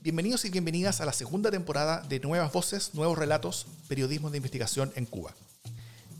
Bienvenidos 0.00 0.44
y 0.44 0.50
bienvenidas 0.50 1.00
a 1.00 1.04
la 1.04 1.12
segunda 1.12 1.50
temporada 1.50 2.02
de 2.08 2.20
Nuevas 2.20 2.52
Voces, 2.52 2.94
Nuevos 2.94 3.18
Relatos, 3.18 3.66
Periodismo 3.88 4.30
de 4.30 4.36
Investigación 4.36 4.92
en 4.94 5.06
Cuba. 5.06 5.34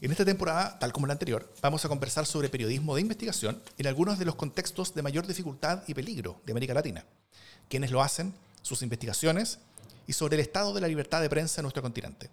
En 0.00 0.10
esta 0.10 0.24
temporada, 0.24 0.80
tal 0.80 0.92
como 0.92 1.06
la 1.06 1.12
anterior, 1.12 1.48
vamos 1.62 1.84
a 1.84 1.88
conversar 1.88 2.26
sobre 2.26 2.48
periodismo 2.48 2.96
de 2.96 3.02
investigación 3.02 3.62
en 3.78 3.86
algunos 3.86 4.18
de 4.18 4.24
los 4.24 4.34
contextos 4.34 4.96
de 4.96 5.02
mayor 5.02 5.28
dificultad 5.28 5.84
y 5.86 5.94
peligro 5.94 6.40
de 6.44 6.52
América 6.52 6.74
Latina, 6.74 7.04
quiénes 7.68 7.92
lo 7.92 8.02
hacen, 8.02 8.34
sus 8.62 8.82
investigaciones 8.82 9.60
y 10.08 10.12
sobre 10.12 10.34
el 10.34 10.40
estado 10.40 10.74
de 10.74 10.80
la 10.80 10.88
libertad 10.88 11.20
de 11.20 11.30
prensa 11.30 11.60
en 11.60 11.64
nuestro 11.64 11.82
continente, 11.82 12.30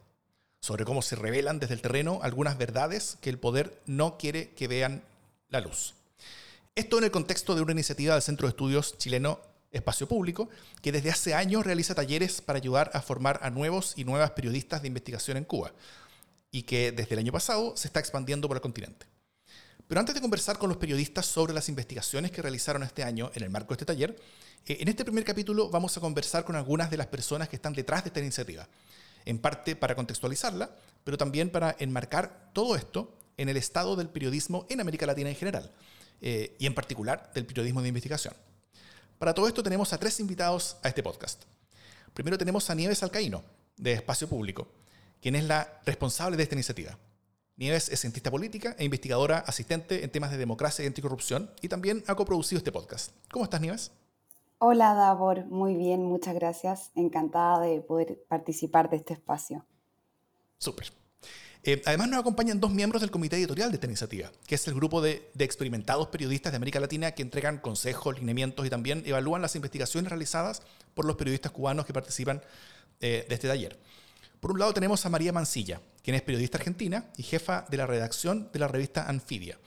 sobre 0.62 0.84
cómo 0.84 1.03
se 1.03 1.16
revelan 1.16 1.59
desde 1.59 1.75
el 1.75 1.81
terreno 1.81 2.22
algunas 2.23 2.58
verdades 2.58 3.20
que 3.22 3.30
el 3.30 3.38
poder 3.38 3.80
no 3.86 4.17
quiere 4.17 4.50
que 4.55 4.67
vean 4.67 5.03
la 5.50 5.62
luz. 5.62 5.94
Esto 6.73 6.98
en 6.98 7.03
el 7.03 7.12
contexto 7.12 7.53
de 7.53 7.62
una 7.62 7.73
iniciativa 7.73 8.16
del 8.16 8.23
Centro 8.23 8.48
de 8.48 8.50
Estudios 8.50 8.98
chileno 8.98 9.39
Espacio 9.76 10.08
Público, 10.08 10.50
que 10.81 10.92
desde 10.92 11.12
hace 11.12 11.34
años 11.34 11.66
realiza 11.66 11.94
talleres 11.94 12.42
para 12.42 12.58
ayudar 12.58 12.92
a 12.94 13.02
formar 13.02 13.40
a 13.44 13.50
nuevos 13.50 13.94
y 13.95 14.04
nuevas 14.04 14.32
periodistas 14.32 14.82
de 14.82 14.88
investigación 14.88 15.38
en 15.38 15.44
Cuba, 15.44 15.73
y 16.52 16.64
que 16.64 16.92
desde 16.92 17.14
el 17.14 17.20
año 17.20 17.32
pasado 17.32 17.76
se 17.76 17.88
está 17.88 18.00
expandiendo 18.00 18.48
por 18.48 18.58
el 18.58 18.62
continente. 18.62 19.06
Pero 19.88 20.00
antes 20.00 20.16
de 20.16 20.22
conversar 20.22 20.58
con 20.58 20.70
los 20.70 20.78
periodistas 20.78 21.26
sobre 21.26 21.54
las 21.54 21.70
investigaciones 21.70 22.32
que 22.32 22.42
realizaron 22.42 22.82
este 22.84 23.04
año 23.04 23.30
en 23.36 23.44
el 23.44 23.50
marco 23.50 23.70
de 23.70 23.73
este 23.76 23.86
taller, 23.86 24.16
eh, 24.66 24.78
en 24.80 24.88
este 24.88 25.06
primer 25.06 25.23
capítulo 25.23 25.70
vamos 25.70 25.95
a 25.95 26.02
conversar 26.02 26.44
con 26.44 26.56
algunas 26.56 26.89
de 26.89 26.98
las 26.98 27.08
personas 27.08 27.50
que 27.50 27.58
están 27.58 27.73
detrás 27.73 28.04
de 28.04 28.10
esta 28.10 28.20
iniciativa, 28.20 28.67
en 29.26 29.38
parte 29.39 29.76
para 29.76 29.95
contextualizarla, 29.95 30.72
pero 31.04 31.17
también 31.17 31.50
para 31.50 31.76
enmarcar 31.78 32.50
todo 32.54 32.76
esto 32.76 33.16
en 33.38 33.50
el 33.50 33.58
estado 33.58 33.95
del 33.95 34.10
periodismo 34.10 34.66
en 34.70 34.82
América 34.82 35.06
Latina 35.06 35.30
en 35.30 35.36
general, 35.36 35.72
eh, 36.22 36.56
y 36.58 36.66
en 36.66 36.73
particular 36.73 37.32
del 37.36 37.45
periodismo 37.45 37.82
de 37.82 37.89
investigación. 37.89 38.34
Para 39.17 39.33
todo 39.33 39.47
esto 39.47 39.63
tenemos 39.63 39.94
a 39.94 39.97
tres 39.97 40.19
invitados 40.19 40.77
a 40.83 40.89
este 40.89 41.02
podcast. 41.02 41.44
Primero 42.13 42.38
tenemos 42.38 42.69
a 42.69 42.75
Nieves 42.75 43.02
Alcaíno, 43.02 43.44
de 43.77 43.94
Espacio 43.94 44.27
Público, 44.27 44.67
quien 45.21 45.35
es 45.35 45.45
la 45.45 45.80
responsable 45.85 46.35
de 46.35 46.44
esta 46.44 46.55
iniciativa. 46.55 46.97
Nieves 47.55 47.88
es 47.88 48.02
cientista 48.02 48.30
política 48.30 48.75
e 48.77 48.83
investigadora 48.83 49.38
asistente 49.39 50.03
en 50.03 50.11
temas 50.11 50.31
de 50.31 50.38
democracia 50.38 50.83
y 50.83 50.88
anticorrupción 50.88 51.49
y 51.61 51.69
también 51.69 52.03
ha 52.08 52.16
coproducido 52.16 52.58
este 52.58 52.73
podcast. 52.73 53.11
¿Cómo 53.31 53.45
estás, 53.45 53.61
Nieves? 53.61 53.91
Hola, 54.58 54.93
Davor. 54.93 55.45
Muy 55.45 55.75
bien, 55.75 56.03
muchas 56.03 56.36
gracias. 56.36 56.91
Encantada 56.95 57.61
de 57.61 57.80
poder 57.80 58.21
participar 58.27 58.89
de 58.89 58.97
este 58.97 59.13
espacio. 59.13 59.66
Súper. 60.58 60.91
Eh, 61.67 61.81
además 61.85 62.09
nos 62.09 62.19
acompañan 62.19 62.59
dos 62.59 62.69
miembros 62.69 63.02
del 63.02 63.09
comité 63.09 63.38
editorial 63.38 63.71
de 63.71 63.77
esta 63.77 63.88
iniciativa, 63.88 64.31
que 64.45 64.53
es 64.53 64.67
el 64.67 64.75
grupo 64.75 65.02
de, 65.02 65.31
experimentados 65.39 66.09
periodistas 66.09 66.53
de 66.53 66.58
América 66.58 66.80
Latina 66.80 67.13
que 67.13 67.23
entregan 67.23 67.58
consejos, 67.58 68.19
lineamientos 68.19 68.67
y 68.67 68.69
también 68.69 69.02
evalúan 69.03 69.41
las 69.41 69.55
investigaciones 69.55 70.11
realizadas 70.11 70.61
por 70.93 71.05
los 71.05 71.16
periodistas 71.16 71.52
cubanos 71.52 71.88
que 71.88 71.93
participan 71.93 72.43
eh, 73.02 73.25
de 73.27 73.33
este 73.33 73.47
taller. 73.47 73.80
Por 74.39 74.52
un 74.52 74.59
lado 74.59 74.75
tenemos 74.75 75.04
a 75.08 75.09
María 75.09 75.33
Mancilla, 75.33 75.81
quien 76.04 76.15
es 76.15 76.21
periodista 76.21 76.59
argentina 76.59 77.08
y 77.17 77.23
jefa 77.23 77.65
de 77.67 77.77
la 77.77 77.87
redacción 77.87 78.52
de 78.54 78.59
la 78.59 78.67
revista 78.67 79.09
Anfibia. 79.09 79.58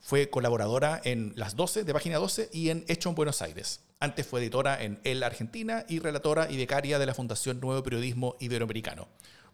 Fue 0.00 0.30
colaboradora 0.30 1.00
en 1.04 1.34
Las 1.36 1.54
12 1.54 1.84
de 1.84 1.92
Página 1.92 2.18
12 2.18 2.50
y 2.52 2.70
en 2.70 2.84
Hecho 2.88 3.10
en 3.10 3.14
Buenos 3.14 3.42
Aires. 3.42 3.78
Antes 4.00 4.26
fue 4.26 4.40
editora 4.40 4.82
en 4.82 4.98
El 5.04 5.22
Argentina 5.22 5.84
y 5.88 6.00
relatora 6.00 6.50
y 6.50 6.56
becaria 6.56 6.98
de 6.98 7.06
la 7.06 7.14
Fundación 7.14 7.60
Nuevo 7.60 7.84
Periodismo 7.84 8.34
Iberoamericano. 8.40 9.06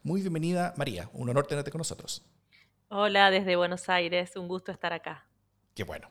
Muy 0.04 0.20
bienvenida, 0.20 0.74
María. 0.76 1.08
Un 1.14 1.30
honor 1.30 1.46
tenerte 1.46 1.70
con 1.70 1.78
nosotros. 1.78 2.22
Hola, 2.90 3.30
desde 3.30 3.56
Buenos 3.56 3.88
Aires. 3.88 4.36
Un 4.36 4.48
gusto 4.48 4.70
estar 4.70 4.92
acá. 4.92 5.26
Qué 5.74 5.82
bueno. 5.82 6.10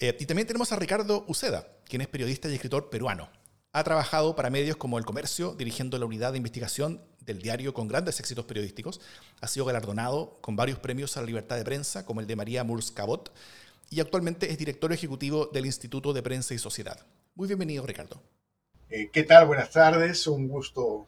Eh, 0.00 0.16
y 0.18 0.26
también 0.26 0.48
tenemos 0.48 0.72
a 0.72 0.76
Ricardo 0.76 1.24
Uceda, 1.28 1.64
quien 1.84 2.02
es 2.02 2.08
periodista 2.08 2.48
y 2.48 2.54
escritor 2.54 2.90
peruano. 2.90 3.30
Ha 3.72 3.84
trabajado 3.84 4.34
para 4.34 4.50
medios 4.50 4.76
como 4.76 4.98
El 4.98 5.04
Comercio, 5.04 5.54
dirigiendo 5.54 5.96
la 5.96 6.06
unidad 6.06 6.32
de 6.32 6.38
investigación 6.38 7.02
del 7.20 7.40
diario 7.40 7.72
con 7.72 7.86
grandes 7.86 8.18
éxitos 8.18 8.46
periodísticos. 8.46 9.00
Ha 9.40 9.46
sido 9.46 9.64
galardonado 9.64 10.40
con 10.40 10.56
varios 10.56 10.80
premios 10.80 11.16
a 11.16 11.20
la 11.20 11.26
libertad 11.28 11.56
de 11.56 11.64
prensa, 11.64 12.04
como 12.04 12.20
el 12.20 12.26
de 12.26 12.34
María 12.34 12.64
Murs 12.64 12.90
Cabot, 12.90 13.32
y 13.90 14.00
actualmente 14.00 14.50
es 14.50 14.58
director 14.58 14.92
ejecutivo 14.92 15.46
del 15.52 15.66
Instituto 15.66 16.12
de 16.12 16.22
Prensa 16.24 16.52
y 16.52 16.58
Sociedad. 16.58 17.06
Muy 17.36 17.46
bienvenido, 17.46 17.86
Ricardo. 17.86 18.20
Eh, 18.90 19.08
¿Qué 19.12 19.22
tal? 19.22 19.46
Buenas 19.46 19.70
tardes. 19.70 20.26
Un 20.26 20.48
gusto 20.48 21.06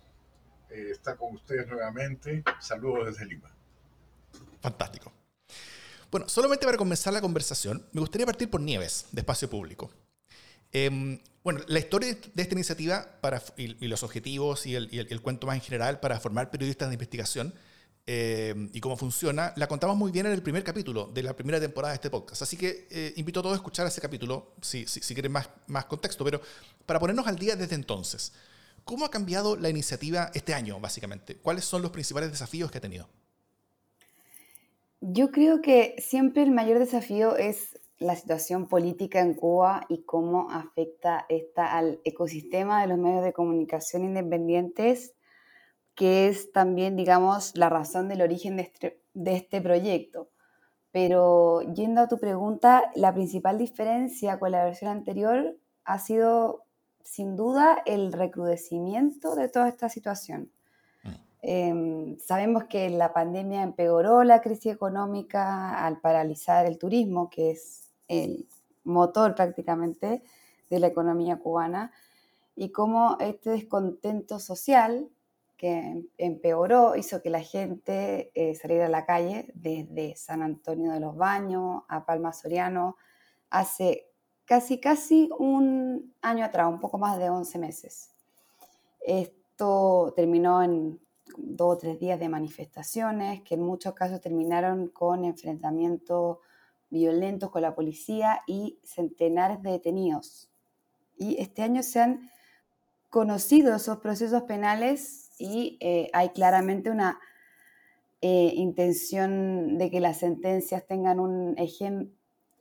eh, 0.76 0.91
estar 0.91 1.16
con 1.16 1.34
ustedes 1.34 1.66
nuevamente. 1.66 2.44
Saludos 2.60 3.06
desde 3.06 3.25
Lima. 3.25 3.50
Fantástico. 4.60 5.12
Bueno, 6.10 6.28
solamente 6.28 6.66
para 6.66 6.76
comenzar 6.76 7.12
la 7.12 7.20
conversación, 7.20 7.87
me 7.92 8.00
gustaría 8.00 8.26
partir 8.26 8.50
por 8.50 8.60
Nieves, 8.60 9.06
de 9.10 9.20
Espacio 9.20 9.48
Público. 9.48 9.91
Em, 10.72 11.19
bueno, 11.42 11.60
la 11.69 11.78
historia 11.78 12.16
de 12.34 12.42
esta 12.42 12.54
iniciativa 12.54 13.06
para, 13.20 13.42
y, 13.56 13.87
los 13.87 14.03
objetivos 14.03 14.66
y 14.66 14.75
el, 14.75 15.22
cuento 15.22 15.47
más 15.47 15.56
en 15.56 15.62
general 15.62 16.00
para 16.00 16.20
formar 16.20 16.50
periodistas 16.50 16.88
de 16.88 16.94
investigación 16.94 17.54
em, 18.06 18.69
y 18.72 18.81
cómo 18.81 18.97
funciona, 18.97 19.53
la 19.56 19.66
contamos 19.69 19.97
muy 19.97 20.12
bien 20.12 20.26
en 20.26 20.32
el 20.32 20.43
primer 20.43 20.62
capítulo 20.62 21.06
de 21.06 21.22
la 21.22 21.34
primera 21.34 21.58
temporada 21.58 21.93
de 21.93 21.97
este 21.97 22.10
podcast. 22.10 22.43
Así 22.43 22.56
que 22.56 22.87
eh, 22.91 23.14
invito 23.16 23.41
a 23.41 23.43
todos 23.44 23.54
a 23.54 23.56
escuchar 23.56 23.87
ese 23.87 24.00
capítulo 24.00 24.53
si, 24.60 24.87
si, 24.87 25.00
si 25.00 25.14
quieren 25.14 25.32
más, 25.32 25.48
más 25.69 25.87
contexto, 25.87 26.25
pero 26.25 26.43
para 26.84 27.00
ponernos 27.00 27.26
al 27.26 27.38
día 27.38 27.56
desde 27.56 27.75
entonces. 27.75 28.32
¿Cómo 28.86 29.04
ha 29.04 29.10
cambiado 29.10 29.56
la 29.56 29.69
iniciativa 29.69 30.30
este 30.32 30.54
año, 30.54 30.78
básicamente? 30.78 31.36
¿Cuáles 31.38 31.64
son 31.64 31.82
los 31.82 31.91
principales 31.91 32.30
desafíos 32.30 32.70
que 32.70 32.78
ha 32.78 32.80
tenido? 32.80 33.08
Yo 35.00 35.32
creo 35.32 35.60
que 35.60 35.97
siempre 35.98 36.44
el 36.44 36.52
mayor 36.52 36.78
desafío 36.78 37.36
es 37.36 37.80
la 37.98 38.14
situación 38.14 38.69
política 38.69 39.19
en 39.19 39.34
Cuba 39.34 39.86
y 39.88 40.04
cómo 40.04 40.52
afecta 40.52 41.26
esta 41.28 41.76
al 41.76 42.00
ecosistema 42.04 42.80
de 42.80 42.86
los 42.86 42.98
medios 42.98 43.25
de 43.25 43.32
comunicación 43.32 44.04
independientes, 44.04 45.14
que 45.96 46.28
es 46.28 46.52
también, 46.52 46.94
digamos, 46.94 47.56
la 47.56 47.69
razón 47.69 48.06
del 48.06 48.22
origen 48.22 48.54
de 48.56 48.62
este, 48.62 49.00
de 49.14 49.34
este 49.34 49.60
proyecto. 49.60 50.30
Pero 50.92 51.62
yendo 51.75 52.02
a 52.02 52.08
tu 52.08 52.19
pregunta, 52.19 52.92
la 52.94 53.12
principal 53.12 53.58
diferencia 53.58 54.38
con 54.38 54.52
la 54.52 54.64
versión 54.64 54.92
anterior 54.92 55.56
ha 55.82 55.98
sido 55.98 56.66
sin 57.06 57.37
duda 57.37 57.83
el 57.87 58.12
recrudecimiento 58.12 59.37
de 59.37 59.49
toda 59.49 59.69
esta 59.69 59.89
situación. 59.89 60.50
Mm. 61.05 61.11
Em, 61.43 62.19
sabemos 62.19 62.65
que 62.65 62.91
la 62.91 63.12
pandemia 63.12 63.62
empeoró 63.62 64.25
la 64.25 64.41
crisis 64.41 64.72
económica 64.72 65.87
al 65.87 66.00
paralizar 66.00 66.67
el 66.67 66.78
turismo, 66.78 67.31
que 67.31 67.53
es 67.53 67.93
el 68.09 68.49
motor 68.83 69.34
prácticamente 69.34 70.22
de 70.69 70.81
la 70.81 70.89
economía 70.89 71.39
cubana, 71.39 71.93
y 72.56 72.71
cómo 72.71 73.17
este 73.21 73.50
descontento 73.50 74.41
social 74.41 75.09
que 75.56 76.05
empeoró 76.19 76.97
hizo 76.97 77.23
que 77.23 77.31
la 77.31 77.41
gente 77.41 78.31
eh, 78.34 78.55
saliera 78.56 78.87
a 78.87 78.91
la 78.91 79.06
calle 79.06 79.50
desde 79.55 80.17
San 80.17 80.43
Antonio 80.43 80.93
de 80.93 81.00
los 81.00 81.17
Baños 81.17 81.83
a 81.88 82.05
Palma 82.05 82.33
Soriano 82.33 82.97
hace 83.49 84.11
casi, 84.46 84.78
casi 84.78 85.28
un 85.38 86.14
año 86.22 86.44
atrás, 86.44 86.69
un 86.69 86.81
poco 86.81 86.96
más 86.98 87.19
de 87.19 87.28
11 87.28 87.58
meses. 87.58 88.10
Esto 89.00 90.12
terminó 90.16 90.62
en 90.62 90.98
dos 91.37 91.75
o 91.75 91.78
tres 91.78 91.98
días 91.98 92.19
de 92.19 92.28
manifestaciones 92.28 93.43
que 93.43 93.54
en 93.54 93.62
muchos 93.62 93.94
casos 93.94 94.20
terminaron 94.20 94.88
con 94.88 95.25
enfrentamientos 95.25 96.38
violentos 96.88 97.50
con 97.50 97.62
la 97.62 97.75
policía 97.75 98.43
y 98.46 98.78
centenares 98.84 99.62
de 99.62 99.72
detenidos. 99.72 100.49
Y 101.19 101.40
este 101.40 101.62
año 101.62 101.82
se 101.82 102.00
han 102.00 102.31
conocido 103.10 103.75
esos 103.75 103.99
procesos 103.99 104.42
penales 104.42 105.31
y 105.38 105.78
eh, 105.81 106.10
hay 106.12 106.31
claramente 106.31 106.90
una 106.90 107.19
eh, 108.20 108.52
intención 108.54 109.78
de 109.78 109.90
que 109.90 110.00
las 110.00 110.19
sentencias 110.19 110.87
tengan 110.87 111.20
un, 111.20 111.56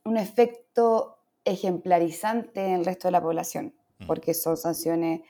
un 0.04 0.18
efecto 0.18 1.18
ejemplarizante 1.46 2.66
en 2.66 2.74
el 2.74 2.86
resto 2.86 3.08
de 3.08 3.14
la 3.14 3.22
población, 3.22 3.74
mm. 4.00 4.08
porque 4.08 4.34
son 4.34 4.58
sanciones 4.58 5.22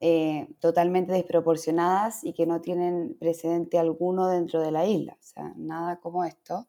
eh, 0.00 0.48
totalmente 0.60 1.12
desproporcionadas 1.12 2.24
y 2.24 2.32
que 2.32 2.46
no 2.46 2.62
tienen 2.62 3.16
precedente 3.20 3.78
alguno 3.78 4.28
dentro 4.28 4.62
de 4.62 4.72
la 4.72 4.86
isla, 4.86 5.18
o 5.20 5.22
sea, 5.22 5.52
nada 5.56 6.00
como 6.00 6.24
esto. 6.24 6.66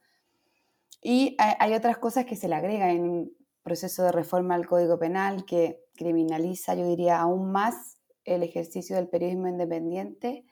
Y 1.01 1.35
hay, 1.39 1.73
otras 1.73 1.97
cosas 1.97 2.25
que 2.25 2.35
se 2.35 2.47
le 2.47 2.55
agregan. 2.55 3.31
proceso 3.63 4.03
de 4.03 4.11
reforma 4.11 4.55
al 4.55 4.67
Código 4.67 4.99
Penal 4.99 5.45
que 5.45 5.81
criminaliza, 5.95 6.75
yo 6.75 6.85
diría, 6.87 7.19
aún 7.19 7.51
más 7.51 8.01
el 8.25 8.43
ejercicio 8.43 8.97
del 8.97 9.07
periodismo 9.07 9.47
independiente. 9.47 10.45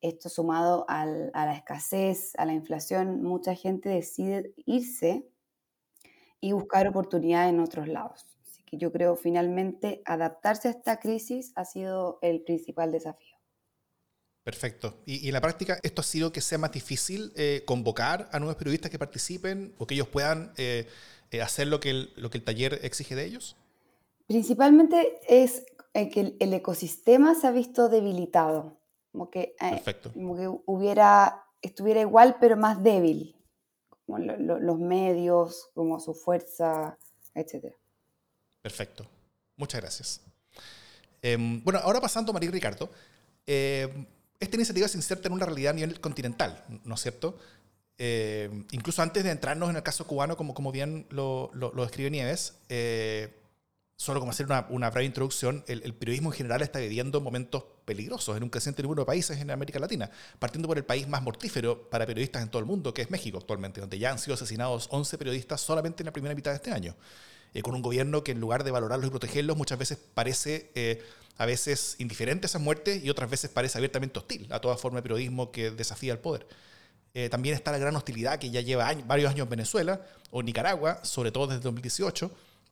Esto 0.00 0.28
sumado 0.28 0.84
a 0.88 1.06
la 1.06 1.54
escasez, 1.54 2.32
a 2.36 2.44
la 2.44 2.52
inflación, 2.52 3.22
mucha 3.22 3.54
gente 3.54 3.88
decide 3.88 4.54
irse 4.66 5.26
y 6.40 6.52
buscar 6.52 6.88
oportunidades 6.88 7.52
en 7.52 7.60
otros 7.60 7.88
lados. 7.88 8.26
Así 8.42 8.62
que 8.64 8.76
yo 8.76 8.90
creo 8.92 9.16
finalmente 9.16 10.02
adaptarse 10.04 10.68
a 10.68 10.70
esta 10.70 10.98
crisis 10.98 11.52
ha 11.56 11.64
sido 11.64 12.18
el 12.22 12.42
principal 12.42 12.92
desafío. 12.92 13.36
Perfecto. 14.42 14.94
Y, 15.04 15.28
en 15.28 15.34
la 15.34 15.40
práctica, 15.40 15.78
¿esto 15.82 16.00
ha 16.00 16.04
sido 16.04 16.32
que 16.32 16.40
sea 16.40 16.58
más 16.58 16.72
difícil 16.72 17.32
eh, 17.36 17.62
convocar 17.66 18.28
a 18.32 18.38
nuevos 18.38 18.56
periodistas 18.56 18.90
que 18.90 18.98
participen 18.98 19.74
o 19.78 19.86
que 19.86 19.94
ellos 19.94 20.08
puedan 20.08 20.52
eh, 20.56 20.88
eh, 21.30 21.42
hacer 21.42 21.68
lo 21.68 21.78
que, 21.78 21.90
el, 21.90 22.12
lo 22.16 22.30
que 22.30 22.38
el 22.38 22.44
taller 22.44 22.80
exige 22.82 23.14
de 23.14 23.26
ellos? 23.26 23.56
Principalmente 24.26 25.20
es 25.28 25.64
que 25.92 26.36
el, 26.38 26.52
ecosistema 26.54 27.34
se 27.34 27.48
ha 27.48 27.50
visto 27.50 27.88
debilitado, 27.88 28.80
como 29.12 29.28
que, 29.28 29.56
como 30.14 30.36
que 30.36 30.48
hubiera, 30.66 31.44
estuviera 31.62 32.00
igual 32.00 32.36
pero 32.40 32.56
más 32.56 32.82
débil, 32.82 33.36
los 34.18 34.78
medios, 34.78 35.70
como 35.74 36.00
su 36.00 36.14
fuerza, 36.14 36.98
etc. 37.34 37.74
Perfecto. 38.62 39.06
Muchas 39.56 39.80
gracias. 39.80 40.20
Em, 41.22 41.62
bueno, 41.62 41.80
ahora 41.82 42.00
pasando 42.00 42.32
María 42.32 42.50
Ricardo. 42.50 42.90
Eh, 43.46 44.06
esta 44.38 44.56
iniciativa 44.56 44.88
se 44.88 44.96
inserta 44.96 45.28
en 45.28 45.34
una 45.34 45.44
realidad 45.44 45.72
a 45.72 45.74
nivel 45.74 46.00
continental, 46.00 46.64
¿no 46.84 46.94
es 46.94 47.00
cierto? 47.02 47.38
Eh, 47.98 48.64
incluso 48.70 49.02
antes 49.02 49.22
de 49.22 49.30
entrarnos 49.30 49.68
en 49.68 49.76
el 49.76 49.82
caso 49.82 50.06
cubano, 50.06 50.36
como, 50.36 50.54
como 50.54 50.72
bien 50.72 51.06
lo, 51.10 51.50
lo, 51.52 51.70
describe 51.82 52.10
Nieves, 52.10 52.54
eh, 52.70 53.39
solo 54.00 54.18
como 54.18 54.32
hacer 54.32 54.46
una, 54.46 54.88
breve 54.88 55.04
introducción, 55.04 55.62
el, 55.66 55.92
periodismo 55.92 56.30
en 56.30 56.32
general 56.38 56.62
está 56.62 56.78
viviendo 56.78 57.20
momentos 57.20 57.64
peligrosos 57.84 58.34
en 58.34 58.42
un 58.42 58.48
creciente 58.48 58.82
número 58.82 59.02
de 59.02 59.06
países 59.06 59.38
en 59.38 59.50
América 59.50 59.78
Latina, 59.78 60.10
partiendo 60.38 60.66
por 60.66 60.78
el 60.78 60.86
país 60.86 61.06
más 61.06 61.20
mortífero 61.20 61.90
para 61.90 62.06
periodistas 62.06 62.42
en 62.42 62.48
todo 62.48 62.60
el 62.60 62.64
mundo, 62.64 62.94
que 62.94 63.02
es 63.02 63.10
México 63.10 63.36
actualmente, 63.36 63.78
donde 63.78 63.98
ya 63.98 64.10
han 64.10 64.18
sido 64.18 64.32
asesinados 64.32 64.88
11 64.90 65.18
periodistas 65.18 65.60
solamente 65.60 66.02
en 66.02 66.06
la 66.06 66.14
primera 66.14 66.34
mitad 66.34 66.50
de 66.50 66.56
este 66.56 66.72
año, 66.72 66.96
eh, 67.52 67.60
con 67.60 67.74
un 67.74 67.82
gobierno 67.82 68.24
que 68.24 68.32
en 68.32 68.40
lugar 68.40 68.64
de 68.64 68.70
valorarlos 68.70 69.08
y 69.08 69.10
protegerlos 69.10 69.58
muchas 69.58 69.78
veces 69.78 69.98
parece 70.14 70.70
a 71.36 71.44
veces 71.44 71.96
indiferente 71.98 72.46
a 72.46 72.48
esas 72.48 72.62
muertes 72.62 73.04
y 73.04 73.10
otras 73.10 73.28
veces 73.28 73.50
parece 73.50 73.76
abiertamente 73.76 74.18
hostil 74.18 74.50
a 74.50 74.60
toda 74.60 74.78
forma 74.78 75.00
de 75.00 75.02
periodismo 75.02 75.52
que 75.52 75.72
desafía 75.72 76.14
el 76.14 76.20
poder. 76.20 76.46
Eh, 77.12 77.28
también 77.28 77.54
está 77.54 77.70
la 77.70 77.76
gran 77.76 77.94
hostilidad 77.96 78.38
que 78.38 78.50
ya 78.50 78.62
lleva 78.62 78.94
varios 79.06 79.30
años 79.30 79.44
en 79.44 79.50
Venezuela 79.50 80.00
o 80.30 80.42
Nicaragua, 80.42 81.04
sobre 81.04 81.32
todo 81.32 81.48
desde 81.48 81.60
2018, 81.60 82.30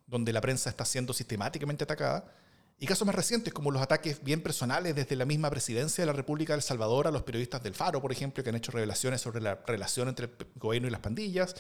donde 0.09 0.33
la 0.33 0.41
prensa 0.41 0.71
está 0.71 0.85
siendo 0.85 1.13
sistemáticamente 1.13 1.85
atacada. 1.85 2.33
Y 2.81 2.87
casos 2.87 3.07
más 3.07 3.15
recientes, 3.15 3.53
como 3.53 3.71
los 3.71 3.83
ataques 3.83 4.23
bien 4.23 4.41
personales 4.41 4.95
desde 4.95 5.17
la 5.17 5.25
misma 5.25 5.51
presidencia 5.51 6.03
de 6.03 6.07
la 6.07 6.13
República 6.13 6.53
de 6.53 6.59
El 6.59 6.63
Salvador 6.63 7.07
a 7.07 7.11
los 7.11 7.23
periodistas 7.23 7.63
del 7.63 7.75
Faro, 7.75 8.01
por 8.01 8.13
ejemplo, 8.13 8.43
que 8.43 8.51
han 8.51 8.57
hecho 8.57 8.73
revelaciones 8.73 9.21
sobre 9.21 9.41
la 9.41 9.57
relación 9.67 10.09
entre 10.09 10.27
el 10.27 10.33
gobierno 10.57 10.89
y 10.89 10.91
las 10.91 11.01
pandillas, 11.01 11.57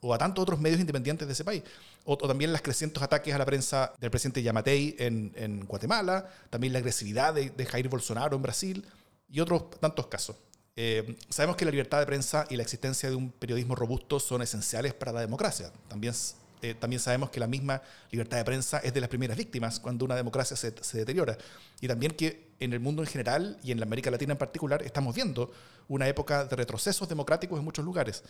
o 0.00 0.14
a 0.14 0.18
tantos 0.18 0.42
otros 0.42 0.60
medios 0.60 0.80
independientes 0.80 1.26
de 1.26 1.32
ese 1.32 1.44
país. 1.44 1.62
O, 2.04 2.16
también 2.16 2.52
los 2.52 2.62
crecientes 2.62 3.02
ataques 3.02 3.34
a 3.34 3.38
la 3.38 3.46
prensa 3.46 3.92
del 4.00 4.10
presidente 4.10 4.42
Yamatei 4.42 4.96
en, 4.98 5.32
en 5.36 5.64
Guatemala, 5.66 6.28
también 6.50 6.72
la 6.72 6.78
agresividad 6.78 7.34
de, 7.34 7.66
Jair 7.66 7.88
Bolsonaro 7.88 8.36
en 8.36 8.42
Brasil 8.42 8.86
y 9.28 9.40
otros 9.40 9.70
tantos 9.80 10.06
casos. 10.06 10.36
Eh, 10.76 11.16
sabemos 11.28 11.56
que 11.56 11.64
la 11.64 11.72
libertad 11.72 11.98
de 11.98 12.06
prensa 12.06 12.46
y 12.50 12.56
la 12.56 12.62
existencia 12.62 13.10
de 13.10 13.16
un 13.16 13.30
periodismo 13.32 13.74
robusto 13.74 14.20
son 14.20 14.42
esenciales 14.42 14.94
para 14.94 15.12
la 15.12 15.20
democracia. 15.20 15.72
También, 15.88 16.14
eh, 16.62 16.74
también 16.74 17.00
sabemos 17.00 17.30
que 17.30 17.40
la 17.40 17.46
misma 17.46 17.82
libertad 18.10 18.38
de 18.38 18.44
prensa 18.44 18.78
es 18.78 18.92
de 18.94 19.00
las 19.00 19.08
primeras 19.08 19.36
víctimas 19.36 19.80
cuando 19.80 20.04
una 20.04 20.16
democracia 20.16 20.56
se, 20.56 20.72
se 20.80 20.98
deteriora. 20.98 21.36
Y 21.80 21.88
también 21.88 22.12
que 22.12 22.48
en 22.60 22.72
el 22.72 22.80
mundo 22.80 23.02
en 23.02 23.08
general 23.08 23.58
y 23.62 23.72
en 23.72 23.82
América 23.82 24.10
Latina 24.10 24.32
en 24.32 24.38
particular 24.38 24.82
estamos 24.82 25.14
viendo 25.14 25.52
una 25.88 26.08
época 26.08 26.44
de 26.44 26.56
retrocesos 26.56 27.08
democráticos 27.08 27.58
en 27.58 27.64
muchos 27.64 27.84
lugares. 27.84 28.22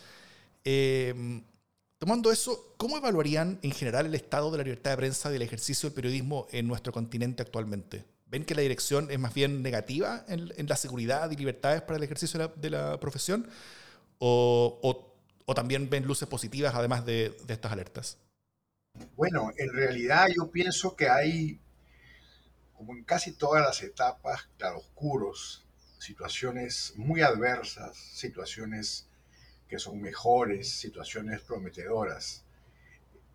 Eh, 0.63 1.41
Tomando 1.99 2.31
eso, 2.31 2.75
¿cómo 2.77 2.95
evaluarían 2.95 3.59
en 3.61 3.71
general 3.71 4.05
el 4.05 4.15
estado 4.15 4.49
de 4.51 4.57
la 4.57 4.63
libertad 4.63 4.91
de 4.91 4.97
prensa 4.97 5.29
y 5.29 5.33
del 5.33 5.41
ejercicio 5.41 5.89
del 5.89 5.95
periodismo 5.95 6.47
en 6.51 6.65
nuestro 6.65 6.93
continente 6.93 7.41
actualmente? 7.41 8.05
¿Ven 8.25 8.45
que 8.45 8.55
la 8.55 8.61
dirección 8.61 9.11
es 9.11 9.19
más 9.19 9.33
bien 9.33 9.61
negativa 9.61 10.23
en, 10.29 10.65
la 10.65 10.77
seguridad 10.77 11.29
y 11.29 11.35
libertades 11.35 11.81
para 11.81 11.97
el 11.97 12.03
ejercicio 12.03 12.53
de 12.55 12.69
la, 12.69 12.97
profesión? 13.01 13.49
O, 14.17 15.08
también 15.53 15.89
ven 15.89 16.05
luces 16.05 16.27
positivas 16.27 16.75
además 16.75 17.05
de, 17.05 17.35
de 17.45 17.53
estas 17.53 17.71
alertas? 17.71 18.17
Bueno, 19.15 19.51
en 19.57 19.71
realidad 19.71 20.27
yo 20.35 20.49
pienso 20.51 20.95
que 20.95 21.09
hay, 21.09 21.59
como 22.73 22.93
en 22.93 23.03
casi 23.03 23.33
todas 23.33 23.63
las 23.63 23.81
etapas, 23.83 24.49
claroscuros, 24.57 25.65
situaciones 25.99 26.93
muy 26.95 27.21
adversas, 27.21 27.97
situaciones 27.97 29.07
que 29.67 29.79
son 29.79 30.01
mejores, 30.01 30.69
situaciones 30.69 31.41
prometedoras. 31.41 32.43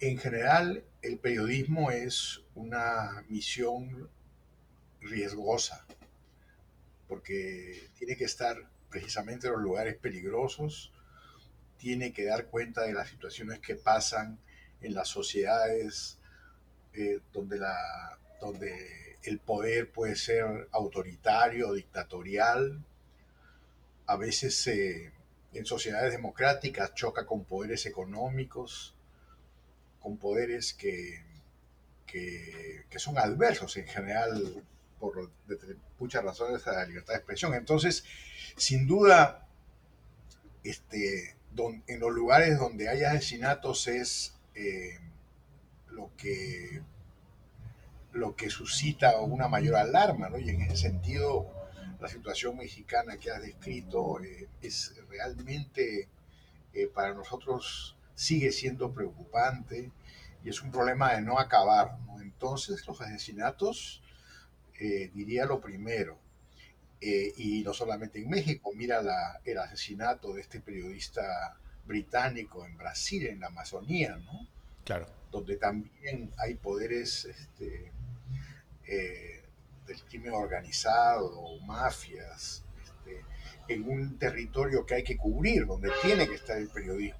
En 0.00 0.18
general, 0.18 0.84
el 1.02 1.18
periodismo 1.18 1.90
es 1.90 2.42
una 2.54 3.24
misión 3.28 4.10
riesgosa, 5.00 5.86
porque 7.06 7.90
tiene 7.96 8.16
que 8.16 8.24
estar 8.24 8.56
precisamente 8.90 9.46
en 9.46 9.52
los 9.54 9.62
lugares 9.62 9.96
peligrosos, 9.96 10.92
tiene 11.78 12.12
que 12.12 12.24
dar 12.24 12.46
cuenta 12.46 12.82
de 12.82 12.92
las 12.92 13.08
situaciones 13.08 13.60
que 13.60 13.74
pasan 13.74 14.38
en 14.80 14.94
las 14.94 15.08
sociedades 15.08 16.18
eh, 16.94 17.20
donde, 17.32 17.58
la, 17.58 17.76
donde 18.40 19.18
el 19.22 19.38
poder 19.38 19.90
puede 19.90 20.16
ser 20.16 20.68
autoritario, 20.72 21.72
dictatorial, 21.72 22.84
a 24.06 24.16
veces 24.16 24.56
se 24.56 25.12
en 25.54 25.66
sociedades 25.66 26.12
democráticas 26.12 26.94
choca 26.94 27.24
con 27.24 27.44
poderes 27.44 27.86
económicos, 27.86 28.94
con 30.00 30.18
poderes 30.18 30.74
que, 30.74 31.22
que, 32.06 32.84
son 32.98 33.18
adversos 33.18 33.76
en 33.76 33.86
general 33.86 34.62
por 35.00 35.30
muchas 35.98 36.24
razones 36.24 36.66
a 36.66 36.72
la 36.72 36.86
libertad 36.86 37.14
de 37.14 37.18
expresión. 37.18 37.54
Entonces, 37.54 38.04
sin 38.56 38.86
duda, 38.86 39.46
este, 40.62 41.36
en 41.56 42.00
los 42.00 42.12
lugares 42.12 42.58
donde 42.58 42.88
hay 42.88 43.04
asesinatos 43.04 43.86
es 43.86 44.34
eh, 44.54 44.98
lo, 45.90 46.10
que, 46.16 46.82
lo 48.12 48.34
que 48.34 48.50
suscita 48.50 49.20
una 49.20 49.48
mayor 49.48 49.76
alarma, 49.76 50.28
¿no? 50.28 50.38
Y 50.38 50.50
en 50.50 50.62
ese 50.62 50.76
sentido, 50.76 51.50
la 52.00 52.08
situación 52.08 52.56
mexicana 52.56 53.16
que 53.16 53.30
has 53.30 53.42
descrito 53.42 54.20
eh, 54.22 54.48
es 54.62 54.94
realmente 55.08 56.08
eh, 56.72 56.86
para 56.88 57.14
nosotros 57.14 57.96
sigue 58.14 58.50
siendo 58.52 58.92
preocupante 58.92 59.90
y 60.44 60.48
es 60.48 60.60
un 60.62 60.70
problema 60.70 61.14
de 61.14 61.22
no 61.22 61.38
acabar. 61.38 61.96
Entonces 62.20 62.86
los 62.86 63.00
asesinatos, 63.00 64.02
diría 65.14 65.46
lo 65.46 65.60
primero, 65.60 66.18
y 67.00 67.62
no 67.62 67.74
solamente 67.74 68.18
en 68.18 68.30
México, 68.30 68.72
mira 68.74 69.02
la, 69.02 69.40
el 69.44 69.58
asesinato 69.58 70.32
de 70.32 70.40
este 70.40 70.60
periodista 70.60 71.56
británico 71.84 72.64
en 72.64 72.76
Brasil, 72.76 73.26
en 73.26 73.40
la 73.40 73.48
Amazonía, 73.48 74.16
¿no? 74.16 74.48
Claro. 74.84 75.06
Donde 75.30 75.56
también 75.56 76.32
hay 76.38 76.54
poderes 76.54 77.26
este, 77.26 77.92
del 79.86 80.02
crimen 80.08 80.32
organizado, 80.32 81.58
mafias, 81.66 82.64
este, 82.82 83.24
en 83.68 83.88
un 83.88 84.18
territorio 84.18 84.86
que 84.86 84.94
hay 84.94 85.04
que 85.04 85.16
cubrir, 85.16 85.66
donde 85.66 85.90
tiene 86.02 86.26
que 86.26 86.34
estar 86.34 86.56
el 86.56 86.68
periodismo. 86.68 87.18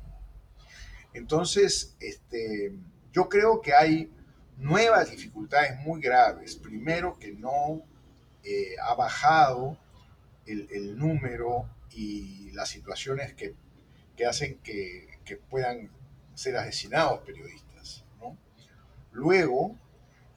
Entonces, 1.12 1.94
este, 2.00 2.72
yo 3.12 3.28
creo 3.28 3.60
que 3.60 3.72
hay 3.72 4.10
nuevas 4.56 5.10
dificultades 5.10 5.78
muy 5.80 6.00
graves. 6.00 6.56
Primero, 6.56 7.18
que 7.18 7.32
no 7.32 7.82
eh, 8.44 8.76
ha 8.82 8.94
bajado 8.94 9.78
el, 10.46 10.98
número 10.98 11.68
y 11.90 12.50
las 12.52 12.68
situaciones 12.68 13.34
que, 13.34 13.54
hacen 14.26 14.58
que, 14.58 15.08
puedan 15.48 15.90
ser 16.34 16.56
asesinados 16.56 17.20
periodistas. 17.20 18.04
Luego, 19.12 19.78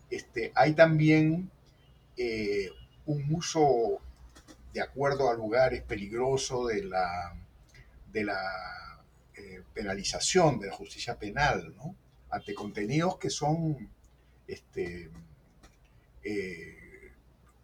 este, 0.09 0.51
hay 0.55 0.73
también 0.73 1.51
eh, 2.15 2.69
un 3.05 3.33
uso 3.33 3.99
de 4.73 4.81
acuerdo 4.81 5.29
a 5.29 5.33
lugares 5.33 5.81
peligroso 5.81 6.67
de 6.67 6.83
la, 6.83 7.35
de 8.11 8.23
la 8.23 9.03
eh, 9.35 9.63
penalización, 9.73 10.59
de 10.59 10.67
la 10.67 10.73
justicia 10.73 11.17
penal, 11.17 11.73
¿no? 11.75 11.95
ante 12.29 12.53
contenidos 12.53 13.17
que 13.17 13.29
son 13.29 13.89
este, 14.47 15.09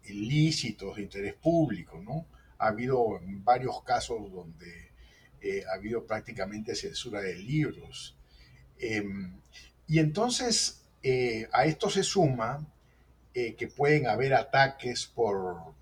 ilícitos 0.06 0.96
de 0.96 1.02
interés 1.02 1.34
público. 1.34 2.00
¿no? 2.02 2.26
Ha 2.58 2.68
habido 2.68 3.20
varios 3.42 3.82
casos 3.82 4.30
donde 4.32 4.92
ha 5.70 5.74
habido 5.74 6.06
prácticamente 6.06 6.74
censura 6.74 7.20
de 7.20 7.34
libros. 7.34 8.16
Em, 8.78 9.38
Y 9.86 9.98
entonces 9.98 10.84
eh, 11.02 11.48
a 11.52 11.66
esto 11.66 11.90
se 11.90 12.02
suma 12.02 12.66
eh, 13.34 13.54
que 13.56 13.68
pueden 13.68 14.06
haber 14.06 14.32
ataques 14.32 15.06
por, 15.06 15.74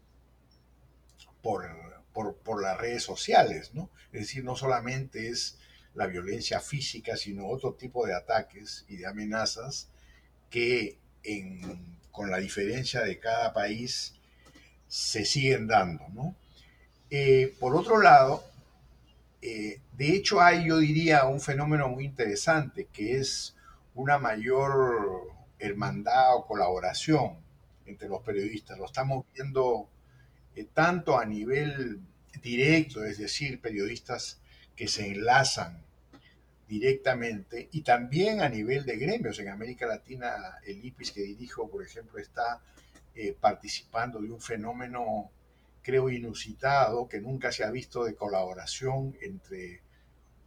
por, 1.40 1.64
por, 2.12 2.36
por, 2.38 2.60
las 2.62 2.76
redes 2.78 3.04
sociales, 3.04 3.72
¿no? 3.72 3.90
Es 4.12 4.22
decir, 4.22 4.42
no 4.44 4.56
solamente 4.56 5.28
es 5.28 5.58
la 5.94 6.06
violencia 6.06 6.58
física, 6.60 7.16
sino 7.16 7.46
otro 7.46 7.74
tipo 7.74 8.04
de 8.04 8.14
ataques 8.14 8.84
y 8.88 8.96
de 8.96 9.06
amenazas 9.06 9.90
que 10.50 10.98
en, 11.22 11.98
con 12.12 12.30
la 12.30 12.38
diferencia 12.38 13.02
de 13.02 13.18
cada 13.18 13.52
país 13.52 14.14
se 14.86 15.24
siguen 15.24 15.66
dando, 15.66 16.06
¿no? 16.12 16.36
Eh, 17.10 17.54
por 17.58 17.74
otro 17.74 18.00
lado, 18.00 18.44
eh, 19.40 19.80
de 19.92 20.14
hecho 20.14 20.40
hay, 20.40 20.66
yo 20.68 20.78
diría, 20.78 21.24
un 21.24 21.40
fenómeno 21.40 21.88
muy 21.88 22.04
interesante 22.04 22.88
que 22.92 23.16
es 23.16 23.56
una 23.94 24.18
mayor 24.18 25.28
hermandad 25.58 26.36
o 26.36 26.46
colaboración 26.46 27.36
entre 27.86 28.08
los 28.08 28.22
periodistas. 28.22 28.78
Lo 28.78 28.86
estamos 28.86 29.24
viendo 29.34 29.88
eh, 30.54 30.66
tanto 30.72 31.18
a 31.18 31.24
nivel 31.24 32.00
directo, 32.42 33.04
es 33.04 33.18
decir, 33.18 33.60
periodistas 33.60 34.40
que 34.76 34.88
se 34.88 35.06
enlazan 35.06 35.82
directamente 36.72 37.68
y 37.70 37.82
también 37.82 38.40
a 38.40 38.48
nivel 38.48 38.86
de 38.86 38.96
gremios. 38.96 39.38
En 39.38 39.50
América 39.50 39.86
Latina, 39.86 40.58
el 40.64 40.82
IPIS 40.82 41.12
que 41.12 41.20
dirijo, 41.20 41.68
por 41.68 41.84
ejemplo, 41.84 42.18
está 42.18 42.62
eh, 43.14 43.36
participando 43.38 44.22
de 44.22 44.30
un 44.30 44.40
fenómeno, 44.40 45.30
creo, 45.82 46.08
inusitado, 46.08 47.06
que 47.08 47.20
nunca 47.20 47.52
se 47.52 47.62
ha 47.62 47.70
visto 47.70 48.04
de 48.04 48.14
colaboración 48.14 49.14
entre, 49.20 49.82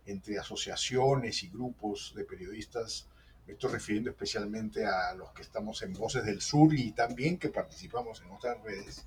entre 0.08 0.40
asociaciones 0.40 1.44
y 1.44 1.50
grupos 1.50 2.14
de 2.16 2.26
periodistas. 2.26 3.08
Me 3.46 3.54
estoy 3.54 3.74
refiriendo 3.74 4.10
especialmente 4.10 4.84
a 4.84 5.14
los 5.14 5.32
que 5.32 5.44
estamos 5.44 5.84
en 5.84 5.94
Voces 5.94 6.26
del 6.26 6.42
Sur 6.42 6.74
y 6.74 6.92
también 6.94 7.38
que 7.38 7.50
participamos 7.50 8.24
en 8.24 8.32
otras 8.32 8.60
redes, 8.64 9.06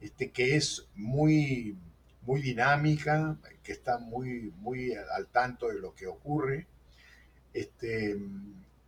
este, 0.00 0.30
que 0.30 0.56
es 0.56 0.86
muy 0.94 1.76
muy 2.28 2.42
dinámica, 2.42 3.38
que 3.62 3.72
está 3.72 3.96
muy, 3.96 4.52
muy 4.58 4.92
al 4.92 5.28
tanto 5.28 5.68
de 5.68 5.80
lo 5.80 5.94
que 5.94 6.06
ocurre, 6.06 6.66
este, 7.54 8.18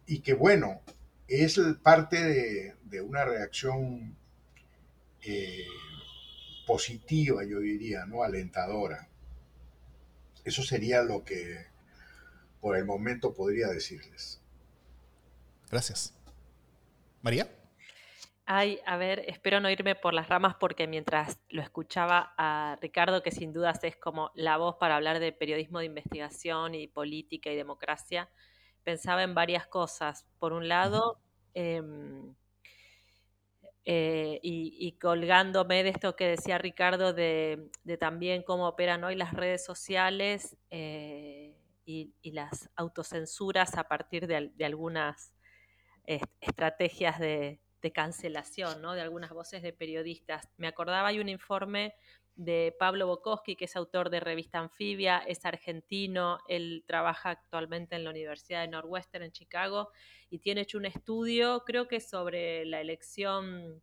y 0.05 0.21
que 0.21 0.35
bueno, 0.35 0.83
es 1.27 1.59
parte 1.83 2.75
de, 2.85 3.01
una 3.01 3.25
reacción 3.25 4.15
eh, 5.23 5.65
positiva, 6.67 7.43
yo 7.45 7.61
diría, 7.61 8.05
¿no? 8.05 8.23
Alentadora. 8.23 9.09
Eso 10.45 10.63
sería 10.63 11.03
lo 11.03 11.25
que 11.25 11.65
por 12.61 12.77
el 12.77 12.85
momento 12.85 13.33
podría 13.33 13.69
decirles. 13.69 14.43
Gracias. 15.71 16.13
María. 17.23 17.60
Ay, 18.53 18.81
a 18.85 18.97
ver, 18.97 19.23
espero 19.29 19.61
no 19.61 19.71
irme 19.71 19.95
por 19.95 20.13
las 20.13 20.29
ramas 20.29 20.57
porque 20.59 20.89
mientras 20.89 21.39
lo 21.51 21.63
escuchaba 21.63 22.35
a 22.37 22.77
Ricardo, 22.81 23.23
que 23.23 23.31
sin 23.31 23.53
dudas 23.53 23.79
es 23.85 23.95
como 23.95 24.33
la 24.35 24.57
voz 24.57 24.75
para 24.75 24.97
hablar 24.97 25.21
de 25.21 25.31
periodismo 25.31 25.79
de 25.79 25.85
investigación 25.85 26.75
y 26.75 26.89
política 26.89 27.53
y 27.53 27.55
democracia, 27.55 28.29
pensaba 28.83 29.23
en 29.23 29.35
varias 29.37 29.69
cosas. 29.69 30.27
Por 30.41 30.53
un 30.53 30.67
lado, 30.67 31.21
em, 31.55 32.35
eh, 33.85 34.41
y, 34.43 34.99
colgándome 35.01 35.85
de 35.85 35.91
esto 35.91 36.17
que 36.17 36.27
decía 36.27 36.59
Ricardo, 36.59 37.13
de, 37.13 37.71
también 38.01 38.43
cómo 38.43 38.67
operan 38.67 39.05
hoy 39.05 39.15
las 39.15 39.33
redes 39.33 39.65
sociales 39.65 40.57
eh, 40.71 41.57
y, 41.85 42.13
las 42.33 42.69
autocensuras 42.75 43.77
a 43.77 43.85
partir 43.85 44.27
de, 44.27 44.65
algunas 44.65 45.37
estrategias 46.41 47.21
de 47.21 47.61
de 47.83 47.93
cancelación 47.93 48.83
¿no? 48.83 48.95
de 48.95 49.01
algunas 49.01 49.31
voces 49.31 49.63
de 49.63 49.73
periodistas. 49.73 50.49
Me 50.57 50.69
acordaba, 50.69 51.09
hay 51.09 51.19
un 51.19 51.29
informe 51.29 51.95
de 52.37 52.75
Pablo 52.79 53.07
Bokowski, 53.07 53.55
que 53.55 53.67
es 53.67 53.77
autor 53.77 54.09
de 54.09 54.21
Revista 54.21 54.59
Anfibia, 54.59 55.19
es 55.19 55.45
argentino, 55.45 56.39
él 56.49 56.85
trabaja 56.87 57.31
actualmente 57.31 57.97
en 57.97 58.05
la 58.05 58.11
Universidad 58.11 58.63
de 58.63 58.69
Northwestern 58.69 59.25
en 59.25 59.33
Chicago 59.33 59.91
y 60.31 60.39
tiene 60.39 60.63
hecho 60.63 60.79
un 60.79 60.87
estudio, 60.87 61.65
creo 61.67 61.87
que 61.87 62.01
sobre 62.01 62.65
la 62.65 62.81
elección 62.81 63.83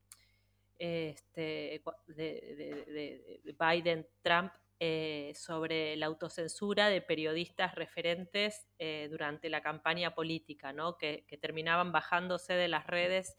este, 0.80 1.84
de, 2.08 3.42
Biden-Trump 3.60 4.51
eh, 4.80 5.34
sobre 5.36 5.96
la 5.96 6.06
autocensura 6.06 6.89
de 6.89 7.01
periodistas 7.01 7.75
referentes 7.75 8.68
eh, 8.80 9.08
durante 9.10 9.50
la 9.50 9.62
campaña 9.62 10.16
política, 10.16 10.74
¿no? 10.74 10.98
que 10.98 11.25
terminaban 11.42 11.92
bajándose 11.92 12.54
de 12.54 12.68
las 12.68 12.88
redes 12.88 13.38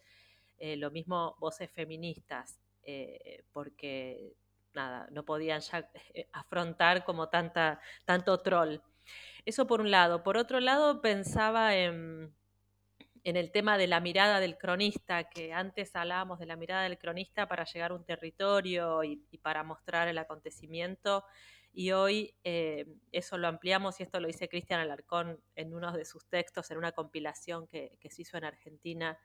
eh, 0.59 0.77
lo 0.77 0.91
mismo 0.91 1.37
voces 1.39 1.71
feministas, 1.71 2.59
eh, 2.83 3.45
porque 3.53 4.35
nada, 4.75 5.07
no 5.13 5.25
podían 5.25 5.61
ya 5.61 5.89
eh, 6.15 6.29
afrontar 6.33 7.05
como 7.05 7.29
tanta, 7.29 7.81
tanto 8.05 8.41
troll. 8.41 8.79
Eso 9.45 9.67
por 9.67 9.81
un 9.81 9.91
lado. 9.91 10.25
Por 10.25 10.37
otro 10.37 10.59
lado, 10.59 11.01
pensaba 11.01 11.77
en, 11.77 12.35
el 13.23 13.53
tema 13.53 13.79
de 13.79 13.87
la 13.87 14.01
mirada 14.01 14.41
del 14.41 14.59
cronista, 14.59 15.29
que 15.29 15.53
antes 15.53 15.95
hablábamos 15.95 16.39
de 16.39 16.47
la 16.47 16.57
mirada 16.57 16.83
del 16.85 16.99
cronista 16.99 17.47
para 17.47 17.65
llegar 17.65 17.93
a 17.93 17.95
un 17.95 18.05
territorio 18.05 19.05
y, 19.05 19.17
para 19.43 19.63
mostrar 19.63 20.09
el 20.09 20.19
acontecimiento. 20.19 21.25
Y 21.73 21.93
hoy 21.93 22.35
eso 23.13 23.39
lo 23.39 23.47
ampliamos 23.47 24.01
y 24.01 24.03
esto 24.03 24.19
lo 24.19 24.27
dice 24.27 24.49
Cristian 24.49 24.81
Alarcón 24.81 25.41
en 25.55 25.75
uno 25.75 25.93
de 25.93 26.05
sus 26.05 26.27
textos, 26.27 26.71
en 26.71 26.79
una 26.79 26.93
compilación 26.93 27.69
que 27.69 27.99
se 28.11 28.23
hizo 28.23 28.39
en 28.39 28.45
Argentina 28.45 29.19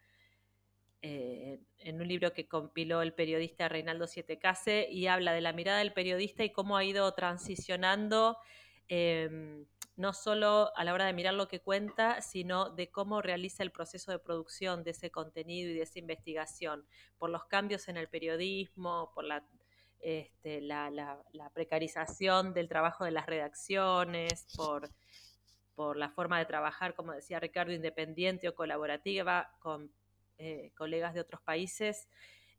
eh, 1.06 1.60
en 1.80 2.00
un 2.00 2.08
libro 2.08 2.32
que 2.32 2.48
compiló 2.48 3.02
el 3.02 3.14
periodista 3.14 3.68
Reinaldo 3.68 4.08
Siete 4.08 4.40
Case 4.40 4.88
y 4.90 5.08
habla 5.08 5.34
de 5.34 5.42
la 5.42 5.52
mirada 5.52 5.80
del 5.80 5.92
periodista 5.92 6.46
y 6.46 6.54
cómo 6.54 6.78
ha 6.78 6.86
ido 6.86 7.14
transicionando 7.14 8.38
em, 8.88 9.66
no 9.98 10.14
solo 10.14 10.72
a 10.78 10.86
la 10.86 10.94
hora 10.94 11.06
de 11.06 11.12
mirar 11.12 11.34
lo 11.34 11.50
que 11.50 11.60
cuenta, 11.60 12.22
sino 12.22 12.70
de 12.70 12.90
cómo 12.90 13.22
realiza 13.22 13.64
el 13.64 13.72
proceso 13.74 14.14
de 14.14 14.20
producción 14.20 14.86
de 14.86 14.92
ese 14.92 15.12
contenido 15.12 15.72
y 15.72 15.74
de 15.74 15.82
esa 15.82 16.00
investigación, 16.00 16.86
por 17.18 17.30
los 17.30 17.44
cambios 17.48 17.90
en 17.90 17.98
el 17.98 18.08
periodismo, 18.08 19.12
por 19.14 19.26
la, 19.26 19.44
este, 20.00 20.62
precarización 21.54 22.54
del 22.54 22.70
trabajo 22.70 23.04
de 23.04 23.12
las 23.12 23.26
redacciones, 23.26 24.48
por, 24.56 24.90
por 25.76 25.98
la 25.98 26.10
forma 26.12 26.40
de 26.40 26.46
trabajar, 26.46 26.96
como 26.96 27.12
decía 27.12 27.42
Ricardo, 27.42 27.74
independiente 27.74 28.48
o 28.48 28.56
colaborativa, 28.56 29.52
con 29.60 29.92
eh, 30.38 30.72
colegas 30.76 31.14
de 31.14 31.22
otros 31.22 31.42
países, 31.42 32.08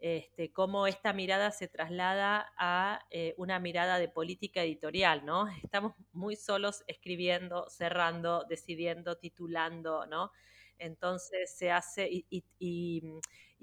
este, 0.00 0.52
cómo 0.52 0.86
esta 0.86 1.12
mirada 1.12 1.50
se 1.50 1.66
traslada 1.66 2.52
a 2.58 3.00
eh, 3.10 3.34
una 3.38 3.58
mirada 3.58 3.98
de 3.98 4.08
política 4.08 4.62
editorial, 4.62 5.24
¿no? 5.24 5.48
Estamos 5.62 5.94
muy 6.12 6.36
solos 6.36 6.84
escribiendo, 6.88 7.68
cerrando, 7.70 8.44
decidiendo, 8.48 9.16
titulando, 9.16 10.04
¿no? 10.06 10.30
Entonces 10.78 11.56
se 11.56 11.70
hace 11.70 12.08
y, 12.10 13.02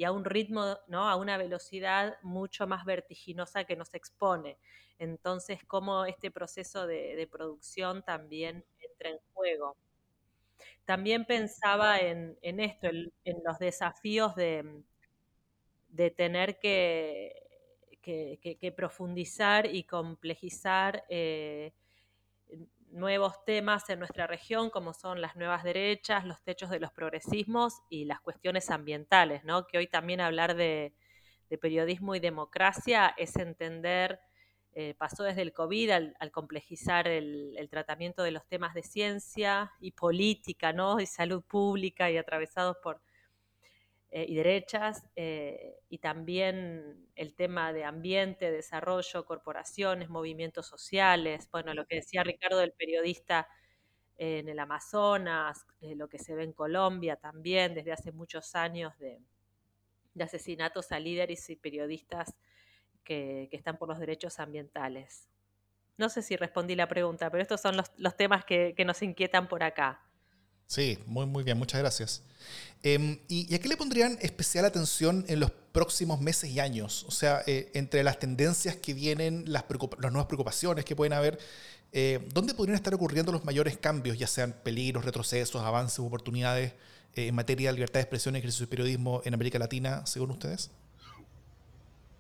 a 0.04 0.12
un 0.12 0.26
ritmo, 0.26 0.80
¿no? 0.88 1.08
A 1.08 1.16
una 1.16 1.38
velocidad 1.38 2.18
mucho 2.24 2.66
más 2.66 2.86
vertiginosa 2.86 3.66
que 3.66 3.76
nos 3.76 3.94
expone. 3.94 4.58
Entonces, 4.98 5.60
cómo 5.68 6.06
este 6.06 6.32
proceso 6.32 6.88
de 6.88 7.28
producción 7.32 8.02
también 8.04 8.66
entra 8.80 9.10
en 9.10 9.20
juego. 9.34 9.78
También 10.86 11.26
pensaba 11.26 12.00
en, 12.00 12.38
esto, 12.42 12.88
en, 12.88 13.38
los 13.46 13.60
desafíos 13.60 14.36
de, 14.36 14.84
de 15.90 16.12
tener 16.12 16.60
que, 16.60 17.34
que, 18.02 18.74
profundizar 18.76 19.68
y 19.68 19.84
complejizar 19.84 21.06
eh, 21.10 21.74
nuevos 22.90 23.46
temas 23.46 23.90
en 23.90 24.00
nuestra 24.00 24.28
región, 24.28 24.70
como 24.70 24.94
son 24.94 25.22
las 25.22 25.36
nuevas 25.36 25.64
derechas, 25.64 26.26
los 26.26 26.42
techos 26.42 26.70
de 26.70 26.80
los 26.80 26.92
progresismos 26.92 27.82
y 27.90 28.06
las 28.06 28.20
cuestiones 28.22 28.70
ambientales, 28.70 29.44
¿no? 29.44 29.68
que 29.68 29.78
hoy 29.78 29.88
también 29.88 30.20
hablar 30.20 30.56
de, 30.56 30.94
de 31.50 31.58
periodismo 31.58 32.16
y 32.16 32.20
democracia 32.20 33.14
es 33.18 33.36
entender 33.36 34.20
eh, 34.74 34.96
pasó 34.98 35.24
desde 35.24 35.42
el 35.42 35.52
COVID 35.52 35.90
al, 35.92 36.32
complejizar 36.32 37.06
el, 37.06 37.68
tratamiento 37.70 38.24
de 38.24 38.32
los 38.32 38.48
temas 38.48 38.74
de 38.74 38.84
ciencia 38.84 39.74
y 39.82 39.92
política, 39.92 40.72
¿no? 40.72 41.02
Y 41.02 41.06
salud 41.08 41.44
pública 41.44 42.10
y 42.10 42.18
atravesados 42.18 42.78
por 42.82 43.02
eh, 44.12 44.26
y 44.28 44.36
derechas, 44.36 45.04
eh, 45.16 45.78
y 45.90 45.98
también 45.98 47.08
el 47.16 47.34
tema 47.36 47.74
de 47.74 47.84
ambiente, 47.84 48.50
desarrollo, 48.50 49.26
corporaciones, 49.26 50.10
movimientos 50.10 50.68
sociales, 50.68 51.50
bueno, 51.52 51.74
lo 51.74 51.86
que 51.86 51.96
decía 51.96 52.24
Ricardo 52.24 52.60
del 52.60 52.72
periodista 52.72 53.50
en 54.18 54.48
el 54.48 54.60
Amazonas, 54.60 55.66
lo 55.82 56.08
que 56.08 56.20
se 56.20 56.36
ve 56.36 56.44
en 56.44 56.54
Colombia 56.54 57.16
también 57.16 57.74
desde 57.74 57.92
hace 57.92 58.12
muchos 58.12 58.54
años 58.56 58.94
de 59.00 59.20
asesinatos 60.20 60.92
a 60.92 61.00
líderes 61.00 61.50
y 61.50 61.56
periodistas 61.56 62.36
que, 63.04 63.50
están 63.52 63.78
por 63.78 63.90
los 63.90 64.00
derechos 64.00 64.40
ambientales. 64.40 65.28
No 65.98 66.10
sé 66.10 66.22
si 66.22 66.36
respondí 66.36 66.76
la 66.76 66.88
pregunta, 66.88 67.30
pero 67.30 67.42
estos 67.42 67.62
son 67.62 67.78
los, 67.78 68.18
temas 68.18 68.46
que, 68.46 68.76
nos 68.86 69.02
inquietan 69.02 69.48
por 69.48 69.64
acá. 69.64 70.02
Sí, 70.68 70.98
muy, 71.06 71.26
muy 71.26 71.44
bien, 71.44 71.58
muchas 71.58 71.82
gracias. 71.82 72.24
Em, 72.82 73.20
y, 73.28 73.54
a 73.54 73.60
qué 73.60 73.68
le 73.68 73.76
pondrían 73.76 74.18
especial 74.22 74.66
atención 74.66 75.26
en 75.28 75.40
los 75.40 75.52
próximos 75.52 76.22
meses 76.22 76.50
y 76.50 76.60
años? 76.60 77.04
O 77.04 77.12
sea, 77.12 77.44
eh, 77.46 77.72
entre 77.74 78.04
las 78.04 78.20
tendencias 78.20 78.78
que 78.78 78.94
vienen, 78.94 79.44
las, 79.48 79.66
las, 79.70 80.12
nuevas 80.12 80.28
preocupaciones 80.28 80.86
que 80.86 80.96
pueden 80.96 81.14
haber, 81.14 81.40
eh, 81.92 82.26
¿dónde 82.34 82.54
podrían 82.54 82.76
estar 82.76 82.94
ocurriendo 82.94 83.32
los 83.32 83.44
mayores 83.44 83.78
cambios, 83.78 84.18
ya 84.18 84.28
sean 84.28 84.54
peligros, 84.64 85.04
retrocesos, 85.04 85.62
avances, 85.62 86.00
oportunidades 86.00 86.74
eh, 87.16 87.28
en 87.28 87.36
materia 87.36 87.70
de 87.70 87.74
libertad 87.74 88.00
de 88.00 88.04
expresión 88.04 88.36
y 88.36 88.40
ejercicio 88.40 88.66
de 88.66 88.70
periodismo 88.70 89.22
en 89.26 89.34
América 89.34 89.60
Latina, 89.60 90.06
según 90.06 90.32
ustedes? 90.32 90.72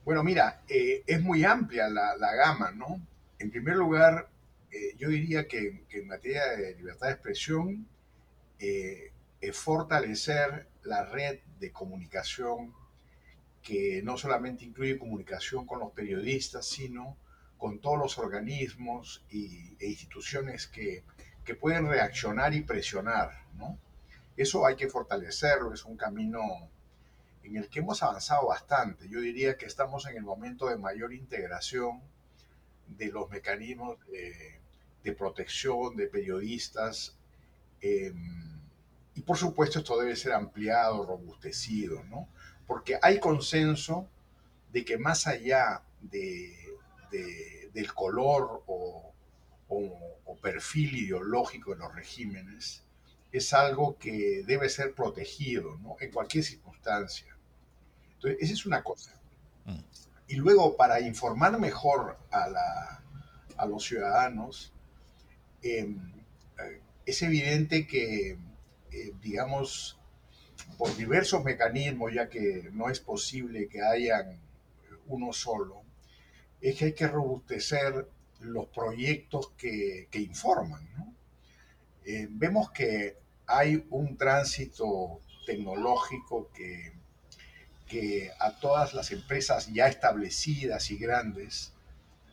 Bueno, 0.03 0.24
mira, 0.24 0.63
es 0.67 1.22
muy 1.22 1.43
amplia 1.43 1.88
la, 1.88 2.15
la, 2.17 2.34
gama, 2.34 2.72
¿no? 2.72 3.00
En 3.38 3.51
primer 3.51 3.75
lugar, 3.75 4.29
yo 4.98 5.10
diría 5.10 5.48
que, 5.48 5.86
en 5.89 6.08
materia 6.08 6.46
de 6.48 6.75
libertad 6.75 7.08
de 7.08 7.13
expresión, 7.13 7.88
es 8.58 9.58
fortalecer 9.58 10.67
la 10.84 11.05
red 11.05 11.39
de 11.60 11.72
comunicación 11.72 12.74
que 13.62 14.01
no 14.03 14.17
solamente 14.17 14.65
incluye 14.65 14.98
comunicación 14.98 15.65
con 15.65 15.79
los 15.79 15.91
periodistas, 15.91 16.65
sino 16.65 17.17
con 17.58 17.79
todos 17.79 18.00
los 18.00 18.17
organismos 18.17 19.24
y, 19.29 19.75
e 19.79 19.88
instituciones 19.88 20.67
que, 20.67 21.03
que, 21.46 21.53
pueden 21.53 21.88
reaccionar 21.88 22.55
y 22.55 22.62
presionar. 22.62 23.46
¿no? 23.55 23.77
Eso 24.36 24.65
hay 24.65 24.75
que 24.75 24.89
fortalecerlo, 24.89 25.74
es 25.74 25.86
un 25.86 25.96
camino 25.96 26.41
en 27.43 27.57
el 27.57 27.69
que 27.69 27.79
hemos 27.79 28.03
avanzado 28.03 28.48
bastante. 28.48 29.07
Yo 29.10 29.19
diría 29.19 29.57
que 29.57 29.65
estamos 29.65 30.05
en 30.05 30.17
el 30.17 30.24
momento 30.24 30.67
de 30.67 30.77
mayor 30.77 31.13
integración 31.13 32.01
de 32.88 33.07
los 33.07 33.29
mecanismos 33.29 33.98
de, 34.07 34.60
de 35.03 35.13
protección 35.13 35.95
de 35.95 36.07
periodistas. 36.07 37.15
Eh, 37.81 38.13
y 39.15 39.21
por 39.21 39.38
supuesto 39.38 39.79
esto 39.79 40.00
debe 40.00 40.15
ser 40.15 40.33
ampliado, 40.33 41.05
robustecido, 41.05 42.03
¿no? 42.05 42.27
Porque 42.67 42.98
hay 43.01 43.19
consenso 43.19 44.07
de 44.71 44.86
que 44.86 44.98
más 44.98 45.27
allá 45.27 45.83
de, 46.00 46.55
del 47.74 47.93
color 47.93 48.63
o, 48.67 49.13
o, 49.67 50.38
perfil 50.41 50.95
ideológico 50.95 51.71
de 51.71 51.77
los 51.77 51.93
regímenes, 51.93 52.83
es 53.31 53.53
algo 53.53 54.00
que 54.00 54.41
debe 54.43 54.69
ser 54.69 54.95
protegido, 54.95 55.77
¿no? 55.77 55.95
En 56.00 56.12
cualquier 56.12 56.43
circunstancia. 56.43 57.30
Entonces, 58.23 58.41
esa 58.41 58.53
es 58.53 58.65
una 58.65 58.83
cosa. 58.83 59.13
Mm. 59.65 59.79
Y 60.27 60.35
luego, 60.35 60.77
para 60.77 60.99
informar 61.01 61.59
mejor 61.59 62.17
a, 62.31 62.47
la, 62.47 63.03
a 63.57 63.65
los 63.65 63.83
ciudadanos, 63.83 64.73
em, 65.61 66.13
eh, 66.59 66.81
es 67.05 67.21
evidente 67.21 67.85
que 67.85 68.37
eh, 68.91 69.13
digamos, 69.21 69.97
por 70.77 70.95
diversos 70.97 71.43
mecanismos, 71.45 72.13
ya 72.13 72.29
que 72.29 72.69
no 72.73 72.89
es 72.89 72.99
posible 72.99 73.69
que 73.69 73.81
hayan 73.81 74.37
uno 75.07 75.31
solo, 75.31 75.83
es 76.59 76.77
que 76.77 76.85
hay 76.85 76.93
que 76.93 77.07
robustecer 77.07 78.07
los 78.41 78.67
proyectos 78.67 79.51
que, 79.57 80.07
que 80.11 80.19
informan. 80.19 80.89
¿no? 80.97 81.15
Eh, 82.05 82.27
vemos 82.29 82.71
que 82.71 83.17
hay 83.47 83.85
un 83.91 84.17
tránsito 84.17 85.21
tecnológico 85.45 86.51
que, 86.53 86.93
que 87.91 88.31
a 88.39 88.57
todas 88.57 88.93
las 88.93 89.12
empresas 89.12 89.67
ya 89.74 89.88
establecidas 89.88 90.89
y 90.91 90.98
grandes 90.98 91.74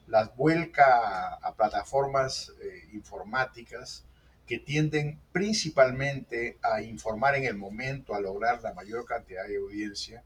las 0.07 0.35
vuelca 0.37 1.35
a, 1.35 1.55
plataformas 1.57 2.53
eh, 2.62 2.88
informáticas 2.93 4.05
que 4.47 4.61
tienden 4.61 5.19
principalmente 5.33 6.59
a 6.62 6.81
informar 6.81 7.35
en 7.35 7.45
el 7.45 7.57
momento, 7.57 8.15
a 8.15 8.21
lograr 8.21 8.62
la 8.62 8.73
mayor 8.73 9.05
cantidad 9.05 9.49
de 9.49 9.57
audiencia. 9.57 10.23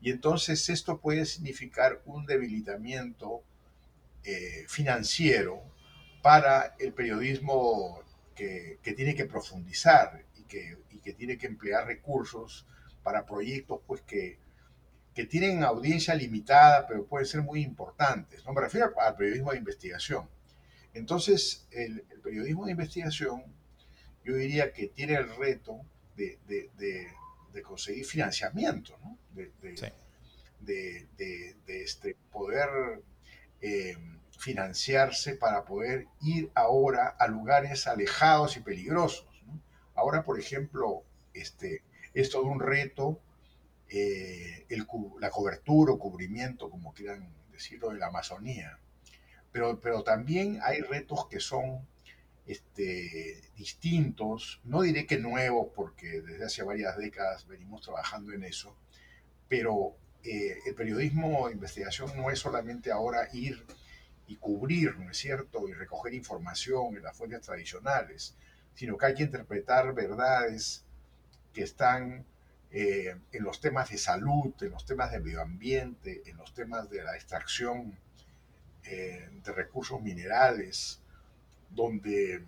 Y 0.00 0.12
entonces 0.12 0.68
esto 0.68 0.98
puede 0.98 1.26
significar 1.26 2.00
un 2.06 2.24
debilitamiento 2.24 3.42
eh, 4.22 4.64
financiero 4.68 5.60
para 6.22 6.76
el 6.78 6.92
periodismo 6.92 8.00
que, 8.36 8.78
tiene 8.96 9.16
que 9.16 9.24
profundizar 9.24 10.24
y 10.38 10.44
que, 10.44 10.78
que, 11.02 11.12
tiene 11.14 11.36
que 11.36 11.48
emplear 11.48 11.84
recursos 11.84 12.64
para 13.02 13.26
proyectos 13.26 13.80
pues, 13.86 14.00
que, 14.02 14.38
que 15.14 15.26
tienen 15.26 15.62
audiencia 15.62 16.14
limitada, 16.14 16.86
pero 16.86 17.06
pueden 17.06 17.26
ser 17.26 17.42
muy 17.42 17.62
importantes. 17.62 18.44
No 18.44 18.52
me 18.52 18.60
refiero 18.60 18.92
al 18.98 19.16
periodismo 19.16 19.52
de 19.52 19.58
investigación 19.58 20.28
entonces, 20.94 21.66
el, 21.70 22.02
periodismo 22.22 22.66
de 22.66 22.72
investigación, 22.72 23.42
yo 24.24 24.36
diría 24.36 24.72
que 24.72 24.88
tiene 24.88 25.14
el 25.14 25.34
reto 25.36 25.80
de, 26.16 26.38
conseguir 27.62 28.04
financiamiento, 28.04 28.98
¿no? 29.02 29.18
de, 29.32 29.50
este, 31.66 32.16
poder 32.30 33.02
eh, 33.60 33.96
financiarse 34.38 35.34
para 35.34 35.64
poder 35.64 36.06
ir 36.20 36.50
ahora 36.54 37.08
a 37.18 37.26
lugares 37.26 37.86
alejados 37.86 38.56
y 38.56 38.60
peligrosos. 38.60 39.26
Ahora, 39.94 40.24
por 40.24 40.38
ejemplo, 40.38 41.04
este, 41.32 41.82
es 42.14 42.30
todo 42.30 42.44
un 42.44 42.60
reto 42.60 43.20
eh, 43.92 44.66
la 45.20 45.30
cobertura 45.30 45.92
o 45.92 45.98
cubrimiento, 45.98 46.70
como 46.70 46.92
quieran 46.92 47.28
decirlo, 47.52 47.90
de 47.90 47.98
la 47.98 48.08
Amazonía 48.08 48.78
pero, 49.52 49.78
pero 49.80 50.02
también 50.02 50.58
hay 50.62 50.80
retos 50.80 51.26
que 51.28 51.38
son 51.38 51.86
este, 52.46 53.42
distintos, 53.54 54.60
no 54.64 54.82
diré 54.82 55.06
que 55.06 55.18
nuevos, 55.18 55.68
porque 55.76 56.22
desde 56.22 56.44
hace 56.46 56.62
varias 56.62 56.96
décadas 56.96 57.46
venimos 57.46 57.82
trabajando 57.82 58.32
en 58.32 58.44
eso, 58.44 58.74
pero 59.48 59.94
eh, 60.24 60.56
el 60.66 60.74
periodismo 60.74 61.46
de 61.46 61.54
investigación 61.54 62.16
no 62.16 62.30
es 62.30 62.38
solamente 62.38 62.90
ahora 62.90 63.28
ir 63.32 63.64
y 64.26 64.36
cubrir, 64.36 64.96
¿no 64.96 65.10
es 65.10 65.18
cierto?, 65.18 65.68
y 65.68 65.74
recoger 65.74 66.14
información 66.14 66.96
en 66.96 67.02
las 67.02 67.16
fuentes 67.16 67.42
tradicionales, 67.42 68.34
sino 68.74 68.96
que 68.96 69.06
hay 69.06 69.14
que 69.14 69.24
interpretar 69.24 69.92
verdades 69.94 70.86
que 71.52 71.62
están 71.62 72.24
eh, 72.74 73.14
en 73.32 73.44
los 73.44 73.60
temas 73.60 73.90
de 73.90 73.98
salud, 73.98 74.54
en 74.62 74.70
los 74.70 74.86
temas 74.86 75.12
de 75.12 75.20
medio 75.20 75.42
ambiente, 75.42 76.22
en 76.24 76.38
los 76.38 76.54
temas 76.54 76.88
de 76.88 77.02
la 77.04 77.14
extracción 77.14 77.98
eh, 78.84 79.28
de 79.44 79.52
recursos 79.52 80.00
minerales, 80.00 81.02
donde 81.68 82.42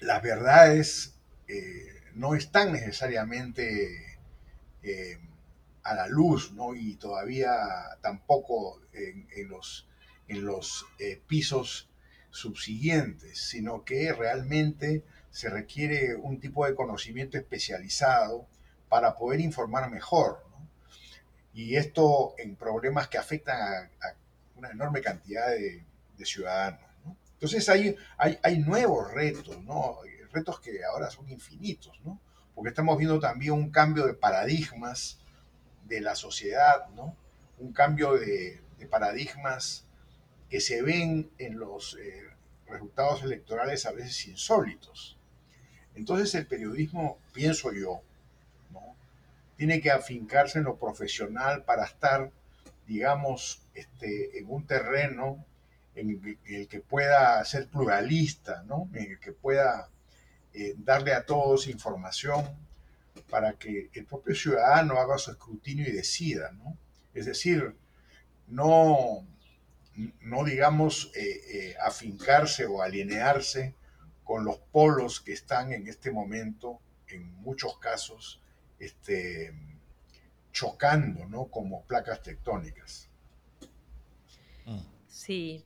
las 0.00 0.22
verdades 0.22 1.18
eh, 1.48 2.04
no 2.14 2.36
están 2.36 2.72
necesariamente 2.72 4.06
a 5.82 5.94
la 5.94 6.06
luz, 6.06 6.52
¿no? 6.52 6.74
y 6.76 6.94
todavía 6.94 7.50
tampoco 8.00 8.80
en, 8.92 9.48
los, 9.48 9.88
en 10.28 10.44
los 10.44 10.86
pisos 11.26 11.90
subsiguientes, 12.30 13.40
sino 13.40 13.84
que 13.84 14.12
realmente 14.12 15.04
se 15.30 15.50
requiere 15.50 16.14
un 16.14 16.38
tipo 16.38 16.64
de 16.64 16.74
conocimiento 16.74 17.36
especializado 17.36 18.48
para 18.90 19.16
poder 19.16 19.40
informar 19.40 19.90
mejor. 19.90 20.44
Y 21.54 21.76
esto 21.76 22.34
en 22.36 22.56
problemas 22.56 23.08
que 23.08 23.16
afectan 23.16 23.58
a 24.02 24.14
una 24.56 24.70
enorme 24.70 25.00
cantidad 25.00 25.48
de, 25.48 25.86
ciudadanos. 26.22 26.82
Entonces 27.32 27.66
hay, 27.70 27.96
hay, 28.18 28.58
nuevos 28.58 29.10
retos, 29.10 29.58
retos 30.32 30.60
que 30.60 30.84
ahora 30.84 31.10
son 31.10 31.30
infinitos, 31.30 31.98
¿no? 32.04 32.20
porque 32.54 32.68
estamos 32.68 32.98
viendo 32.98 33.18
también 33.18 33.52
un 33.52 33.70
cambio 33.70 34.06
de 34.06 34.12
paradigmas 34.12 35.18
de 35.86 36.02
la 36.02 36.14
sociedad, 36.14 36.90
¿no? 36.90 37.16
un 37.56 37.72
cambio 37.72 38.18
de, 38.18 38.60
paradigmas 38.90 39.86
que 40.50 40.60
se 40.60 40.82
ven 40.82 41.30
en 41.38 41.58
los 41.58 41.96
eh, 41.98 42.24
resultados 42.66 43.22
electorales 43.22 43.86
a 43.86 43.92
veces 43.92 44.26
insólitos. 44.26 45.18
Entonces 45.94 46.34
el 46.34 46.46
periodismo, 46.46 47.18
pienso 47.32 47.72
yo. 47.72 48.02
Tiene 49.60 49.82
que 49.82 49.90
afincarse 49.90 50.58
en 50.58 50.64
lo 50.64 50.78
profesional 50.78 51.64
para 51.64 51.84
estar 51.84 52.32
digamos, 52.86 53.62
este, 53.74 54.38
en 54.38 54.50
un 54.50 54.66
terreno 54.66 55.44
en 55.94 56.38
el, 56.46 56.66
que 56.66 56.80
pueda 56.80 57.44
ser 57.44 57.68
pluralista, 57.68 58.62
¿no? 58.62 58.88
en 58.94 59.12
el 59.12 59.20
que 59.20 59.32
pueda 59.32 59.90
eh, 60.54 60.74
darle 60.78 61.12
a 61.12 61.26
todos 61.26 61.68
información 61.68 62.42
para 63.28 63.52
que 63.52 63.90
el 63.92 64.06
propio 64.06 64.34
ciudadano 64.34 64.98
haga 64.98 65.18
su 65.18 65.30
escrutinio 65.30 65.86
y 65.86 65.92
decida. 65.92 66.52
¿no? 66.52 66.78
Es 67.12 67.26
decir, 67.26 67.76
no, 68.48 69.26
no 70.22 70.44
digamos, 70.44 71.12
eh, 71.14 71.42
eh, 71.52 71.76
afincarse 71.84 72.64
o 72.64 72.80
alinearse 72.80 73.74
con 74.24 74.46
los 74.46 74.56
polos 74.72 75.20
que 75.20 75.34
están 75.34 75.74
en 75.74 75.86
este 75.86 76.10
momento, 76.10 76.80
en 77.08 77.34
muchos 77.42 77.78
casos, 77.78 78.39
este, 78.80 79.54
chocando, 80.50 81.26
¿no? 81.26 81.46
Como 81.46 81.84
placas 81.86 82.22
tectónicas. 82.22 83.10
Sí. 85.06 85.64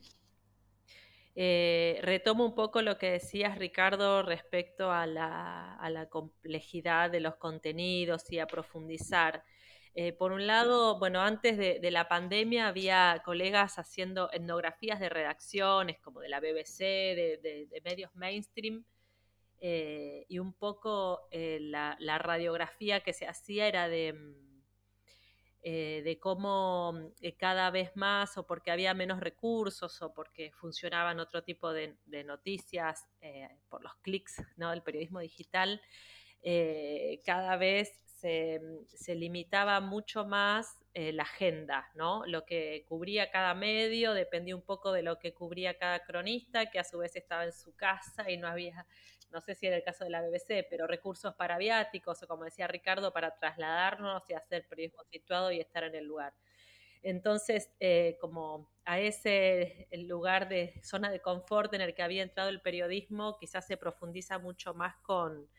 Eh, 1.36 1.98
retomo 2.02 2.44
un 2.44 2.54
poco 2.54 2.80
lo 2.82 2.96
que 2.98 3.10
decías, 3.10 3.58
Ricardo, 3.58 4.22
respecto 4.22 4.92
a 4.92 5.06
la, 5.06 6.08
complejidad 6.10 7.10
de 7.10 7.20
los 7.20 7.36
contenidos 7.36 8.30
y 8.30 8.38
a 8.38 8.46
profundizar. 8.46 9.44
Eh, 9.96 10.12
por 10.12 10.32
un 10.32 10.46
lado, 10.46 10.98
bueno, 10.98 11.20
antes 11.20 11.56
de, 11.56 11.90
la 11.90 12.08
pandemia 12.08 12.68
había 12.68 13.22
colegas 13.24 13.78
haciendo 13.78 14.30
etnografías 14.32 15.00
de 15.00 15.08
redacciones, 15.08 15.98
como 16.00 16.20
de 16.20 16.28
la 16.28 16.40
BBC, 16.40 16.78
de, 17.14 17.80
medios 17.84 18.14
mainstream, 18.14 18.84
eh, 19.66 20.26
y 20.28 20.40
un 20.40 20.52
poco 20.52 21.28
la, 21.32 22.18
radiografía 22.18 23.00
que 23.00 23.14
se 23.14 23.26
hacía 23.26 23.66
era 23.66 23.88
de 23.88 24.12
mm, 24.12 24.44
eh, 25.66 26.02
de 26.04 26.18
cómo 26.18 26.92
eh, 27.22 27.38
cada 27.38 27.70
vez 27.70 27.96
más, 27.96 28.36
o 28.36 28.46
porque 28.46 28.70
había 28.70 28.92
menos 28.92 29.20
recursos, 29.20 30.02
o 30.02 30.12
porque 30.12 30.52
funcionaban 30.52 31.20
otro 31.20 31.42
tipo 31.42 31.72
de, 31.72 31.96
noticias 32.26 33.08
eh, 33.22 33.48
por 33.70 33.82
los 33.82 33.94
clics 34.02 34.42
¿no? 34.58 34.68
del 34.72 34.82
periodismo 34.82 35.20
digital, 35.20 35.80
cada 37.24 37.56
vez 37.56 37.98
se, 38.04 38.60
se, 38.88 39.14
limitaba 39.14 39.80
mucho 39.80 40.26
más 40.26 40.76
la 40.94 41.22
agenda, 41.22 41.90
¿no? 41.94 42.26
Lo 42.26 42.44
que 42.44 42.84
cubría 42.86 43.30
cada 43.30 43.54
medio 43.54 44.12
dependía 44.12 44.54
un 44.54 44.62
poco 44.62 44.92
de 44.92 45.02
lo 45.02 45.18
que 45.18 45.32
cubría 45.32 45.78
cada 45.78 46.04
cronista, 46.04 46.70
que 46.70 46.78
a 46.78 46.84
su 46.84 46.98
vez 46.98 47.16
estaba 47.16 47.46
en 47.46 47.54
su 47.54 47.74
casa 47.74 48.30
y 48.30 48.36
no 48.36 48.46
había 48.46 48.86
no 49.34 49.40
sé 49.40 49.56
si 49.56 49.66
era 49.66 49.76
el 49.76 49.82
caso 49.82 50.04
de 50.04 50.10
la 50.10 50.22
BBC, 50.22 50.64
pero 50.70 50.86
recursos 50.86 51.34
para 51.34 51.58
viáticos 51.58 52.22
o 52.22 52.28
como 52.28 52.44
decía 52.44 52.68
Ricardo, 52.68 53.12
para 53.12 53.34
trasladarnos 53.34 54.22
y 54.30 54.34
hacer 54.34 54.66
periodismo 54.68 55.02
situado 55.10 55.50
y 55.50 55.60
estar 55.60 55.82
en 55.82 55.96
el 55.96 56.06
lugar. 56.06 56.32
Entonces, 57.02 57.70
eh, 57.80 58.16
como 58.20 58.70
a 58.84 59.00
ese 59.00 59.88
lugar 59.92 60.48
de 60.48 60.80
zona 60.84 61.10
de 61.10 61.20
confort 61.20 61.74
en 61.74 61.80
el 61.80 61.94
que 61.94 62.02
había 62.02 62.22
entrado 62.22 62.48
el 62.48 62.62
periodismo, 62.62 63.36
quizás 63.36 63.66
se 63.66 63.76
profundiza 63.76 64.38
mucho 64.38 64.72
más 64.72 64.96
con, 65.02 65.50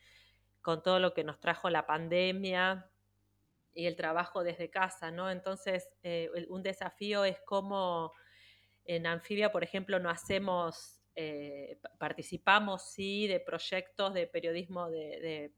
con 0.62 0.82
todo 0.82 0.98
lo 0.98 1.12
que 1.12 1.22
nos 1.22 1.38
trajo 1.38 1.68
la 1.68 1.86
pandemia 1.86 2.90
y 3.74 3.86
el 3.86 3.94
trabajo 3.94 4.42
desde 4.42 4.70
casa, 4.70 5.10
¿no? 5.10 5.30
Entonces, 5.30 5.86
eh, 6.02 6.30
un 6.48 6.62
desafío 6.62 7.24
es 7.26 7.38
cómo 7.44 8.14
en 8.86 9.06
Anfibia, 9.06 9.52
por 9.52 9.62
ejemplo, 9.62 9.98
no 9.98 10.08
hacemos 10.08 10.95
eh, 11.18 11.78
participamos, 11.98 12.90
sí, 12.90 13.26
de 13.26 13.40
proyectos 13.40 14.12
de 14.12 14.26
periodismo 14.26 14.90
de, 14.90 15.50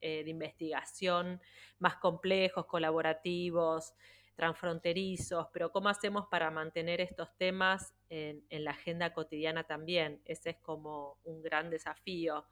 eh, 0.00 0.24
investigación 0.24 1.42
más 1.80 1.96
complejos, 1.96 2.66
colaborativos, 2.66 3.92
transfronterizos, 4.36 5.48
pero 5.52 5.72
¿cómo 5.72 5.88
hacemos 5.88 6.28
para 6.30 6.52
mantener 6.52 7.00
estos 7.00 7.36
temas 7.36 7.92
en, 8.08 8.44
la 8.50 8.70
agenda 8.70 9.12
cotidiana 9.12 9.64
también? 9.64 10.22
Ese 10.24 10.50
es 10.50 10.58
como 10.58 11.18
un 11.24 11.42
gran 11.42 11.70
desafío. 11.70 12.46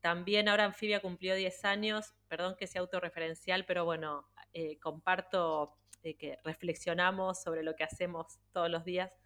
También 0.00 0.48
ahora 0.48 0.64
Anfibia 0.64 1.00
cumplió 1.00 1.36
10 1.36 1.64
años, 1.64 2.14
perdón 2.26 2.56
que 2.58 2.66
sea 2.66 2.80
autorreferencial, 2.80 3.64
pero 3.64 3.84
bueno, 3.84 4.28
eh, 4.52 4.76
comparto 4.80 5.78
que 6.02 6.36
reflexionamos 6.42 7.40
sobre 7.40 7.62
lo 7.62 7.76
que 7.76 7.84
hacemos 7.84 8.40
todos 8.50 8.68
los 8.68 8.84
días 8.84 9.21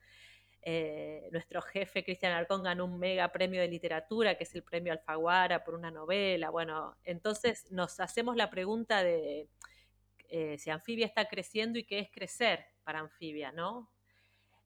eh, 0.69 1.29
nuestro 1.31 1.63
jefe 1.63 2.03
Cristian 2.03 2.33
Arcón 2.33 2.65
ganó 2.65 2.87
un 2.87 2.99
mega 2.99 3.31
premio 3.31 3.61
de 3.61 3.69
literatura, 3.69 4.37
que 4.37 4.43
es 4.43 4.53
el 4.57 4.65
premio 4.65 4.93
Alfaguara 4.93 5.63
por 5.63 5.77
una 5.77 5.93
novela. 5.93 6.51
Bueno, 6.51 6.97
entonces 7.05 7.71
nos 7.71 8.01
hacemos 8.01 8.35
la 8.35 8.51
pregunta 8.51 9.05
de 9.05 9.49
eh, 10.29 10.59
si 10.59 10.71
Anfibia 10.71 11.07
está 11.07 11.27
creciendo 11.27 11.79
y 11.79 11.85
qué 11.85 12.01
es 12.01 12.11
crecer 12.11 12.67
para 12.83 12.99
Anfibia, 12.99 13.53
¿no? 13.53 13.93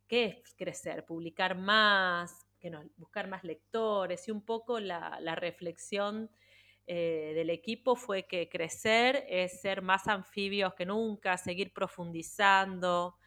¿Qué 0.09 0.25
es 0.43 0.55
crecer? 0.57 1.05
Publicar 1.05 1.55
más, 1.55 2.47
que 2.59 2.73
buscar 2.97 3.29
más 3.29 3.45
lectores 3.45 4.27
y 4.27 4.31
un 4.31 4.43
poco 4.43 4.81
la, 4.81 5.35
reflexión 5.35 6.31
eh, 6.87 7.33
del 7.35 7.51
equipo 7.51 7.95
fue 7.95 8.27
que 8.27 8.49
crecer 8.49 9.27
es 9.29 9.61
ser 9.61 9.83
más 9.83 10.09
anfibios 10.09 10.73
que 10.73 10.87
nunca, 10.87 11.37
seguir 11.37 11.75
profundizando, 11.75 13.19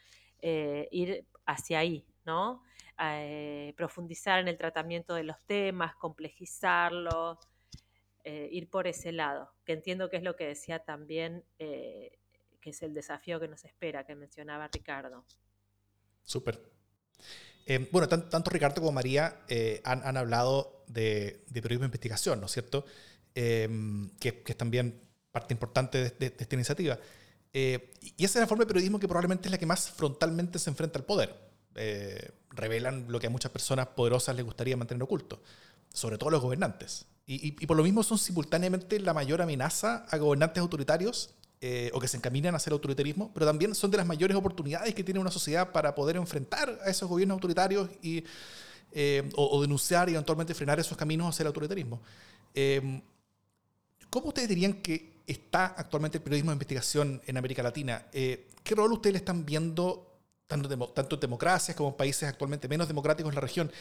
ir 0.41 1.27
hacia 1.45 1.79
ahí, 1.79 2.05
¿no? 2.25 2.63
Eh, 2.99 3.73
profundizar 3.75 4.39
en 4.39 4.47
el 4.47 4.57
tratamiento 4.57 5.15
de 5.15 5.23
los 5.23 5.37
temas, 5.47 5.95
complejizarlos, 5.95 7.39
eh, 8.23 8.47
ir 8.51 8.69
por 8.69 8.87
ese 8.87 9.11
lado, 9.11 9.51
que 9.65 9.73
entiendo 9.73 10.09
que 10.09 10.17
es 10.17 10.23
lo 10.23 10.35
que 10.35 10.45
decía 10.45 10.79
también, 10.79 11.43
eh, 11.57 12.19
que 12.61 12.69
es 12.69 12.81
el 12.83 12.93
desafío 12.93 13.39
que 13.39 13.47
nos 13.47 13.65
espera, 13.65 14.05
que 14.05 14.15
mencionaba 14.15 14.69
Ricardo. 14.71 15.25
Súper. 16.21 16.61
bueno, 17.91 18.07
tanto 18.07 18.49
Ricardo 18.49 18.81
como 18.81 18.93
María 18.93 19.41
han, 19.83 20.15
hablado 20.15 20.85
de, 20.87 21.43
periodismo 21.51 21.81
de 21.81 21.87
investigación, 21.87 22.39
¿no 22.39 22.45
es 22.45 22.51
cierto? 22.51 22.85
Que, 23.33 24.43
es 24.45 24.57
también 24.57 25.01
parte 25.31 25.53
importante 25.53 25.97
de, 25.97 26.09
de 26.11 26.35
esta 26.37 26.55
iniciativa. 26.55 26.97
y 27.51 28.23
esa 28.23 28.39
es 28.39 28.43
la 28.43 28.47
forma 28.47 28.63
de 28.63 28.67
periodismo 28.67 28.99
que 28.99 29.07
probablemente 29.07 29.47
es 29.47 29.51
la 29.51 29.57
que 29.57 29.65
más 29.65 29.89
frontalmente 29.89 30.59
se 30.59 30.69
enfrenta 30.69 30.99
al 30.99 31.05
poder 31.05 31.52
eh, 31.75 32.31
revelan 32.51 33.05
lo 33.09 33.19
que 33.19 33.27
a 33.27 33.29
muchas 33.29 33.51
personas 33.51 33.87
poderosas 33.87 34.35
les 34.35 34.45
gustaría 34.45 34.77
mantener 34.77 35.03
oculto, 35.03 35.41
sobre 35.91 36.17
todo 36.17 36.29
los 36.29 36.41
gobernantes. 36.41 37.05
Y, 37.25 37.51
por 37.65 37.77
lo 37.77 37.83
mismo 37.83 38.03
son 38.03 38.17
simultáneamente 38.17 38.99
la 38.99 39.13
mayor 39.13 39.41
amenaza 39.41 40.05
a 40.09 40.17
gobernantes 40.17 40.59
autoritarios 40.59 41.33
eh, 41.61 41.89
o 41.93 41.99
que 42.01 42.09
se 42.09 42.17
encaminan 42.17 42.53
hacia 42.53 42.69
el 42.69 42.73
autoritarismo, 42.73 43.31
pero 43.33 43.45
también 43.45 43.73
son 43.73 43.89
de 43.91 43.97
las 43.97 44.05
mayores 44.05 44.35
oportunidades 44.35 44.93
que 44.93 45.05
tiene 45.05 45.21
una 45.21 45.31
sociedad 45.31 45.71
para 45.71 45.95
poder 45.95 46.17
enfrentar 46.17 46.79
a 46.85 46.89
esos 46.89 47.07
gobiernos 47.07 47.35
autoritarios 47.35 47.89
y, 48.01 48.25
eh, 48.91 49.29
o, 49.35 49.61
denunciar 49.61 50.09
y 50.09 50.13
eventualmente 50.13 50.53
frenar 50.53 50.79
esos 50.81 50.97
caminos 50.97 51.29
hacia 51.29 51.43
el 51.43 51.47
autoritarismo. 51.47 52.01
¿Cómo 54.09 54.27
ustedes 54.27 54.49
dirían 54.49 54.73
que 54.73 55.13
está 55.25 55.67
actualmente 55.67 56.17
el 56.17 56.23
periodismo 56.23 56.51
de 56.51 56.55
investigación 56.55 57.21
en 57.25 57.37
América 57.37 57.63
Latina? 57.63 58.05
¿Qué 58.11 58.75
rol 58.75 58.91
ustedes 58.91 59.13
le 59.13 59.19
están 59.19 59.45
viendo 59.45 60.12
tanto, 60.47 61.15
en 61.15 61.19
democracias 61.19 61.75
como 61.75 61.95
países 61.95 62.27
actualmente 62.29 62.67
menos 62.67 62.87
democráticos 62.87 63.31
en 63.31 63.35
la 63.35 63.41
región. 63.41 63.71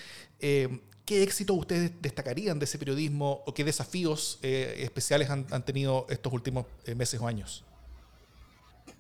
Eh, 0.41 0.81
¿Qué 1.05 1.23
éxito 1.23 1.55
ustedes 1.55 1.91
destacarían 2.01 2.59
de 2.59 2.65
ese 2.65 2.79
periodismo 2.79 3.43
o 3.45 3.55
qué 3.55 3.65
desafíos 3.65 4.39
eh, 4.43 4.77
especiales 4.79 5.31
han, 5.31 5.65
tenido 5.65 6.07
estos 6.09 6.33
últimos 6.33 6.67
eh, 6.87 6.95
meses 6.95 7.21
o 7.21 7.27
años? 7.27 7.65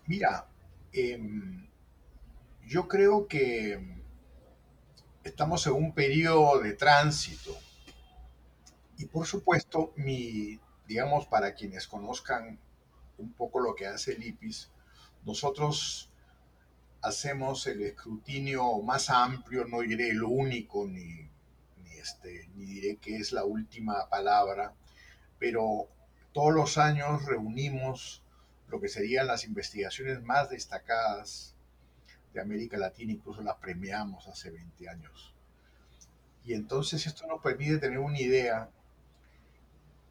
Mira, 0.07 0.47
em, 0.93 1.67
yo 2.67 2.89
creo 2.89 3.29
que 3.29 3.79
estamos 5.23 5.67
en 5.67 5.75
un 5.75 5.95
periodo 5.95 6.59
de 6.61 6.73
tránsito 6.73 7.57
y 8.99 9.07
por 9.07 9.27
supuesto, 9.27 9.93
mi, 9.97 10.59
digamos, 10.89 11.27
para 11.27 11.55
quienes 11.55 11.87
conozcan 11.87 12.59
un 13.19 13.33
poco 13.33 13.61
lo 13.61 13.75
que 13.75 13.87
hace 13.87 14.13
el 14.13 14.25
IPIS, 14.25 14.71
nosotros 15.25 16.12
hacemos 17.03 17.67
el 17.67 17.83
escrutinio 17.83 18.81
más 18.81 19.11
amplio, 19.11 19.65
no 19.67 19.81
diré 19.81 20.11
el 20.11 20.23
único, 20.23 20.87
ni, 20.87 21.29
este, 21.99 22.49
ni 22.55 22.65
diré 22.65 22.97
que 22.97 23.17
es 23.17 23.33
la 23.33 23.45
última 23.45 24.09
palabra, 24.09 24.73
pero 25.39 25.89
todos 26.33 26.55
los 26.55 26.79
años 26.79 27.25
reunimos 27.27 28.23
lo 28.69 28.81
que 28.81 28.89
serían 28.89 29.27
las 29.27 29.45
investigaciones 29.45 30.23
más 30.23 30.49
destacadas 30.49 31.55
de 32.33 32.41
América 32.41 32.79
Latina, 32.79 33.13
incluso 33.13 33.43
las 33.43 33.57
premiamos 33.57 34.27
hace 34.29 34.51
20 34.51 34.89
años. 34.89 35.35
Y 36.45 36.55
entonces 36.55 37.07
esto 37.07 37.27
nos 37.27 37.43
permite 37.43 37.79
tener 37.79 37.99
una 37.99 38.19
idea 38.19 38.71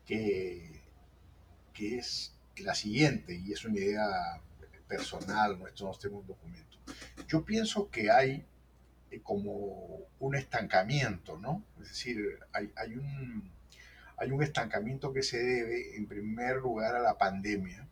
que, 0.05 0.81
que 1.73 1.97
es 1.97 2.33
la 2.57 2.75
siguiente, 2.75 3.33
y 3.33 3.53
es 3.53 3.65
una 3.65 3.79
idea 3.79 4.41
personal, 4.87 5.57
nuestro 5.57 5.87
no 5.87 5.97
tenemos 5.97 6.25
un. 6.43 6.70
Yo 7.27 7.43
pienso 7.45 7.89
que 7.89 8.11
hay 8.11 8.45
eh, 9.11 9.21
como 9.21 10.07
un 10.19 10.35
estancamiento, 10.35 11.37
¿no? 11.37 11.63
Es 11.81 11.89
decir, 11.89 12.39
hay, 12.53 12.95
un, 12.95 13.51
hay 14.17 14.31
un 14.31 14.41
estancamiento 14.41 15.11
que 15.11 15.21
se 15.21 15.37
debe, 15.37 15.97
en 15.97 16.07
primer 16.07 16.57
lugar, 16.57 16.95
a 16.95 16.99
la 16.99 17.17
pandemia. 17.17 17.87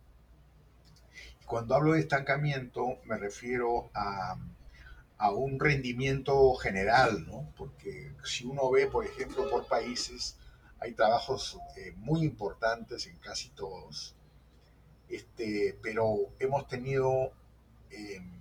Cuando 1.45 1.75
hablo 1.75 1.93
de 1.93 1.99
estancamiento, 1.99 2.99
me 3.05 3.17
refiero 3.17 3.89
a, 3.93 4.37
un 5.33 5.59
rendimiento 5.59 6.53
general, 6.55 7.25
¿no? 7.27 7.51
Porque 7.57 8.13
si 8.23 8.45
uno 8.45 8.71
ve, 8.71 8.87
por 8.87 9.05
ejemplo, 9.05 9.49
por 9.49 9.67
países, 9.67 10.37
hay 10.79 10.93
trabajos 10.93 11.59
eh, 11.75 11.91
muy 11.97 12.23
importantes 12.23 13.05
en 13.07 13.17
casi 13.17 13.49
todos, 13.49 14.15
este, 15.09 15.77
pero 15.81 16.29
hemos 16.39 16.67
tenido 16.67 17.33
em, 17.89 18.38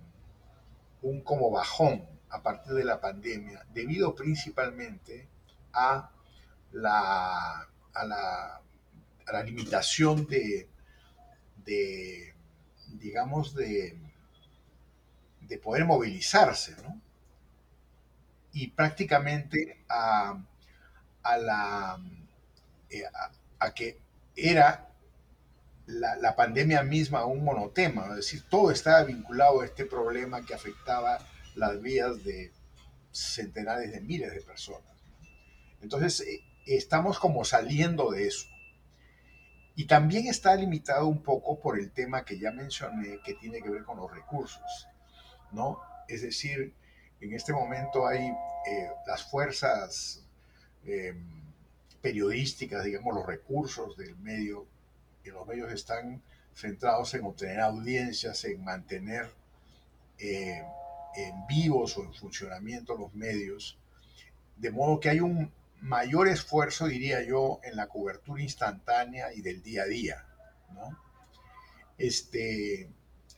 un 1.01 1.21
como 1.21 1.51
bajón 1.51 2.05
a 2.29 2.41
partir 2.41 2.73
de 2.73 2.85
la 2.85 2.99
pandemia, 2.99 3.65
debido 3.73 4.13
principalmente 4.15 5.27
a 5.73 6.11
la, 6.71 7.67
a 7.93 8.05
la, 8.05 8.61
limitación 9.43 10.27
de, 10.27 10.67
digamos, 12.99 13.55
de, 13.55 13.97
de 15.41 15.57
poder 15.57 15.85
movilizarse, 15.85 16.75
y 18.51 18.67
prácticamente 18.67 19.83
a, 19.87 20.43
a 21.23 21.37
la, 21.37 21.99
eh, 22.89 23.03
a, 23.59 23.73
que 23.73 23.99
era 24.35 24.88
la, 25.89 26.15
la, 26.17 26.35
pandemia 26.35 26.83
misma 26.83 27.25
un 27.25 27.43
monotema, 27.43 28.07
es 28.09 28.15
decir, 28.17 28.43
todo 28.49 28.71
estaba 28.71 29.03
vinculado 29.03 29.61
a 29.61 29.65
este 29.65 29.85
problema 29.85 30.45
que 30.45 30.53
afectaba 30.53 31.17
las 31.55 31.81
vidas 31.81 32.23
de 32.23 32.51
centenares 33.11 33.91
de 33.91 34.01
miles 34.01 34.31
de 34.33 34.41
personas. 34.41 34.93
Entonces, 35.81 36.21
eh, 36.21 36.43
estamos 36.65 37.19
como 37.19 37.43
saliendo 37.43 38.11
de 38.11 38.27
eso. 38.27 38.47
Y 39.75 39.85
también 39.85 40.27
está 40.27 40.55
limitado 40.55 41.07
un 41.07 41.23
poco 41.23 41.59
por 41.59 41.79
el 41.79 41.91
tema 41.91 42.25
que 42.25 42.37
ya 42.37 42.51
mencioné, 42.51 43.19
que 43.23 43.33
tiene 43.35 43.61
que 43.61 43.69
ver 43.69 43.83
con 43.83 43.97
los 43.97 44.11
recursos, 44.11 44.87
¿no? 45.51 45.79
Es 46.07 46.21
decir, 46.21 46.73
en 47.21 47.33
este 47.33 47.53
momento 47.53 48.05
hay 48.05 48.27
eh, 48.27 48.89
las 49.07 49.23
fuerzas 49.23 50.25
eh, 50.85 51.15
periodísticas, 52.01 52.83
digamos, 52.83 53.15
los 53.15 53.25
recursos 53.25 53.95
del 53.97 54.17
medio, 54.17 54.67
que 55.29 55.37
los 55.37 55.47
medios 55.47 55.71
están 55.71 56.21
centrados 56.55 57.13
en 57.13 57.23
obtener 57.25 57.61
audiencias, 57.61 58.43
en 58.45 58.63
mantener 58.63 59.29
en 60.17 61.47
vivos 61.47 61.97
o 61.97 62.03
en 62.03 62.13
funcionamiento 62.13 62.97
los 62.97 63.13
medios, 63.13 63.77
de 64.57 64.71
modo 64.71 64.99
que 64.99 65.09
hay 65.09 65.19
un 65.19 65.51
mayor 65.81 66.27
esfuerzo, 66.27 66.87
diría 66.87 67.23
yo, 67.23 67.59
en 67.63 67.75
la 67.75 67.87
cobertura 67.87 68.41
instantánea 68.41 69.33
y 69.33 69.41
del 69.41 69.61
día 69.61 69.83
a 69.83 69.85
día. 69.85 70.25
¿no? 70.73 70.97
Este, 71.97 72.89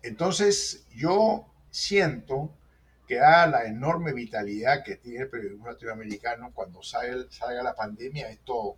entonces, 0.01 0.85
yo 0.95 1.45
siento 1.69 2.53
que 3.07 3.17
da 3.17 3.45
la 3.45 3.65
enorme 3.65 4.13
vitalidad 4.13 4.83
que 4.83 4.95
tiene 4.95 5.23
el 5.23 5.29
periodismo 5.29 5.67
latinoamericano 5.67 6.51
cuando 6.53 6.81
salga, 6.81 7.29
salga 7.29 7.61
la 7.61 7.75
pandemia, 7.75 8.29
esto, 8.29 8.77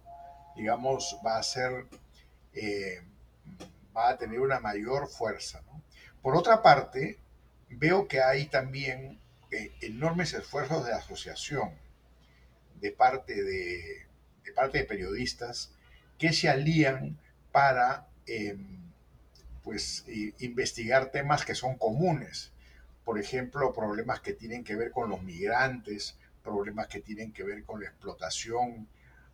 digamos, 0.56 1.20
va 1.26 1.38
a 1.38 1.44
ser, 1.44 1.86
eh, 2.54 3.02
va 3.96 4.10
a 4.10 4.18
tener 4.18 4.40
una 4.40 4.60
mayor 4.60 5.08
fuerza. 5.08 5.62
Por 6.22 6.36
otra 6.36 6.62
parte, 6.62 7.20
veo 7.70 8.08
que 8.08 8.22
hay 8.22 8.46
también 8.46 9.20
eh, 9.52 9.72
enormes 9.82 10.34
esfuerzos 10.34 10.86
de 10.86 10.94
asociación 10.94 11.72
de 12.80 12.92
parte 12.92 13.44
de, 13.44 14.06
parte 14.56 14.80
de 14.80 14.84
periodistas 14.84 15.72
que 16.18 16.34
se 16.34 16.50
alían 16.50 17.18
para 17.52 18.08
em, 18.26 18.92
pues, 19.64 20.04
investigar 20.40 21.12
temas 21.12 21.46
que 21.46 21.56
son 21.56 21.78
comunes. 21.78 22.52
Por 23.06 23.20
ejemplo, 23.20 23.74
problemas 23.74 24.20
que 24.20 24.34
tienen 24.34 24.64
que 24.64 24.76
ver 24.76 24.92
con 24.92 25.10
los 25.10 25.22
migrantes, 25.24 26.18
problemas 26.44 26.88
que 26.88 27.00
tienen 27.00 27.32
que 27.32 27.44
ver 27.44 27.64
con 27.64 27.82
la 27.82 27.88
explotación 27.88 28.88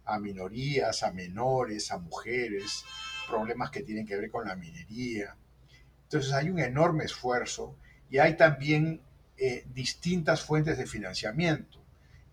a 0.09 0.19
minorías, 0.19 1.03
a 1.03 1.11
menores, 1.11 1.91
a 1.91 1.97
mujeres, 1.97 2.83
problemas 3.27 3.69
que 3.69 3.83
tienen 3.83 4.05
que 4.05 4.17
ver 4.17 4.31
con 4.31 4.47
la 4.47 4.55
minería. 4.55 5.35
Entonces 6.03 6.33
hay 6.33 6.49
un 6.49 6.59
enorme 6.59 7.05
esfuerzo 7.05 7.75
y 8.09 8.17
hay 8.17 8.35
también 8.35 9.01
eh, 9.37 9.65
distintas 9.73 10.41
fuentes 10.41 10.77
de 10.77 10.87
financiamiento. 10.87 11.79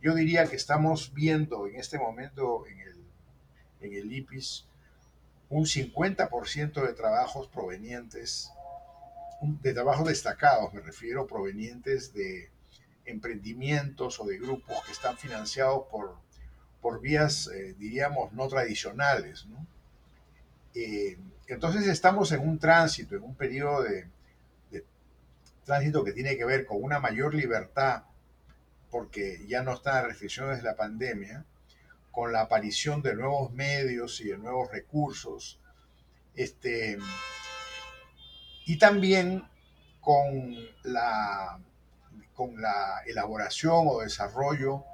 Yo 0.01 0.15
diría 0.15 0.47
que 0.47 0.57
estamos 0.57 1.13
viendo 1.13 1.67
en 1.67 1.77
este 1.77 1.99
momento 1.99 2.67
en 2.67 2.81
el, 2.81 3.05
en 3.81 3.93
el 3.95 4.13
IPIS 4.13 4.67
un 5.49 5.65
50% 5.65 6.87
de 6.87 6.93
trabajos 6.95 7.49
provenientes, 7.49 8.51
de 9.43 9.75
trabajos 9.75 10.09
destacados, 10.09 10.73
me 10.73 10.81
refiero, 10.81 11.27
provenientes 11.27 12.13
de 12.13 12.51
emprendimientos 13.05 14.19
o 14.19 14.25
de 14.25 14.39
grupos 14.39 14.85
que 14.85 14.93
están 14.93 15.17
financiados 15.17 15.85
por, 15.91 16.17
por 16.87 17.01
vías, 17.01 17.49
eh, 17.49 17.75
diríamos, 17.77 18.33
no 18.33 18.47
tradicionales. 18.47 19.45
Eh, 20.73 21.19
entonces 21.49 21.89
estamos 21.89 22.31
en 22.31 22.49
un 22.49 22.61
tránsito, 22.61 23.17
en 23.17 23.25
un 23.25 23.35
periodo 23.35 23.83
de, 23.83 24.07
de, 24.71 24.85
tránsito 25.65 26.05
que 26.05 26.13
tiene 26.13 26.37
que 26.37 26.45
ver 26.45 26.65
con 26.65 26.81
una 26.81 27.01
mayor 27.01 27.35
libertad 27.35 28.05
porque 28.89 29.45
ya 29.49 29.65
no 29.65 29.75
están 29.75 29.97
las 29.97 30.05
restricciones 30.05 30.59
de 30.59 30.63
la 30.63 30.77
pandemia, 30.77 31.45
con 32.13 32.33
la 32.33 32.43
aparición 32.43 33.03
de 33.03 33.17
nuevos 33.17 33.53
medios 33.53 34.21
y 34.21 34.29
de 34.29 34.39
nuevos 34.39 34.71
recursos, 34.71 35.59
este, 36.37 36.99
y 38.65 38.79
también 38.79 39.43
con 40.01 40.55
la, 40.85 41.59
con 42.33 42.63
la 42.63 43.03
elaboración 43.07 43.87
o 43.89 44.03
desarrollo 44.03 44.85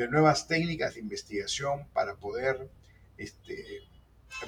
de 0.00 0.08
nuevas 0.08 0.46
técnicas 0.46 0.94
de 0.94 1.00
investigación 1.00 1.86
para 1.92 2.14
poder 2.14 2.70
este, 3.18 3.82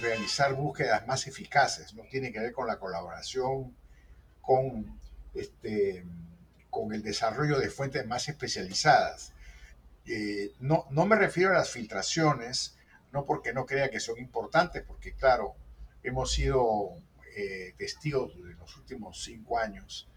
realizar 0.00 0.54
búsquedas 0.54 1.06
más 1.06 1.26
eficaces. 1.26 1.92
No 1.92 2.04
tiene 2.04 2.32
que 2.32 2.40
ver 2.40 2.52
con 2.52 2.66
la 2.66 2.78
colaboración, 2.78 3.76
con 4.40 4.98
este, 5.34 6.06
con 6.70 6.94
el 6.94 7.02
desarrollo 7.02 7.58
de 7.58 7.68
fuentes 7.68 8.06
más 8.06 8.30
especializadas. 8.30 9.34
Eh, 10.06 10.54
no, 10.58 10.86
no 10.90 11.04
me 11.04 11.16
refiero 11.16 11.50
a 11.50 11.58
las 11.58 11.68
filtraciones, 11.68 12.78
no 13.12 13.26
porque 13.26 13.52
no 13.52 13.66
crea 13.66 13.90
que 13.90 14.00
son 14.00 14.18
importantes, 14.18 14.82
porque 14.82 15.12
claro, 15.12 15.54
hemos 16.02 16.32
sido 16.32 16.96
eh, 17.36 17.74
testigos 17.76 18.42
de 18.42 18.54
los 18.54 18.74
últimos 18.78 19.22
cinco 19.22 19.58
años 19.58 20.08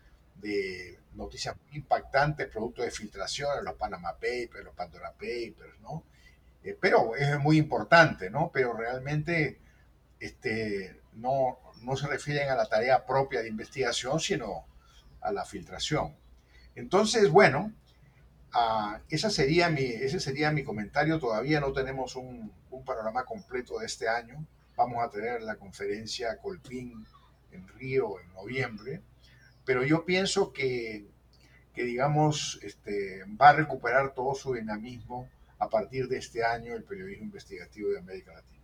de 0.42 1.00
noticias 1.14 1.56
impactantes 1.72 2.48
producto 2.48 2.82
de 2.82 2.92
filtraciones, 2.92 3.64
los 3.64 3.76
Panama 3.76 4.14
Papers, 4.14 4.64
los 4.64 4.76
Pandora 4.76 5.12
Papers, 5.12 5.80
¿no? 5.82 6.04
Eh, 6.64 6.78
pero 6.80 7.16
es 7.16 7.40
muy 7.40 7.58
importante, 7.58 8.30
¿no? 8.30 8.52
Pero 8.54 8.74
realmente 8.74 9.60
este, 10.20 11.00
no, 11.14 11.60
no 11.82 11.96
se 11.96 12.08
refieren 12.08 12.50
a 12.50 12.56
la 12.56 12.66
tarea 12.66 13.06
propia 13.06 13.42
de 13.42 13.50
investigación, 13.50 14.20
sino 14.20 14.66
a 15.22 15.32
la 15.32 15.46
filtración. 15.46 16.16
Entonces, 16.76 17.30
bueno, 17.30 17.72
uh, 18.54 18.98
esa 19.10 19.30
sería 19.30 19.70
mi, 19.70 19.86
ese 19.86 20.20
sería 20.20 20.52
mi 20.52 20.64
comentario. 20.64 21.20
Todavía 21.20 21.60
no 21.60 21.72
tenemos 21.72 22.16
un, 22.16 22.52
un, 22.72 22.84
panorama 22.86 23.24
completo 23.26 23.80
de 23.80 23.86
este 23.86 24.10
año. 24.10 24.46
Vamos 24.76 25.04
a 25.04 25.10
tener 25.10 25.42
la 25.42 25.56
conferencia 25.56 26.38
Colpín 26.38 27.06
en 27.52 27.68
Río 27.70 28.20
en 28.20 28.34
noviembre, 28.34 29.02
pero 29.66 29.84
yo 29.84 30.06
pienso 30.06 30.54
que, 30.54 31.06
que 31.74 31.84
digamos, 31.84 32.60
este, 32.64 33.24
va 33.40 33.50
a 33.50 33.54
recuperar 33.54 34.14
todo 34.14 34.36
su 34.36 34.54
dinamismo 34.54 35.30
a 35.60 35.70
partir 35.70 36.08
de 36.08 36.18
este 36.18 36.44
año 36.44 36.76
el 36.76 36.84
periodismo 36.84 37.26
investigativo 37.26 37.90
de 37.90 38.00
América 38.00 38.34
Latina. 38.34 38.56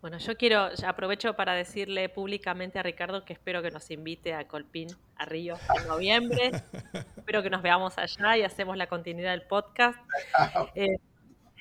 Bueno, 0.00 0.18
yo 0.18 0.36
quiero, 0.36 0.68
aprovecho 0.86 1.34
para 1.34 1.54
decirle 1.54 2.08
públicamente 2.08 2.78
a 2.78 2.82
Ricardo 2.82 3.24
que 3.24 3.32
espero 3.32 3.62
que 3.62 3.70
nos 3.70 3.90
invite 3.90 4.34
a 4.34 4.46
Colpín, 4.46 4.88
a 5.16 5.24
Río, 5.24 5.56
en 5.80 5.88
noviembre. 5.88 6.52
espero 7.16 7.42
que 7.42 7.50
nos 7.50 7.62
veamos 7.62 7.98
allá 7.98 8.36
y 8.36 8.42
hacemos 8.42 8.76
la 8.76 8.86
continuidad 8.86 9.32
del 9.32 9.42
podcast. 9.42 9.98
Eh, 10.74 10.98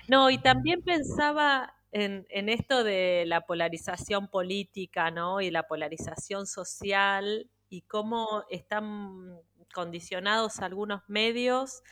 no, 0.07 0.29
y 0.29 0.37
también 0.37 0.83
pensaba 0.83 1.73
en, 1.91 2.27
en, 2.29 2.49
esto 2.49 2.83
de 2.83 3.23
la 3.25 3.41
polarización 3.41 4.27
política, 4.27 5.09
¿no? 5.09 5.41
Y 5.41 5.49
la 5.49 5.63
polarización 5.63 6.45
social 6.45 7.49
y 7.75 7.81
cómo 7.81 8.45
están 8.49 9.37
condicionados 9.73 10.59
algunos 10.59 11.01
medios 11.09 11.83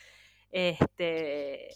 este, 0.49 1.69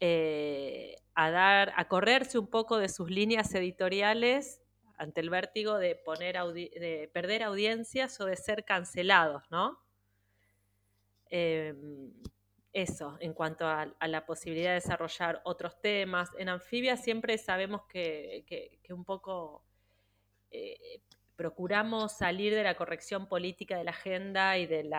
eh, 0.00 0.96
a 1.14 1.30
dar, 1.30 1.74
a 1.76 1.86
correrse 1.86 2.38
un 2.38 2.46
poco 2.46 2.78
de 2.78 2.88
sus 2.88 3.10
líneas 3.10 3.54
editoriales 3.54 4.62
ante 4.96 5.20
el 5.20 5.28
vértigo 5.28 5.76
de 5.76 5.96
poner 5.96 6.36
de 6.54 7.10
perder 7.12 7.42
audiencias 7.42 8.18
o 8.20 8.24
de 8.24 8.36
ser 8.36 8.64
cancelados, 8.64 9.42
¿no? 9.50 9.78
Em, 11.26 12.12
eso, 12.72 13.16
en 13.20 13.34
cuanto 13.34 13.66
a, 13.66 13.94
la 14.06 14.24
posibilidad 14.24 14.70
de 14.70 14.74
desarrollar 14.74 15.42
otros 15.44 15.80
temas. 15.80 16.30
En 16.38 16.48
Anfibia 16.48 16.96
siempre 16.96 17.36
sabemos 17.38 17.82
que, 17.88 18.80
un 18.90 19.04
poco 19.04 19.64
eh, 20.50 21.02
procuramos 21.36 22.12
salir 22.12 22.54
de 22.54 22.62
la 22.62 22.76
corrección 22.76 23.26
política 23.26 23.76
de 23.76 23.84
la 23.84 23.90
agenda 23.90 24.56
y 24.58 24.66
del 24.66 24.92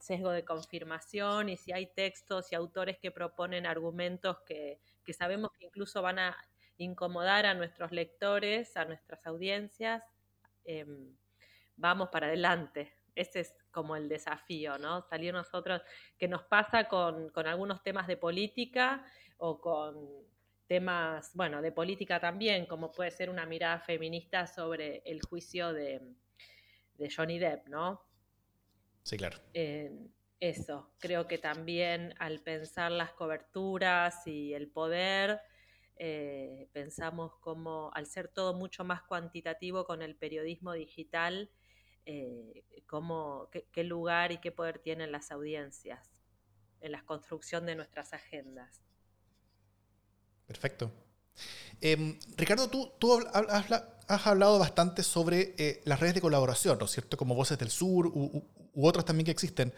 sesgo 0.00 0.30
de 0.30 0.44
confirmación 0.44 1.48
y 1.50 1.56
si 1.56 1.72
hay 1.72 1.86
textos 1.86 2.50
y 2.52 2.54
autores 2.54 2.98
que 2.98 3.10
proponen 3.10 3.66
argumentos 3.66 4.38
que, 4.46 4.80
sabemos 5.12 5.50
que 5.52 5.66
incluso 5.66 6.00
van 6.00 6.18
a 6.18 6.36
incomodar 6.78 7.46
a 7.46 7.54
nuestros 7.54 7.92
lectores, 7.92 8.76
a 8.76 8.84
nuestras 8.84 9.26
audiencias, 9.26 10.02
em, 10.64 11.14
vamos 11.76 12.08
para 12.08 12.26
adelante. 12.28 12.94
Ese 13.14 13.40
es 13.40 13.54
como 13.70 13.94
el 13.94 14.08
desafío, 14.08 14.78
¿no? 14.78 15.02
Salir 15.02 15.32
nosotros, 15.32 15.82
que 16.18 16.26
nos 16.26 16.42
pasa 16.44 16.88
con, 16.88 17.28
con 17.30 17.46
algunos 17.46 17.82
temas 17.82 18.06
de 18.06 18.16
política 18.16 19.04
o 19.36 19.60
con 19.60 20.33
temas, 20.66 21.30
bueno, 21.34 21.62
de 21.62 21.72
política 21.72 22.20
también, 22.20 22.66
como 22.66 22.92
puede 22.92 23.10
ser 23.10 23.30
una 23.30 23.46
mirada 23.46 23.80
feminista 23.80 24.46
sobre 24.46 25.02
el 25.04 25.22
juicio 25.22 25.72
de, 25.72 26.00
Johnny 27.14 27.38
Depp, 27.38 27.68
¿no? 27.68 28.02
Sí, 29.02 29.16
claro. 29.16 29.38
Eh, 29.52 29.90
eso, 30.40 30.92
creo 30.98 31.26
que 31.26 31.38
también 31.38 32.14
al 32.18 32.40
pensar 32.40 32.90
las 32.92 33.12
coberturas 33.12 34.26
y 34.26 34.54
el 34.54 34.68
poder, 34.68 35.40
eh, 35.96 36.68
pensamos 36.72 37.36
como 37.36 37.90
al 37.94 38.06
ser 38.06 38.28
todo 38.28 38.52
mucho 38.52 38.84
más 38.84 39.02
cuantitativo 39.02 39.84
con 39.84 40.02
el 40.02 40.16
periodismo 40.16 40.72
digital, 40.72 41.50
eh, 42.04 42.64
qué, 43.72 43.84
lugar 43.84 44.32
y 44.32 44.38
qué 44.38 44.52
poder 44.52 44.80
tienen 44.80 45.12
las 45.12 45.30
audiencias 45.30 46.22
en 46.80 46.92
la 46.92 47.04
construcción 47.04 47.64
de 47.64 47.76
nuestras 47.76 48.12
agendas. 48.12 48.83
Perfecto. 50.46 50.90
Em, 51.80 52.18
Ricardo, 52.36 52.68
tú, 52.68 53.18
has, 54.06 54.26
hablado 54.26 54.58
bastante 54.58 55.02
sobre 55.02 55.54
eh, 55.58 55.82
las 55.84 56.00
redes 56.00 56.14
de 56.14 56.20
colaboración, 56.20 56.78
¿no 56.78 56.86
es 56.86 56.92
cierto? 56.92 57.16
Como 57.16 57.34
Voces 57.34 57.58
del 57.58 57.70
Sur 57.70 58.06
u, 58.06 58.42
otras 58.74 59.04
también 59.04 59.24
que 59.24 59.30
existen. 59.30 59.72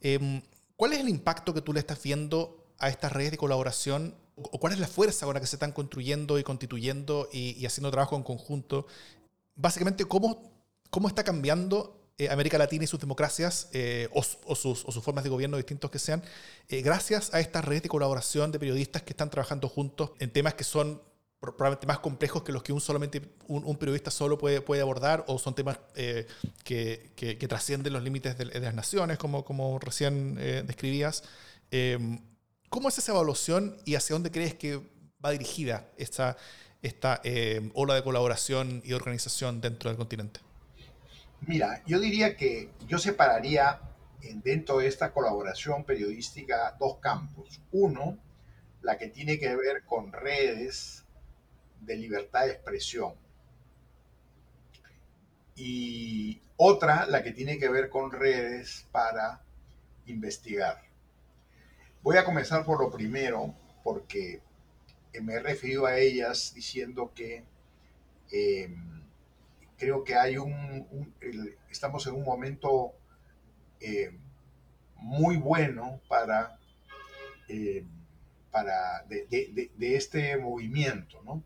Em, 0.00 0.42
¿Cuál 0.76 0.94
es 0.94 1.00
el 1.00 1.08
impacto 1.08 1.52
que 1.52 1.60
tú 1.60 1.72
le 1.72 1.80
estás 1.80 2.02
viendo 2.02 2.64
a 2.78 2.88
estas 2.88 3.12
redes 3.12 3.32
de 3.32 3.36
colaboración? 3.36 4.14
¿O 4.36 4.58
cuál 4.58 4.72
es 4.72 4.78
la 4.78 4.88
fuerza 4.88 5.26
con 5.26 5.34
la 5.34 5.40
que 5.40 5.46
se 5.46 5.56
están 5.56 5.72
construyendo 5.72 6.38
y 6.38 6.44
constituyendo 6.44 7.28
y, 7.30 7.64
haciendo 7.66 7.90
trabajo 7.90 8.16
en 8.16 8.22
conjunto? 8.22 8.86
Básicamente, 9.54 10.06
¿cómo, 10.06 10.50
cómo 10.88 11.08
está 11.08 11.22
cambiando 11.22 11.99
eh, 12.20 12.28
América 12.30 12.58
Latina 12.58 12.84
y 12.84 12.86
sus 12.86 13.00
democracias 13.00 13.68
eh, 13.72 14.08
o, 14.12 14.54
sus, 14.54 14.84
formas 15.02 15.24
de 15.24 15.30
gobierno 15.30 15.56
distintos 15.56 15.90
que 15.90 15.98
sean, 15.98 16.22
gracias 16.68 17.34
a 17.34 17.40
estas 17.40 17.64
redes 17.64 17.82
de 17.82 17.88
colaboración 17.88 18.52
de 18.52 18.58
periodistas 18.58 19.02
que 19.02 19.12
están 19.12 19.30
trabajando 19.30 19.68
juntos 19.68 20.12
en 20.18 20.30
temas 20.30 20.54
que 20.54 20.64
son 20.64 21.00
probablemente 21.40 21.86
más 21.86 22.00
complejos 22.00 22.42
que 22.42 22.52
los 22.52 22.62
que 22.62 22.72
un 22.72 22.80
solamente 22.80 23.22
un, 23.48 23.76
periodista 23.76 24.10
solo 24.10 24.36
puede, 24.36 24.60
puede 24.60 24.82
abordar 24.82 25.24
o 25.26 25.38
son 25.38 25.54
temas 25.54 25.78
eh, 25.94 26.26
que, 26.64 27.46
trascienden 27.48 27.94
los 27.94 28.02
límites 28.02 28.36
de, 28.36 28.44
las 28.44 28.74
naciones, 28.74 29.18
como, 29.18 29.44
como 29.44 29.78
recién 29.78 30.36
eh, 30.38 30.62
describías. 30.66 31.24
Em, 31.70 32.20
¿Cómo 32.68 32.88
es 32.88 32.98
esa 32.98 33.12
evaluación 33.12 33.76
y 33.84 33.94
hacia 33.94 34.14
dónde 34.14 34.30
crees 34.30 34.54
que 34.54 34.80
va 35.24 35.30
dirigida 35.30 35.90
esta, 35.96 36.36
esta 36.82 37.20
em, 37.24 37.70
ola 37.74 37.94
de 37.94 38.02
colaboración 38.02 38.82
y 38.84 38.92
organización 38.92 39.60
dentro 39.60 39.88
del 39.88 39.96
continente? 39.96 40.40
Mira, 41.46 41.82
yo 41.86 41.98
diría 41.98 42.36
que 42.36 42.70
yo 42.86 42.98
separaría 42.98 43.80
dentro 44.42 44.78
de 44.78 44.86
esta 44.86 45.12
colaboración 45.12 45.84
periodística 45.84 46.76
dos 46.78 46.98
campos. 46.98 47.60
Uno, 47.72 48.18
la 48.82 48.98
que 48.98 49.08
tiene 49.08 49.38
que 49.38 49.56
ver 49.56 49.84
con 49.84 50.12
redes 50.12 51.04
de 51.80 51.96
libertad 51.96 52.44
de 52.44 52.52
expresión. 52.52 53.14
Y 55.56 56.40
otra, 56.56 57.06
la 57.06 57.22
que 57.22 57.32
tiene 57.32 57.58
que 57.58 57.68
ver 57.68 57.88
con 57.88 58.12
redes 58.12 58.86
para 58.92 59.42
investigar. 60.06 60.82
Voy 62.02 62.16
a 62.16 62.24
comenzar 62.24 62.64
por 62.64 62.80
lo 62.80 62.90
primero, 62.90 63.54
porque 63.82 64.40
me 65.22 65.34
he 65.34 65.40
referido 65.40 65.86
a 65.86 65.98
ellas 65.98 66.52
diciendo 66.54 67.12
que 67.14 67.44
em, 68.30 68.99
creo 69.80 70.04
que 70.04 70.14
hay 70.14 70.36
un, 70.36 71.14
estamos 71.70 72.06
en 72.06 72.14
un 72.14 72.22
momento 72.22 72.92
em, 73.80 74.20
muy 74.96 75.38
bueno 75.38 76.02
para, 76.06 76.58
em, 77.48 77.88
para 78.50 79.02
de, 79.08 79.70
de, 79.74 79.96
este 79.96 80.36
movimiento, 80.36 81.22
¿no? 81.24 81.42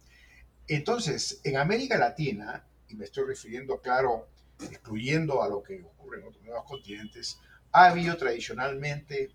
Entonces, 0.66 1.40
en 1.44 1.56
América 1.56 1.96
Latina, 1.96 2.66
y 2.88 2.96
me 2.96 3.04
estoy 3.04 3.24
refiriendo, 3.24 3.80
claro, 3.80 4.28
excluyendo 4.58 5.40
a 5.42 5.48
lo 5.48 5.62
que 5.62 5.82
ocurre 5.82 6.18
en 6.20 6.26
otros 6.26 6.42
nuevos 6.42 6.64
continentes, 6.64 7.38
ha 7.70 7.86
habido 7.86 8.16
tradicionalmente 8.16 9.30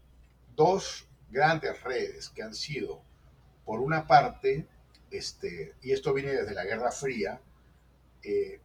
dos 0.56 1.08
grandes 1.30 1.82
redes 1.84 2.30
que 2.30 2.44
han 2.44 2.54
sido, 2.54 3.02
por 3.64 3.80
una 3.80 4.08
parte, 4.08 4.68
este, 5.10 5.74
y 5.82 5.92
esto 5.94 6.14
viene 6.14 6.32
desde 6.34 6.54
la 6.54 6.66
Guerra 6.66 6.92
Fría, 6.92 7.40
eh, 8.24 8.60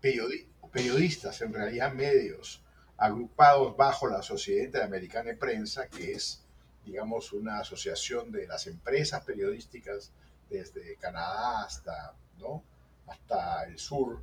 periodistas, 0.00 1.40
en 1.42 1.52
realidad 1.52 1.92
medios, 1.92 2.62
agrupados 2.96 3.76
bajo 3.76 4.08
la 4.08 4.22
Sociedad 4.22 4.64
Interamericana 4.64 5.30
de 5.30 5.36
Prensa, 5.36 5.88
que 5.88 6.12
es, 6.12 6.44
digamos, 6.84 7.32
una 7.32 7.60
asociación 7.60 8.32
de 8.32 8.46
las 8.46 8.66
empresas 8.66 9.24
periodísticas 9.24 10.12
desde 10.50 10.96
Canadá 10.96 11.64
hasta, 11.64 12.14
¿no? 12.38 12.64
hasta 13.06 13.64
el 13.64 13.78
sur. 13.78 14.22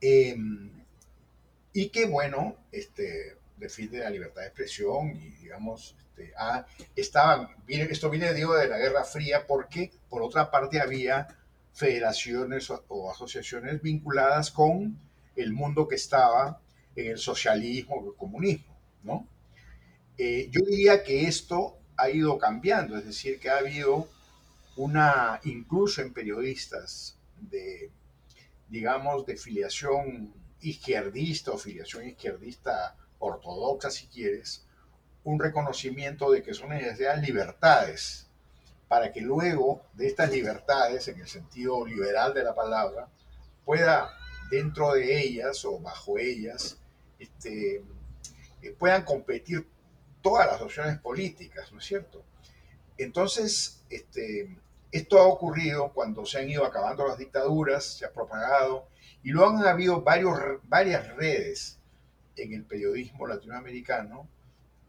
Em, 0.00 0.84
y 1.72 1.88
que, 1.88 2.06
bueno, 2.06 2.56
este, 2.70 3.36
defiende 3.56 3.98
la 3.98 4.10
libertad 4.10 4.42
de 4.42 4.48
expresión 4.48 5.10
y, 5.10 5.30
digamos, 5.36 5.96
este, 5.98 6.32
ah, 6.36 6.66
estaban, 6.94 7.48
esto 7.66 8.10
viene, 8.10 8.34
digo, 8.34 8.54
de 8.54 8.68
la 8.68 8.78
Guerra 8.78 9.04
Fría 9.04 9.46
porque, 9.46 9.90
por 10.08 10.22
otra 10.22 10.50
parte, 10.50 10.80
había 10.80 11.28
federaciones 11.72 12.70
o, 12.70 13.10
asociaciones 13.10 13.80
vinculadas 13.80 14.50
con 14.50 14.98
el 15.36 15.52
mundo 15.52 15.88
que 15.88 15.94
estaba 15.94 16.60
en 16.94 17.12
el 17.12 17.18
socialismo, 17.18 18.04
el 18.06 18.16
comunismo, 18.16 18.76
¿no? 19.02 19.26
Eh, 20.18 20.48
yo 20.50 20.60
diría 20.66 21.02
que 21.02 21.26
esto 21.26 21.78
ha 21.96 22.10
ido 22.10 22.36
cambiando, 22.38 22.96
es 22.98 23.06
decir, 23.06 23.40
que 23.40 23.48
ha 23.48 23.58
habido 23.58 24.08
una, 24.76 25.40
incluso 25.44 26.02
en 26.02 26.12
periodistas 26.12 27.18
de, 27.40 27.90
digamos, 28.68 29.24
de 29.26 29.36
filiación 29.36 30.34
izquierdista 30.60 31.52
o 31.52 31.58
filiación 31.58 32.06
izquierdista 32.06 32.96
ortodoxa, 33.18 33.90
si 33.90 34.06
quieres, 34.06 34.66
un 35.24 35.40
reconocimiento 35.40 36.30
de 36.30 36.42
que 36.42 36.54
son 36.54 36.70
necesarias 36.70 37.20
libertades 37.22 38.28
para 38.92 39.10
que 39.10 39.22
luego 39.22 39.86
de 39.94 40.06
estas 40.06 40.30
libertades, 40.30 41.08
en 41.08 41.18
el 41.18 41.26
sentido 41.26 41.86
liberal 41.86 42.34
de 42.34 42.44
la 42.44 42.54
palabra, 42.54 43.08
pueda 43.64 44.10
dentro 44.50 44.92
de 44.92 45.18
ellas 45.18 45.64
o 45.64 45.78
bajo 45.78 46.18
ellas, 46.18 46.76
este, 47.18 47.82
eh, 48.60 48.76
puedan 48.78 49.02
competir 49.02 49.66
todas 50.20 50.46
las 50.46 50.60
opciones 50.60 50.98
políticas, 50.98 51.72
¿no 51.72 51.78
es 51.78 51.86
cierto? 51.86 52.22
Entonces, 52.98 53.82
este, 53.88 54.58
esto 54.90 55.18
ha 55.18 55.26
ocurrido 55.26 55.90
cuando 55.94 56.26
se 56.26 56.40
han 56.40 56.50
ido 56.50 56.66
acabando 56.66 57.08
las 57.08 57.16
dictaduras, 57.16 57.96
se 57.96 58.04
ha 58.04 58.12
propagado, 58.12 58.88
y 59.22 59.30
luego 59.30 59.56
han 59.56 59.66
habido 59.66 60.02
varios, 60.02 60.38
varias 60.64 61.16
redes 61.16 61.78
en 62.36 62.52
el 62.52 62.64
periodismo 62.66 63.26
latinoamericano 63.26 64.28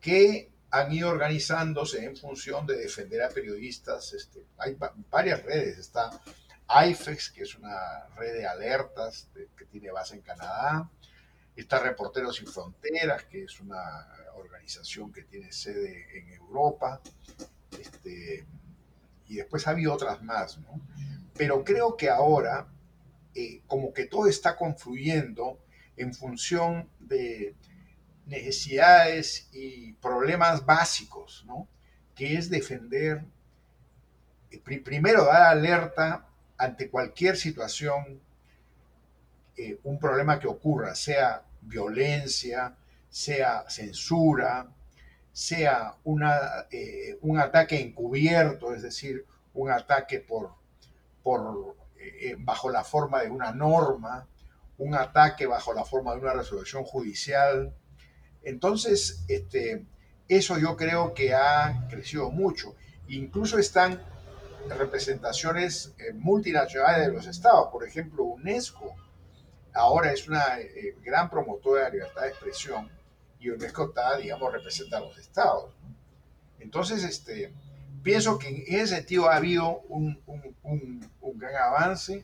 que 0.02 0.52
han 0.74 0.92
ido 0.92 1.10
organizándose 1.10 2.04
en 2.04 2.18
función 2.18 2.66
de 2.66 2.76
defender 2.76 3.22
a 3.22 3.30
periodistas. 3.30 4.12
Este, 4.14 4.44
hay 4.58 4.76
varias 5.12 5.44
redes. 5.44 5.78
Está 5.78 6.10
IFEX, 6.88 7.30
que 7.30 7.44
es 7.44 7.56
una 7.56 8.08
red 8.16 8.34
de 8.34 8.48
alertas 8.48 9.30
que 9.56 9.66
tiene 9.66 9.92
base 9.92 10.16
en 10.16 10.22
Canadá. 10.22 10.90
Está 11.56 11.78
Reporteros 11.78 12.38
Sin 12.38 12.48
Fronteras, 12.48 13.24
que 13.26 13.44
es 13.44 13.60
una 13.60 14.08
organización 14.34 15.14
que 15.14 15.22
tiene 15.22 15.52
sede 15.52 16.08
en 16.18 16.30
Europa. 16.30 17.00
Este, 17.80 18.44
y 19.28 19.36
después 19.36 19.68
ha 19.68 19.72
habido 19.72 19.94
otras 19.94 20.24
más, 20.24 20.58
¿no? 20.58 20.82
Pero 21.38 21.64
creo 21.64 21.96
que 21.96 22.10
ahora, 22.10 22.68
eh, 23.36 23.62
como 23.68 23.94
que 23.94 24.06
todo 24.06 24.26
está 24.28 24.56
confluyendo 24.56 25.60
en 25.98 26.16
función 26.16 26.90
de 27.00 27.54
necesidades 28.26 29.50
y 29.52 29.94
problemas 29.94 30.66
básicos, 30.66 31.44
¿no? 31.48 31.68
Que 32.16 32.38
es 32.38 32.50
defender, 32.50 33.26
primero 34.84 35.26
dar 35.26 35.44
alerta 35.44 36.28
ante 36.58 36.90
cualquier 36.90 37.38
situación, 37.38 38.22
eh, 39.58 39.80
un 39.84 40.00
problema 40.00 40.40
que 40.40 40.48
ocurra, 40.48 40.96
sea 40.96 41.44
violencia, 41.62 42.76
sea 43.10 43.66
censura, 43.70 44.68
sea 45.32 45.96
una, 46.04 46.68
eh, 46.72 47.18
un 47.22 47.40
ataque 47.40 47.80
encubierto, 47.80 48.74
es 48.74 48.82
decir, 48.84 49.26
un 49.54 49.72
ataque 49.72 50.20
por, 50.20 50.52
por, 51.22 51.76
eh, 51.98 52.36
bajo 52.40 52.70
la 52.70 52.84
forma 52.84 53.22
de 53.22 53.30
una 53.30 53.52
norma, 53.52 54.28
un 54.78 54.96
ataque 54.96 55.46
bajo 55.46 55.74
la 55.74 55.86
forma 55.86 56.14
de 56.14 56.22
una 56.22 56.34
resolución 56.34 56.84
judicial. 56.84 57.74
Entonces, 58.44 59.24
este, 59.28 59.86
eso 60.28 60.58
yo 60.58 60.76
creo 60.76 61.14
que 61.14 61.34
ha 61.34 61.88
crecido 61.90 62.30
mucho. 62.32 62.76
Incluso 63.08 63.58
están 63.58 64.02
representaciones 64.78 65.94
multinacionales 66.14 67.08
de 67.08 67.14
los 67.14 67.28
estados, 67.28 67.70
por 67.72 67.86
ejemplo, 67.86 68.24
UNESCO 68.24 68.96
ahora 69.74 70.12
es 70.12 70.28
una 70.28 70.58
gran 71.04 71.30
promotora 71.30 71.86
de 71.86 71.90
la 71.90 71.94
libertad 71.94 72.22
de 72.24 72.30
expresión 72.30 72.90
y 73.40 73.50
UNESCO 73.50 73.90
está, 73.90 74.18
digamos, 74.18 74.54
representa 74.54 74.98
a 74.98 75.02
los 75.02 75.18
estados. 75.18 75.74
Entonces, 76.60 77.04
este, 77.04 77.52
pienso 78.02 78.38
que 78.40 78.48
en 78.48 78.64
ese 78.68 78.96
sentido 78.96 79.30
ha 79.30 79.36
habido 79.36 79.82
un, 79.90 80.22
un, 80.26 81.10
un, 81.20 81.38
gran 81.38 81.56
avance. 81.56 82.24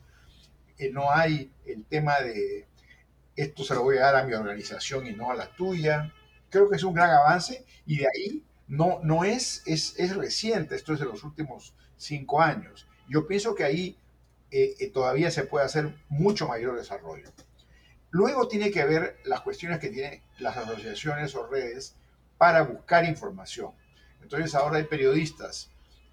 que 0.78 0.91
no 0.91 1.11
hay 1.11 1.51
el 1.65 1.84
tema 1.86 2.20
de 2.22 2.67
esto 3.42 3.64
se 3.64 3.74
lo 3.74 3.84
voy 3.84 3.98
a 3.98 4.02
dar 4.02 4.16
a 4.18 4.24
mi 4.24 4.34
organización 4.34 5.08
y 5.08 5.14
no 5.14 5.32
a 5.32 5.36
la 5.36 5.48
tuya. 5.56 6.14
creo 6.50 6.70
que 6.70 6.76
es 6.76 6.84
un 6.84 6.94
gran 6.94 7.12
avance 7.12 7.66
y 7.86 8.00
de 8.00 8.08
ahí 8.08 8.44
no, 8.68 9.00
no 9.04 9.24
es, 9.24 9.64
es, 9.66 9.96
es 9.98 10.16
reciente, 10.16 10.76
esto 10.76 10.94
es 10.94 11.00
de 11.00 11.06
los 11.06 11.24
últimos 11.24 11.74
cinco 11.98 12.42
años. 12.42 12.88
Yo 13.08 13.28
pienso 13.28 13.56
que 13.56 13.64
ahí 13.64 13.98
eh, 14.52 14.76
eh, 14.80 14.90
todavía 14.90 15.32
se 15.32 15.44
puede 15.44 15.66
hacer 15.66 15.94
mucho 16.10 16.48
mayor 16.48 16.78
desarrollo. 16.78 17.30
Luego 18.12 18.48
tiene 18.48 18.72
que 18.72 18.84
ver 18.84 19.18
las 19.24 19.42
cuestiones 19.42 19.80
que 19.80 19.90
tienen 19.90 20.22
las 20.40 20.58
asociaciones 20.58 21.36
o 21.36 21.48
redes 21.48 21.96
para 22.38 22.64
buscar 22.64 23.06
información. 23.06 23.72
Entonces 24.22 24.56
ahora 24.56 24.78
hay 24.78 24.86
periodistas 24.86 25.70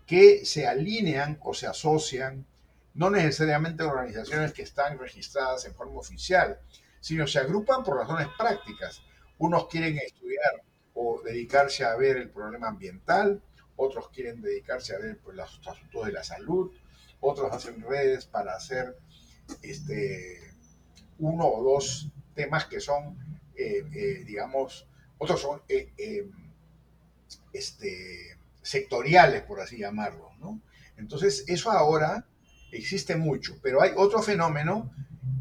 que 0.06 0.44
se 0.44 0.66
alinean 0.66 1.38
o 1.42 1.54
se 1.54 1.66
asocian, 1.66 2.46
no 2.94 3.10
necesariamente 3.10 3.82
organizaciones 3.82 4.52
que 4.52 4.62
están 4.62 4.98
registradas 4.98 5.64
en 5.64 5.74
forma 5.74 5.98
oficial, 5.98 6.58
sino 7.06 7.24
se 7.28 7.38
agrupan 7.38 7.84
por 7.84 7.98
razones 7.98 8.26
prácticas. 8.36 9.00
Unos 9.38 9.68
quieren 9.68 9.96
estudiar 9.96 10.64
o 10.92 11.22
dedicarse 11.22 11.84
a 11.84 11.94
ver 11.94 12.16
el 12.16 12.30
problema 12.30 12.66
ambiental, 12.66 13.40
otros 13.76 14.08
quieren 14.08 14.42
dedicarse 14.42 14.96
a 14.96 14.98
ver 14.98 15.16
pues, 15.22 15.36
los 15.36 15.60
asuntos 15.68 16.04
de 16.04 16.10
la 16.10 16.24
salud, 16.24 16.72
otros 17.20 17.52
hacen 17.52 17.80
redes 17.80 18.26
para 18.26 18.56
hacer 18.56 18.98
este, 19.62 20.52
uno 21.20 21.46
o 21.46 21.62
dos 21.62 22.08
temas 22.34 22.64
que 22.64 22.80
son, 22.80 23.16
eh, 23.54 23.84
eh, 23.94 24.24
digamos, 24.26 24.88
otros 25.18 25.40
son 25.40 25.62
eh, 25.68 26.28
este, 27.52 28.36
sectoriales, 28.62 29.42
por 29.42 29.60
así 29.60 29.78
llamarlo. 29.78 30.32
¿no? 30.40 30.60
Entonces, 30.96 31.44
eso 31.46 31.70
ahora 31.70 32.26
existe 32.72 33.14
mucho, 33.14 33.60
pero 33.62 33.80
hay 33.80 33.92
otro 33.94 34.22
fenómeno 34.22 34.90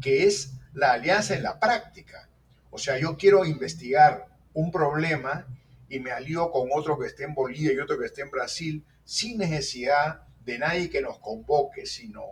que 0.00 0.28
es 0.28 0.52
la 0.76 0.92
alianza 0.92 1.34
en 1.34 1.42
la 1.42 1.58
práctica. 1.58 2.28
O 2.70 2.78
sea, 2.78 2.98
yo 2.98 3.16
quiero 3.16 3.46
investigar 3.46 4.26
un 4.52 4.70
problema 4.70 5.46
y 5.88 6.00
me 6.00 6.10
alío 6.10 6.50
con 6.50 6.68
otro 6.72 6.98
que 6.98 7.06
esté 7.06 7.24
en 7.24 7.34
Bolivia 7.34 7.72
y 7.72 7.78
otro 7.78 7.98
que 7.98 8.06
esté 8.06 8.22
en 8.22 8.30
Brasil, 8.30 8.84
sin 9.02 9.38
necesidad 9.38 10.26
de 10.44 10.58
nadie 10.58 10.90
que 10.90 11.00
nos 11.00 11.18
convoque, 11.18 11.86
sino 11.86 12.22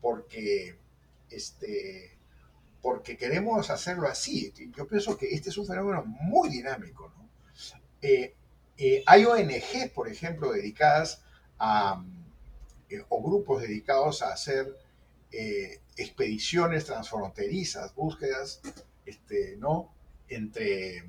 porque, 0.00 0.76
este, 1.30 2.18
porque 2.82 3.16
queremos 3.16 3.70
hacerlo 3.70 4.08
así. 4.08 4.52
Yo 4.76 4.88
pienso 4.88 5.16
que 5.16 5.32
este 5.32 5.50
es 5.50 5.56
un 5.56 5.66
fenómeno 5.66 6.04
muy 6.04 6.48
dinámico. 6.48 7.12
Eh, 8.02 8.34
eh, 8.76 9.04
hay 9.06 9.24
ONGs, 9.24 9.90
por 9.94 10.08
ejemplo, 10.08 10.50
dedicadas 10.50 11.22
a, 11.60 12.04
eh, 12.90 13.04
o 13.08 13.22
grupos 13.22 13.62
dedicados 13.62 14.20
a 14.20 14.32
hacer 14.32 14.76
expediciones 15.96 16.84
transfronterizas, 16.84 17.94
búsquedas, 17.94 18.60
este, 19.06 19.56
¿no? 19.58 19.92
Entre 20.28 21.04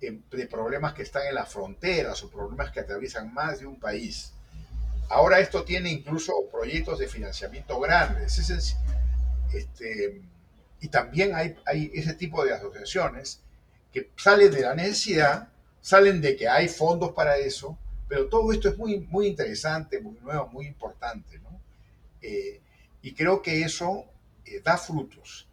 de 0.00 0.46
problemas 0.46 0.94
que 0.94 1.02
están 1.02 1.26
en 1.26 1.34
las 1.34 1.52
fronteras 1.52 2.22
o 2.22 2.30
problemas 2.30 2.70
que 2.70 2.80
atraviesan 2.80 3.34
más 3.34 3.60
de 3.60 3.66
un 3.66 3.78
país. 3.78 4.32
Ahora 5.10 5.40
esto 5.40 5.64
tiene 5.64 5.90
incluso 5.90 6.32
proyectos 6.50 6.98
de 6.98 7.06
financiamiento 7.06 7.78
grandes. 7.80 8.38
este, 9.52 10.22
y 10.80 10.88
también 10.88 11.34
hay, 11.34 11.56
hay 11.66 11.90
ese 11.92 12.14
tipo 12.14 12.44
de 12.44 12.54
asociaciones 12.54 13.42
que 13.92 14.10
salen 14.16 14.50
de 14.50 14.62
la 14.62 14.74
necesidad, 14.74 15.48
salen 15.82 16.20
de 16.20 16.36
que 16.36 16.48
hay 16.48 16.68
fondos 16.68 17.12
para 17.12 17.36
eso, 17.36 17.76
pero 18.08 18.28
todo 18.28 18.52
esto 18.52 18.68
es 18.68 18.78
muy, 18.78 19.00
muy 19.00 19.26
interesante, 19.26 20.00
muy 20.00 20.18
nuevo, 20.20 20.48
muy 20.48 20.66
importante. 20.66 21.38
¿no? 21.40 21.60
Eh, 22.22 22.60
y 23.02 23.14
creo 23.14 23.42
que 23.42 23.62
eso 23.62 24.06
eh, 24.44 24.60
da 24.62 24.76
frutos. 24.76 25.48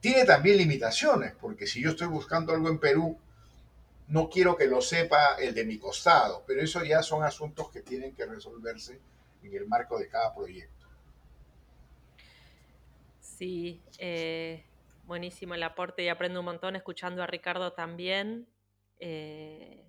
Tiene 0.00 0.24
también 0.24 0.58
limitaciones, 0.58 1.34
porque 1.40 1.66
si 1.66 1.82
yo 1.82 1.90
estoy 1.90 2.06
buscando 2.06 2.52
algo 2.52 2.68
en 2.68 2.78
Perú 2.78 3.18
no 4.08 4.28
quiero 4.28 4.56
que 4.56 4.66
lo 4.66 4.80
sepa 4.80 5.36
el 5.38 5.54
de 5.54 5.64
mi 5.64 5.78
costado, 5.78 6.44
pero 6.46 6.62
eso 6.62 6.84
ya 6.84 7.02
son 7.02 7.24
asuntos 7.24 7.70
que 7.70 7.82
tienen 7.82 8.14
que 8.14 8.24
resolverse 8.24 9.00
en 9.42 9.54
el 9.54 9.66
marco 9.66 9.98
de 9.98 10.08
cada 10.08 10.34
proyecto. 10.34 10.86
Sí, 13.20 13.82
eh, 13.98 14.64
buenísimo 15.04 15.54
el 15.54 15.62
aporte 15.62 16.04
y 16.04 16.08
aprendo 16.08 16.40
un 16.40 16.46
montón 16.46 16.76
escuchando 16.76 17.22
a 17.22 17.26
Ricardo 17.26 17.72
también. 17.72 18.48
Eh, 18.98 19.85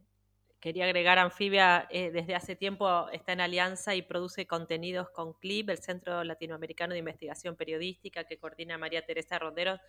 quería 0.59 0.85
agregar 0.85 1.19
Anfibia, 1.19 1.87
eh, 1.89 2.11
desde 2.11 2.35
hace 2.35 2.55
tiempo 2.55 3.09
está 3.09 3.33
en 3.33 3.41
alianza 3.41 3.95
y 3.95 4.01
produce 4.01 4.47
contenidos 4.47 5.09
con 5.11 5.33
CLIP, 5.33 5.69
el 5.69 5.77
Centro 5.77 6.23
Latinoamericano 6.23 6.93
de 6.93 6.99
Investigación 6.99 7.55
Periodística 7.55 8.23
que 8.23 8.37
coordina 8.37 8.77
María 8.77 9.05
Teresa 9.05 9.39
Ronderos 9.39 9.79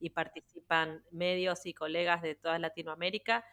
y 0.00 0.10
participan 0.10 1.02
medios 1.10 1.66
y 1.66 1.74
colegas 1.74 2.22
de 2.22 2.34
toda 2.34 2.58
Latinoamérica. 2.58 3.44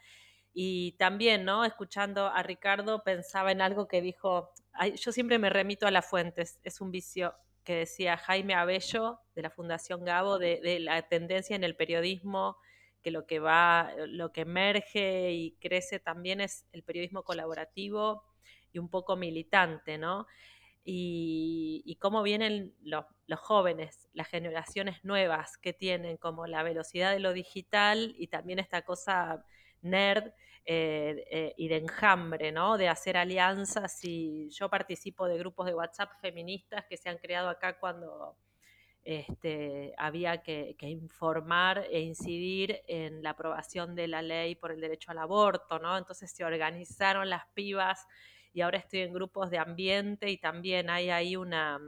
Y 0.54 0.94
también, 0.94 1.46
¿no? 1.46 1.66
Escuchando 1.66 2.28
a 2.28 2.44
Ricardo, 2.44 3.04
pensaba 3.04 3.52
en 3.52 3.62
algo 3.62 3.88
que 3.88 4.02
dijo, 4.02 4.52
yo 4.96 5.12
siempre 5.12 5.40
me 5.40 5.50
remito 5.50 5.88
a 5.88 5.92
las 5.92 6.08
fuentes, 6.08 6.60
es 6.64 6.80
un 6.80 6.92
vicio 6.92 7.34
que 7.64 7.76
decía 7.76 8.18
Jaime 8.18 8.54
Abello 8.54 9.20
de 9.36 9.42
la 9.42 9.50
Fundación 9.50 10.04
Gabo, 10.06 10.38
de, 10.38 10.80
la 10.80 11.02
tendencia 11.04 11.56
en 11.56 11.64
el 11.64 11.76
periodismo, 11.76 12.58
que 13.04 13.12
lo 13.12 13.28
que 13.28 13.39
va, 13.39 13.91
lo 14.08 14.32
que 14.32 14.41
emerge 14.41 15.32
y 15.32 15.51
crece 15.60 15.99
también 15.99 16.41
es 16.41 16.66
el 16.72 16.84
periodismo 16.84 17.24
colaborativo 17.24 18.24
y 18.72 18.80
un 18.80 18.89
poco 18.89 19.16
militante, 19.16 19.97
¿no? 19.97 20.26
Y, 20.86 21.97
cómo 22.01 22.24
vienen 22.24 22.74
los, 22.82 23.06
los, 23.28 23.39
jóvenes, 23.39 24.10
las 24.14 24.28
generaciones 24.28 25.04
nuevas 25.06 25.58
que 25.58 25.72
tienen 25.72 26.18
como 26.18 26.47
la 26.47 26.64
velocidad 26.64 27.14
de 27.14 27.20
lo 27.20 27.32
digital 27.32 28.14
y 28.18 28.28
también 28.28 28.60
esta 28.60 28.82
cosa 28.82 29.45
nerd 29.82 30.34
eh, 30.66 31.26
eh, 31.30 31.54
y 31.58 31.68
de 31.68 31.78
enjambre, 31.78 32.51
¿no? 32.51 32.78
De 32.78 32.88
hacer 32.88 33.18
alianzas 33.18 33.99
y 34.04 34.49
yo 34.49 34.70
participo 34.70 35.28
de 35.28 35.38
grupos 35.38 35.66
de 35.66 35.76
WhatsApp 35.76 36.12
feministas 36.22 36.86
que 36.89 36.97
se 36.97 37.10
han 37.10 37.18
creado 37.18 37.49
acá 37.49 37.80
cuando 37.80 38.38
este, 39.04 39.93
había 39.97 40.41
que, 40.43 40.76
informar 40.82 41.86
e 41.91 42.01
incidir 42.01 42.82
en 42.88 43.22
la 43.24 43.32
aprobación 43.32 43.95
de 43.95 44.08
la 44.08 44.22
ley 44.22 44.56
por 44.56 44.72
el 44.72 44.82
derecho 44.82 45.12
al 45.12 45.18
aborto, 45.18 45.80
¿no? 45.80 45.97
Entonces 45.97 46.32
se 46.32 46.45
organizaron 46.45 47.30
las 47.30 47.45
pibas 47.54 48.08
y 48.54 48.62
ahora 48.62 48.78
estoy 48.78 49.01
en 49.01 49.14
grupos 49.14 49.49
de 49.49 49.58
ambiente 49.58 50.30
y 50.30 50.38
también 50.38 50.89
hay 50.89 51.10
ahí 51.10 51.36
una 51.36 51.80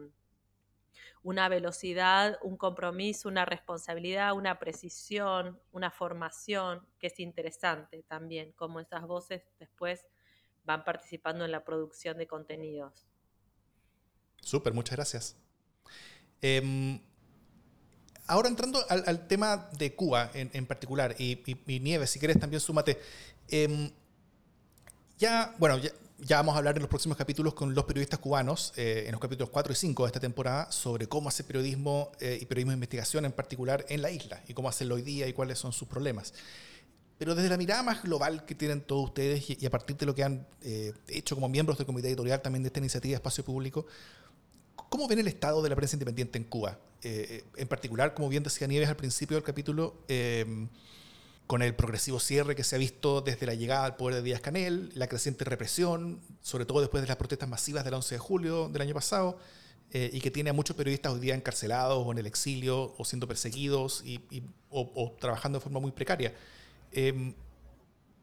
una 1.26 1.50
velocidad, 1.50 2.38
un 2.44 2.56
compromiso, 2.56 3.28
una 3.28 3.46
responsabilidad, 3.46 4.34
una 4.34 4.60
precisión, 4.60 5.60
una 5.72 5.90
formación, 5.90 6.86
que 7.00 7.08
es 7.08 7.20
interesante 7.20 8.04
también, 8.04 8.52
como 8.52 8.80
esas 8.80 9.08
voces 9.08 9.42
después 9.58 10.06
van 10.66 10.84
participando 10.84 11.44
en 11.44 11.52
la 11.52 11.64
producción 11.64 12.20
de 12.20 12.28
contenidos. 12.28 13.08
Súper, 14.40 14.74
muchas 14.74 14.98
gracias. 14.98 15.36
Em, 16.42 17.00
ahora 18.28 18.50
entrando 18.50 18.84
al, 18.90 19.28
tema 19.28 19.70
de 19.78 19.94
Cuba 19.96 20.32
en, 20.34 20.66
particular, 20.66 21.16
y, 21.18 21.42
y, 21.68 21.80
Nieves, 21.80 22.10
si 22.10 22.20
quieres 22.20 22.40
también 22.40 22.60
súmate. 22.60 23.00
Em, 23.48 23.92
ya, 25.18 25.56
bueno, 25.60 25.80
ya, 26.18 26.38
vamos 26.38 26.56
a 26.56 26.58
hablar 26.58 26.76
en 26.76 26.82
los 26.82 26.90
próximos 26.90 27.18
capítulos 27.18 27.54
con 27.54 27.74
los 27.74 27.86
periodistas 27.86 28.20
cubanos, 28.20 28.74
eh, 28.76 29.04
en 29.06 29.12
los 29.12 29.22
capítulos 29.22 29.50
4 29.50 29.72
y 29.72 29.76
5 29.76 30.04
de 30.04 30.08
esta 30.08 30.20
temporada, 30.20 30.72
sobre 30.72 31.08
cómo 31.08 31.30
hacer 31.30 31.46
periodismo 31.46 32.12
eh, 32.20 32.38
y 32.42 32.46
periodismo 32.46 32.72
de 32.72 32.76
investigación 32.76 33.26
en 33.26 33.32
particular 33.32 33.86
en 33.90 34.02
la 34.02 34.12
isla 34.12 34.42
y 34.48 34.54
cómo 34.54 34.68
hacerlo 34.68 34.96
hoy 34.96 35.04
día 35.04 35.28
y 35.28 35.34
cuáles 35.34 35.60
son 35.60 35.72
sus 35.72 35.88
problemas. 35.88 36.34
Pero 37.18 37.34
desde 37.34 37.50
la 37.50 37.58
mirada 37.58 37.82
más 37.82 38.04
global 38.04 38.46
que 38.46 38.56
tienen 38.56 38.82
todos 38.82 39.06
ustedes 39.06 39.50
y, 39.50 39.66
a 39.66 39.70
partir 39.70 39.96
de 39.96 40.06
lo 40.06 40.14
que 40.14 40.24
han 40.24 40.46
eh, 40.62 40.92
hecho 41.08 41.36
como 41.36 41.48
miembros 41.48 41.78
del 41.78 41.88
comité 41.88 42.10
editorial 42.10 42.42
también 42.42 42.64
de 42.64 42.68
esta 42.68 42.80
iniciativa 42.80 43.16
Espacio 43.16 43.46
Público, 43.46 43.86
¿cómo 44.90 45.08
ven 45.08 45.20
el 45.20 45.28
estado 45.28 45.62
de 45.62 45.70
la 45.70 45.76
prensa 45.76 45.96
independiente 45.96 46.38
en 46.38 46.44
Cuba? 46.46 46.80
en 47.08 47.68
particular, 47.68 48.16
como 48.16 48.30
bien 48.30 48.42
decía 48.42 48.66
Nieves 48.66 48.90
al 48.90 48.96
principio 48.96 49.38
del 49.38 49.44
capítulo, 49.44 49.94
con 51.48 51.62
el 51.62 51.76
progresivo 51.76 52.20
cierre 52.20 52.56
que 52.56 52.64
se 52.64 52.76
ha 52.76 52.80
visto 52.80 53.22
desde 53.22 53.46
la 53.46 53.54
llegada 53.54 53.86
al 53.86 53.96
poder 53.96 54.16
de 54.16 54.22
Díaz 54.24 54.42
Canel, 54.42 54.92
la 54.96 55.08
creciente 55.08 55.46
represión, 55.46 56.20
sobre 56.42 56.66
todo 56.66 56.80
después 56.80 57.04
de 57.04 57.08
las 57.08 57.18
protestas 57.18 57.48
masivas 57.48 57.84
del 57.86 57.94
11 57.94 58.16
de 58.16 58.20
julio 58.20 58.70
del 58.70 58.82
año 58.82 58.96
pasado, 58.96 59.38
eh, 59.92 60.10
y 60.12 60.20
que 60.20 60.32
tiene 60.32 60.50
a 60.50 60.54
muchos 60.54 60.76
periodistas 60.76 61.14
hoy 61.14 61.20
día 61.20 61.36
encarcelados 61.36 62.04
o 62.06 62.12
en 62.12 62.18
el 62.18 62.26
exilio 62.26 62.96
o 62.98 63.06
siendo 63.06 63.28
perseguidos 63.28 64.04
y, 64.04 64.20
o, 64.70 65.16
trabajando 65.20 65.60
de 65.60 65.64
forma 65.64 65.80
muy 65.80 65.92
precaria. 65.92 66.34
Em, 66.92 67.34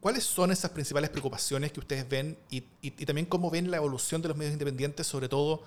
¿Cuáles 0.00 0.24
son 0.24 0.50
esas 0.50 0.72
principales 0.72 1.10
preocupaciones 1.10 1.70
que 1.70 1.78
ustedes 1.78 2.08
ven 2.08 2.36
y, 2.50 2.60
también 3.06 3.24
cómo 3.26 3.50
ven 3.50 3.70
la 3.70 3.76
evolución 3.76 4.20
de 4.20 4.28
los 4.28 4.36
medios 4.36 4.52
independientes, 4.52 5.06
sobre 5.06 5.28
todo 5.28 5.62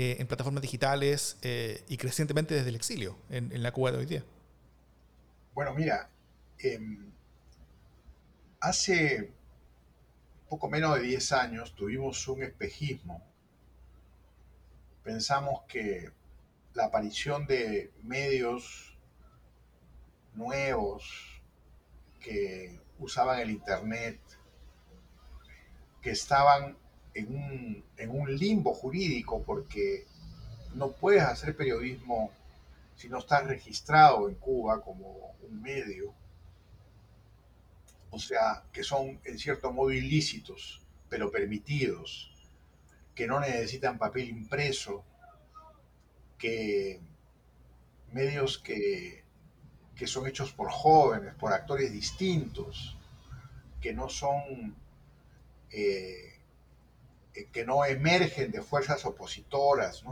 eh, 0.00 0.16
en 0.20 0.26
plataformas 0.28 0.62
digitales 0.62 1.38
eh, 1.42 1.82
y 1.88 1.96
crecientemente 1.96 2.54
desde 2.54 2.68
el 2.68 2.76
exilio 2.76 3.18
en, 3.30 3.62
la 3.62 3.72
Cuba 3.72 3.90
de 3.90 3.98
hoy 3.98 4.06
día? 4.06 4.24
Bueno, 5.54 5.74
mira, 5.74 6.08
Em, 6.60 7.12
hace 8.60 9.32
poco 10.48 10.68
menos 10.68 10.96
de 10.96 11.02
10 11.02 11.32
años 11.32 11.74
tuvimos 11.74 12.26
un 12.26 12.42
espejismo. 12.42 13.24
Pensamos 15.04 15.62
que 15.68 16.10
la 16.74 16.86
aparición 16.86 17.46
de 17.46 17.92
medios 18.02 18.98
nuevos 20.34 21.40
que 22.20 22.80
usaban 22.98 23.38
el 23.38 23.50
Internet, 23.50 24.20
que 26.02 26.10
estaban 26.10 26.76
en 27.18 27.34
un, 27.34 27.84
en 27.96 28.10
un 28.10 28.36
limbo 28.36 28.74
jurídico 28.74 29.42
porque 29.42 30.06
no 30.74 30.92
puedes 30.92 31.22
hacer 31.22 31.56
periodismo 31.56 32.30
si 32.96 33.08
no 33.08 33.18
estás 33.18 33.46
registrado 33.46 34.28
en 34.28 34.34
Cuba 34.36 34.80
como 34.82 35.34
un 35.48 35.62
medio. 35.62 36.12
O 38.10 38.18
sea, 38.18 38.64
que 38.72 38.82
son 38.82 39.20
en 39.24 39.38
cierto 39.38 39.72
modo 39.72 39.92
ilícitos, 39.92 40.80
pero 41.08 41.30
permitidos, 41.30 42.32
que 43.14 43.26
no 43.26 43.40
necesitan 43.40 43.98
papel 43.98 44.28
impreso, 44.28 45.04
que 46.38 47.00
medios 48.12 48.58
que, 48.58 49.24
que 49.96 50.06
son 50.06 50.26
hechos 50.26 50.52
por 50.52 50.70
jóvenes, 50.70 51.34
por 51.34 51.52
actores 51.52 51.92
distintos, 51.92 52.96
que 53.80 53.92
no 53.92 54.08
son, 54.08 54.74
eh, 55.70 56.37
que 57.46 57.64
no 57.64 57.84
emergen 57.84 58.50
de 58.50 58.62
fuerzas 58.62 59.04
opositoras 59.04 60.02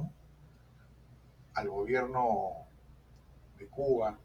al 1.55 1.69
gobierno 1.69 2.67
de 3.59 3.67
Cuba, 3.67 4.19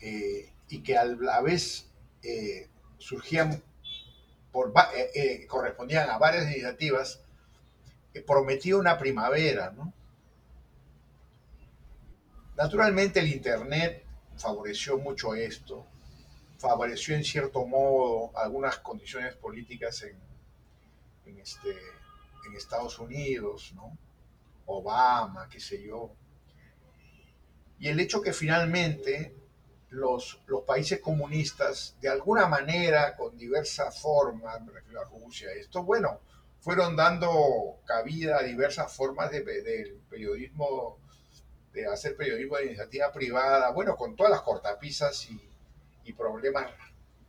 eh, 0.00 0.52
y 0.68 0.82
que 0.82 0.96
a 0.96 1.04
la 1.04 1.40
vez 1.40 1.90
eh, 2.22 2.68
surgían, 2.98 3.62
por, 4.52 4.72
correspondían 5.48 6.10
a 6.10 6.18
varias 6.18 6.44
iniciativas, 6.44 7.20
prometía 8.26 8.76
una 8.76 8.98
primavera, 8.98 9.70
¿no? 9.70 9.92
Naturalmente 12.56 13.20
el 13.20 13.28
Internet 13.28 14.04
favoreció 14.36 14.98
mucho 14.98 15.34
esto, 15.34 15.86
favoreció 16.58 17.14
en 17.14 17.24
cierto 17.24 17.64
modo 17.66 18.36
algunas 18.36 18.78
condiciones 18.78 19.36
políticas 19.36 20.02
en, 20.02 20.27
este, 21.36 21.76
en 22.46 22.54
Estados 22.54 22.98
Unidos, 22.98 23.72
¿no? 23.74 23.96
Obama, 24.66 25.48
qué 25.50 25.60
sé 25.60 25.82
yo. 25.82 26.12
Y 27.78 27.88
el 27.88 28.00
hecho 28.00 28.22
que 28.22 28.32
finalmente 28.32 29.34
los, 29.90 30.42
los 30.46 30.62
países 30.62 31.00
comunistas, 31.00 31.96
de 32.00 32.08
alguna 32.08 32.46
manera, 32.46 33.16
con 33.16 33.36
diversas 33.36 34.00
formas, 34.00 34.60
me 34.62 34.72
refiero 34.72 35.00
a 35.00 35.04
Rusia, 35.04 35.50
esto, 35.52 35.82
bueno, 35.82 36.20
fueron 36.60 36.96
dando 36.96 37.80
cabida 37.84 38.38
a 38.38 38.42
diversas 38.42 38.92
formas 38.94 39.30
de, 39.30 39.42
del 39.42 40.00
periodismo 40.10 40.98
de 41.72 41.86
hacer 41.86 42.16
periodismo 42.16 42.56
de 42.56 42.66
iniciativa 42.66 43.12
privada, 43.12 43.70
bueno, 43.70 43.96
con 43.96 44.16
todas 44.16 44.32
las 44.32 44.42
cortapisas 44.42 45.28
y, 45.30 45.44
problemas 46.16 46.72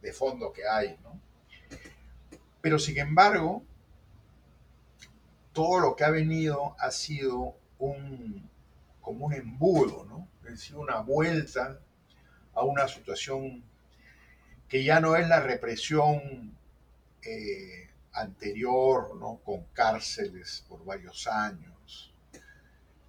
de 0.01 0.13
fondo 0.13 0.53
que 0.53 0.65
hay, 0.65 0.97
¿no? 1.03 1.19
Pero 2.61 2.79
sin 2.79 2.97
embargo, 2.97 3.61
todo 5.53 5.79
lo 5.79 5.95
que 5.95 6.03
ha 6.03 6.09
venido 6.09 6.75
ha 6.79 6.91
sido 6.91 7.55
un, 7.79 8.49
como 9.01 9.25
un 9.25 9.33
embudo, 9.33 10.05
¿no? 10.05 10.27
Es 10.43 10.51
decir, 10.51 10.75
una 10.75 10.99
vuelta 11.01 11.79
a 12.53 12.63
una 12.63 12.87
situación 12.87 13.63
que 14.67 14.83
ya 14.83 14.99
no 14.99 15.15
es 15.15 15.27
la 15.27 15.39
represión 15.39 16.57
eh, 17.23 17.89
anterior, 18.13 19.15
¿no? 19.15 19.41
Con 19.43 19.65
cárceles 19.73 20.65
por 20.67 20.83
varios 20.85 21.27
años, 21.27 22.13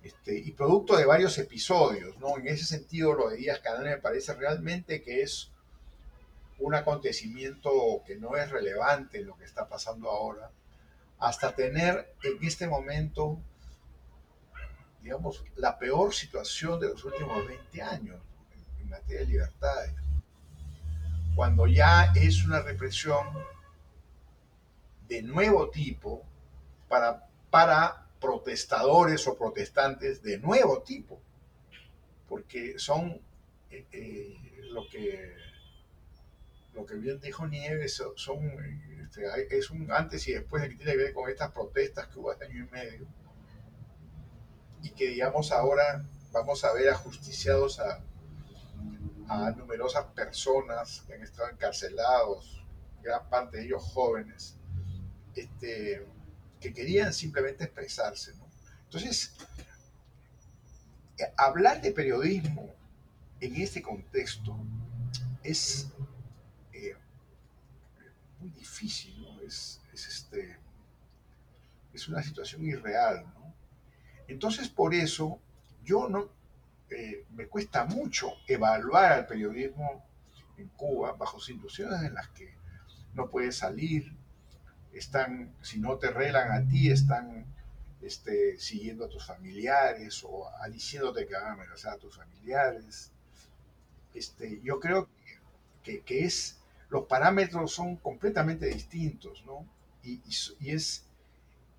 este, 0.03 0.39
y 0.39 0.53
producto 0.53 0.97
de 0.97 1.05
varios 1.05 1.37
episodios, 1.39 2.19
¿no? 2.19 2.39
En 2.39 2.49
ese 2.49 2.65
sentido, 2.65 3.13
lo 3.13 3.29
de 3.29 3.37
Díaz 3.37 3.61
Canal 3.61 3.85
me 3.85 3.99
parece 3.99 4.33
realmente 4.35 5.03
que 5.03 5.23
es 5.23 5.51
un 6.59 6.75
acontecimiento 6.75 8.03
que 8.07 8.17
no 8.17 8.37
es 8.37 8.51
relevante 8.51 9.19
en 9.19 9.27
lo 9.27 9.37
que 9.37 9.45
está 9.45 9.69
pasando 9.69 10.11
ahora, 10.11 10.51
hasta 11.21 11.55
tener 11.55 12.15
en 12.23 12.43
este 12.43 12.67
momento, 12.67 13.39
digamos, 15.03 15.45
la 15.57 15.79
peor 15.79 16.15
situación 16.15 16.81
de 16.81 16.89
los 16.89 17.05
últimos 17.05 17.47
20 17.47 17.83
años 17.83 18.21
en, 18.79 18.89
materia 18.89 19.21
de 19.21 19.27
libertades, 19.27 19.95
cuando 21.37 21.67
ya 21.69 22.13
es 22.17 22.45
una 22.45 22.61
represión 22.61 23.25
de 25.07 25.23
nuevo 25.23 25.71
tipo 25.71 26.25
para, 26.89 27.29
para 27.51 28.09
protestadores 28.21 29.29
o 29.29 29.39
protestantes 29.39 30.23
de 30.23 30.39
nuevo 30.39 30.83
tipo, 30.83 31.21
porque 32.29 32.79
son 32.79 33.21
eh, 33.71 33.87
eh, 33.93 34.37
lo 34.71 34.89
que 34.89 35.37
lo 36.75 36.87
que 36.87 36.95
bien 36.95 37.21
dijo 37.21 37.47
Nieves, 37.47 38.03
son, 38.17 38.39
este, 39.11 39.59
es 39.59 39.71
un 39.71 39.91
antes 39.91 40.27
y 40.29 40.33
después 40.33 40.63
de 40.63 40.71
que 40.71 40.77
tiene 40.77 40.93
que 40.93 40.99
ver 40.99 41.15
con 41.15 41.29
estas 41.29 41.51
protestas 41.53 42.07
que 42.09 42.19
hubo 42.19 42.31
hace 42.31 42.45
año 42.45 42.65
y 42.65 42.71
medio, 42.71 43.07
y 44.83 44.91
que 44.91 45.09
digamos 45.09 45.53
ahora 45.53 46.05
vamos 46.33 46.65
a 46.65 46.73
ver 46.73 46.89
ajusticiados 46.89 47.81
a, 47.81 48.03
a 49.29 49.51
numerosas 49.51 50.07
personas 50.07 51.03
que 51.07 51.15
han 51.15 51.23
estado 51.23 51.51
encarcelados, 51.51 52.65
gran 53.03 53.29
parte 53.29 53.59
de 53.59 53.65
ellos 53.65 53.83
jóvenes, 53.83 54.57
este, 55.35 56.07
que 56.61 56.73
querían 56.73 57.13
simplemente 57.13 57.65
expresarse. 57.65 58.33
Entonces, 58.85 59.35
hablar 61.37 61.81
de 61.81 61.93
periodismo 61.93 62.75
en 63.41 63.57
este 63.57 63.83
contexto 63.83 64.57
es 65.43 65.89
este, 68.83 70.59
es 71.93 72.09
una 72.09 72.23
situación 72.23 72.65
irreal. 72.65 73.25
Entonces, 74.29 74.69
por 74.69 74.95
eso, 74.95 75.41
yo 75.85 76.09
no, 76.09 76.29
eh, 76.91 77.25
me 77.35 77.47
cuesta 77.47 77.85
mucho 77.85 78.33
evaluar 78.47 79.13
al 79.13 79.27
periodismo 79.27 80.05
en 80.57 80.69
Cuba 80.69 81.13
bajo 81.13 81.41
situaciones 81.41 82.03
en 82.03 82.15
las 82.15 82.29
que 82.29 82.55
no 83.15 83.29
puede 83.29 83.53
salir, 83.53 84.15
están, 84.93 85.55
si 85.63 85.79
no 85.79 85.99
te 85.99 86.11
relan 86.11 86.53
a 86.53 86.69
ti, 86.69 86.91
están 86.91 87.47
este, 88.03 88.59
siguiendo 88.59 89.05
a 89.05 89.09
tus 89.09 89.25
familiares 89.25 90.25
o 90.25 90.51
diciéndote 90.71 91.27
que 91.27 91.35
van 91.35 91.45
a 91.45 91.53
amenazar 91.53 91.95
a 91.95 91.99
tus 91.99 92.17
familiares. 92.17 93.13
Este, 94.15 94.61
yo 94.63 94.81
creo 94.81 95.09
que, 95.83 96.03
que, 96.03 96.25
es, 96.25 96.60
los 96.91 97.07
parámetros 97.07 97.73
son 97.73 97.97
completamente 97.97 98.67
distintos, 98.67 99.45
¿no? 99.47 99.67
Y, 100.03 100.21
es, 100.71 101.07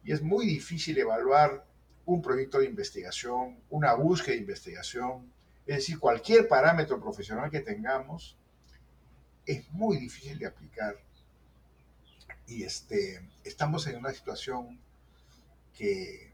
y 0.03 0.11
es 0.11 0.21
muy 0.21 0.45
difícil 0.45 0.97
evaluar 0.97 1.65
un 2.05 2.21
proyecto 2.21 2.59
de 2.59 2.65
investigación, 2.65 3.59
una 3.69 3.93
búsqueda 3.93 4.35
de 4.35 4.41
investigación, 4.41 5.31
es 5.65 5.77
decir, 5.77 5.99
cualquier 5.99 6.47
parámetro 6.47 6.99
profesional 6.99 7.49
que 7.49 7.61
tengamos, 7.61 8.37
es 9.45 9.69
muy 9.71 9.97
difícil 9.97 10.37
de 10.37 10.47
aplicar 10.47 10.95
y 12.47 12.63
este, 12.63 13.21
estamos 13.43 13.87
en 13.87 13.97
una 13.97 14.13
situación 14.13 14.79
que, 15.73 16.33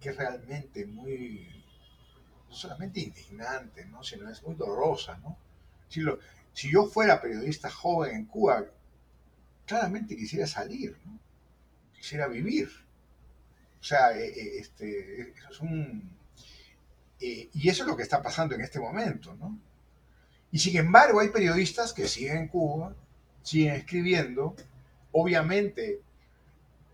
que 0.00 0.08
es 0.08 0.16
realmente 0.16 0.86
muy, 0.86 1.62
no 2.48 2.54
solamente 2.54 3.00
indignante, 3.00 3.84
¿no? 3.86 4.02
sino 4.02 4.30
es 4.30 4.42
muy 4.42 4.54
dolorosa. 4.54 5.18
¿no? 5.18 5.36
Si, 5.88 6.00
lo, 6.00 6.18
si 6.52 6.70
yo 6.70 6.86
fuera 6.86 7.20
periodista 7.20 7.70
joven 7.70 8.16
en 8.16 8.24
Cuba, 8.26 8.64
claramente 9.66 10.16
quisiera 10.16 10.46
salir, 10.46 10.96
¿no? 11.04 11.18
quisiera 11.92 12.26
vivir. 12.26 12.68
O 13.80 13.84
sea, 13.84 14.12
eh, 14.18 14.28
eh, 14.28 14.58
este, 14.58 15.20
eso 15.30 15.48
es 15.50 15.60
un... 15.60 16.10
Eh, 17.20 17.48
y 17.52 17.68
eso 17.68 17.82
es 17.82 17.88
lo 17.88 17.96
que 17.96 18.02
está 18.02 18.22
pasando 18.22 18.54
en 18.54 18.62
este 18.62 18.80
momento, 18.80 19.34
¿no? 19.34 19.58
Y 20.50 20.58
sin 20.58 20.76
embargo 20.76 21.20
hay 21.20 21.28
periodistas 21.28 21.92
que 21.92 22.08
siguen 22.08 22.36
en 22.38 22.48
Cuba, 22.48 22.96
siguen 23.42 23.74
escribiendo, 23.74 24.56
obviamente, 25.12 26.00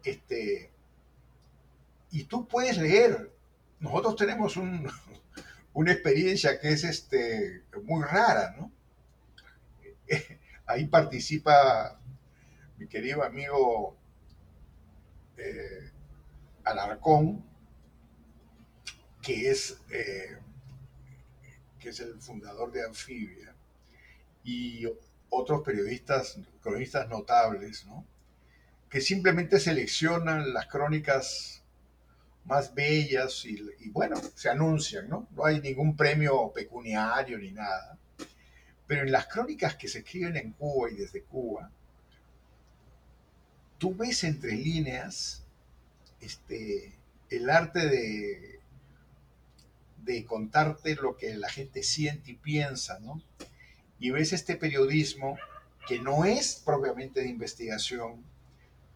este, 0.04 0.70
y 2.10 2.24
tú 2.24 2.46
puedes 2.46 2.76
leer. 2.76 3.32
Nosotros 3.80 4.16
tenemos 4.16 4.56
una 5.72 5.92
experiencia 5.92 6.60
que 6.60 6.70
es 6.70 6.84
este, 6.84 7.62
muy 7.84 8.02
rara, 8.02 8.54
¿no? 8.58 8.70
Ahí 10.66 10.86
participa 10.86 12.00
mi 12.78 12.88
querido 12.88 13.22
amigo 13.22 13.96
eh, 15.36 15.90
Alarcón, 16.64 17.44
que 19.22 19.50
es, 19.50 19.80
eh, 19.90 20.38
que 21.78 21.90
es 21.90 22.00
el 22.00 22.20
fundador 22.20 22.72
de 22.72 22.84
Anfibia, 22.84 23.54
y 24.44 24.84
otros 25.30 25.62
periodistas, 25.62 26.38
cronistas 26.60 27.08
notables, 27.08 27.86
¿no? 27.86 28.06
que 28.88 29.00
simplemente 29.00 29.58
seleccionan 29.58 30.52
las 30.52 30.66
crónicas 30.66 31.62
más 32.44 32.74
bellas 32.74 33.44
y, 33.44 33.90
bueno, 33.90 34.16
se 34.34 34.48
anuncian, 34.48 35.08
¿no? 35.08 35.28
No 35.32 35.44
hay 35.44 35.60
ningún 35.60 35.96
premio 35.96 36.52
pecuniario 36.54 37.38
ni 37.38 37.50
nada. 37.50 37.98
Pero 38.86 39.02
en 39.02 39.12
las 39.12 39.26
crónicas 39.26 39.76
que 39.76 39.88
se 39.88 39.98
escriben 39.98 40.36
en 40.36 40.52
Cuba 40.52 40.90
y 40.90 40.96
desde 40.96 41.22
Cuba, 41.22 41.70
tú 43.78 43.94
ves 43.94 44.24
entre 44.24 44.52
líneas 44.52 45.44
este, 46.20 46.92
el 47.30 47.50
arte 47.50 47.88
de, 47.88 48.60
de 50.04 50.24
contarte 50.24 50.94
lo 50.94 51.16
que 51.16 51.36
la 51.36 51.48
gente 51.48 51.82
siente 51.82 52.30
y 52.32 52.34
piensa, 52.34 52.98
¿no? 53.00 53.20
Y 53.98 54.10
ves 54.10 54.32
este 54.32 54.56
periodismo 54.56 55.36
que 55.88 55.98
no 55.98 56.24
es 56.24 56.62
propiamente 56.64 57.20
de 57.20 57.28
investigación, 57.28 58.24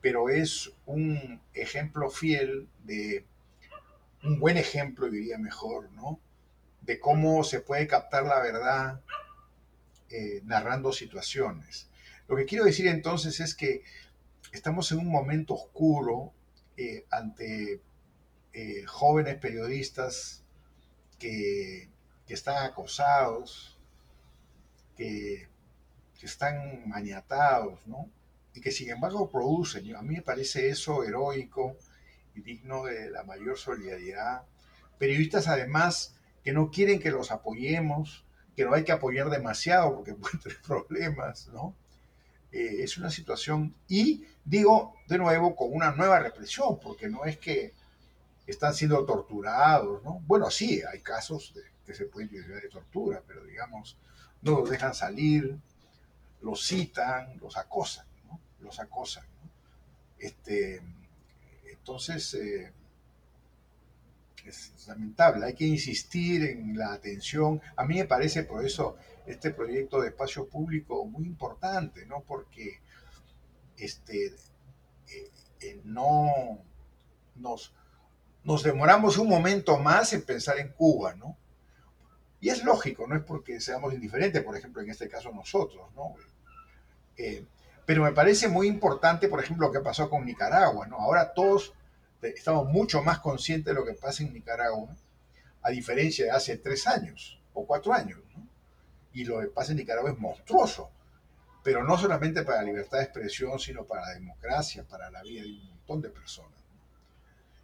pero 0.01 0.29
es 0.29 0.73
un 0.87 1.41
ejemplo 1.53 2.11
fiel 2.11 2.69
de, 2.85 3.25
un 4.23 4.39
buen 4.39 4.57
ejemplo, 4.57 5.09
diría 5.09 5.39
mejor, 5.39 5.91
¿no? 5.93 6.19
De 6.83 6.99
cómo 6.99 7.45
se 7.45 7.61
puede 7.61 7.87
captar 7.87 8.25
la 8.25 8.41
verdad 8.41 9.01
eh, 10.11 10.41
narrando 10.45 10.93
situaciones. 10.93 11.89
Lo 12.27 12.37
que 12.37 12.45
quiero 12.45 12.65
decir 12.65 12.87
entonces 12.89 13.41
es 13.41 13.55
que 13.55 13.83
estamos 14.53 14.91
en 14.93 14.99
un 14.99 15.09
momento 15.09 15.55
oscuro 15.55 16.33
eh, 16.77 17.07
ante 17.11 17.81
eh, 18.53 18.85
jóvenes 18.87 19.37
periodistas 19.37 20.43
que, 21.19 21.89
están 22.27 22.65
acosados, 22.65 23.77
que, 24.97 25.49
que, 26.19 26.27
están 26.27 26.89
maniatados, 26.89 27.85
¿no? 27.89 28.09
Y 28.55 28.61
que 28.61 28.71
sin 28.71 28.91
embargo 28.91 29.29
producen. 29.29 29.95
A 29.97 30.03
mí 30.03 30.15
me 30.15 30.23
parece 30.23 30.69
eso 30.69 31.03
heroico 31.03 31.77
y 32.35 32.41
digno 32.41 32.85
de 32.85 33.11
la 33.11 33.25
mayor 33.25 33.59
solidaridad. 33.59 34.43
Periodistas 34.99 35.49
además 35.49 36.15
que 36.45 36.53
no 36.53 36.71
quieren 36.71 37.01
que 37.01 37.11
los 37.11 37.33
apoyemos, 37.33 38.25
que 38.61 38.67
no 38.67 38.75
hay 38.75 38.85
que 38.85 38.93
apoyar 38.93 39.31
demasiado 39.31 39.97
porque 39.97 40.13
pueden 40.21 40.39
tener 40.39 40.61
problemas, 40.61 41.49
¿no? 41.49 41.75
Eh, 42.53 42.83
es 42.83 42.99
una 42.99 43.09
situación, 43.09 43.75
y 43.89 44.27
digo 44.45 44.97
de 45.09 45.17
nuevo, 45.17 45.57
con 45.57 45.73
una 45.73 45.93
nueva 45.93 46.19
represión, 46.19 46.79
porque 46.79 47.09
no 47.09 47.25
es 47.25 47.39
que 47.39 47.73
están 48.47 48.75
siendo 48.75 49.03
torturados, 49.07 50.03
¿no? 50.03 50.21
Bueno, 50.27 50.51
sí, 50.51 50.83
hay 50.93 51.01
casos 51.01 51.55
de, 51.55 51.63
que 51.87 51.95
se 51.95 52.05
pueden 52.05 52.29
utilizar 52.29 52.61
de 52.61 52.69
tortura, 52.69 53.23
pero 53.27 53.45
digamos, 53.45 53.97
no 54.43 54.61
los 54.61 54.69
dejan 54.69 54.93
salir, 54.95 55.57
los 56.43 56.67
citan, 56.67 57.39
los 57.41 57.57
acosan, 57.57 58.05
¿no? 58.27 58.39
Los 58.61 58.79
acosan. 58.79 59.25
Este, 60.19 60.83
entonces, 61.65 62.35
eh, 62.35 62.73
es 64.49 64.87
lamentable, 64.89 65.47
hay 65.47 65.55
que 65.55 65.67
insistir 65.67 66.43
en 66.45 66.77
la 66.77 66.93
atención. 66.93 67.61
A 67.77 67.85
mí 67.85 67.97
me 67.97 68.07
parece 68.07 68.45
por 68.45 68.65
eso 68.65 68.97
este 69.27 69.51
proyecto 69.51 70.01
de 70.01 70.09
espacio 70.09 70.49
público 70.49 71.05
muy 71.05 71.27
importante, 71.27 72.07
¿no? 72.07 72.21
Porque 72.21 72.81
este, 73.77 74.27
eh, 74.27 75.31
eh, 75.61 75.81
no 75.85 76.59
nos, 77.37 77.75
nos 78.45 78.63
demoramos 78.63 79.19
un 79.19 79.29
momento 79.29 79.79
más 79.79 80.13
en 80.13 80.23
pensar 80.23 80.59
en 80.59 80.73
Cuba, 80.73 81.15
¿no? 81.15 81.37
Y 82.41 82.49
es 82.49 82.65
lógico, 82.65 83.07
no 83.07 83.17
es 83.17 83.23
porque 83.23 83.61
seamos 83.61 83.93
indiferentes, 83.93 84.43
por 84.43 84.57
ejemplo, 84.57 84.81
en 84.81 84.91
este 84.91 85.09
caso 85.09 85.31
nosotros, 85.31 85.91
¿no? 85.95 86.15
Eh, 87.17 87.45
pero 87.85 88.05
me 88.05 88.13
parece 88.13 88.49
muy 88.49 88.67
importante, 88.67 89.29
por 89.29 89.43
ejemplo, 89.43 89.67
lo 89.67 89.73
que 89.73 89.81
pasó 89.81 90.09
con 90.09 90.25
Nicaragua, 90.25 90.87
¿no? 90.87 90.97
Ahora 90.97 91.33
todos 91.35 91.75
estamos 92.23 92.69
mucho 92.69 93.03
más 93.03 93.21
conscientes 93.21 93.75
de 93.75 93.81
lo 93.81 93.85
que 93.85 93.95
pasa 93.95 94.23
en 94.23 94.33
Nicaragua, 94.33 94.97
a 95.63 95.71
diferencia 95.71 96.27
de 96.27 96.31
hace 96.31 96.57
tres 96.59 96.87
años 96.87 97.41
o 97.55 97.67
cuatro 97.67 97.93
años, 97.93 98.21
¿no? 98.37 98.47
Y 99.13 99.25
lo 99.25 99.41
que 99.41 99.49
pasa 99.49 99.73
en 99.73 99.79
Nicaragua 99.79 100.11
es 100.11 100.19
monstruoso, 100.19 100.91
pero 101.63 101.85
no 101.85 101.99
solamente 101.99 102.43
para 102.43 102.59
la 102.59 102.65
libertad 102.65 102.99
de 102.99 103.05
expresión, 103.05 103.59
sino 103.59 103.85
para 103.85 104.03
la 104.03 104.15
democracia, 104.15 104.85
para 104.85 105.11
la 105.11 105.23
vida 105.23 105.43
de 105.43 105.49
un 105.49 105.67
montón 105.67 106.01
de 106.03 106.11
personas 106.11 106.61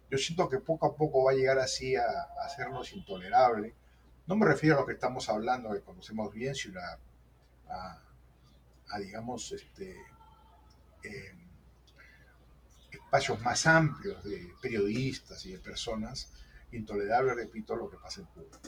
yo 0.09 0.17
siento 0.17 0.47
que 0.49 0.59
poco 0.59 0.87
a 0.87 0.95
poco 0.95 1.23
va 1.23 1.31
a 1.31 1.35
llegar 1.35 1.59
así 1.59 1.95
a, 1.95 2.05
hacernos 2.43 2.93
intolerable. 2.93 3.75
No 4.25 4.35
me 4.35 4.45
refiero 4.45 4.77
a 4.77 4.81
lo 4.81 4.85
que 4.85 4.93
estamos 4.93 5.29
hablando, 5.29 5.73
que 5.73 5.81
conocemos 5.81 6.33
bien, 6.33 6.55
sino 6.55 6.79
a, 7.69 7.99
digamos, 8.99 9.51
este, 9.51 9.95
em, 11.03 11.36
espacios 13.07 13.41
más 13.41 13.65
amplios 13.65 14.21
de 14.25 14.53
periodistas 14.61 15.45
y 15.45 15.53
de 15.53 15.59
personas 15.59 16.29
intolerable, 16.73 17.33
repito, 17.33 17.73
lo 17.73 17.89
que 17.89 17.95
pasa 17.95 18.19
en 18.19 18.27
Cuba. 18.27 18.59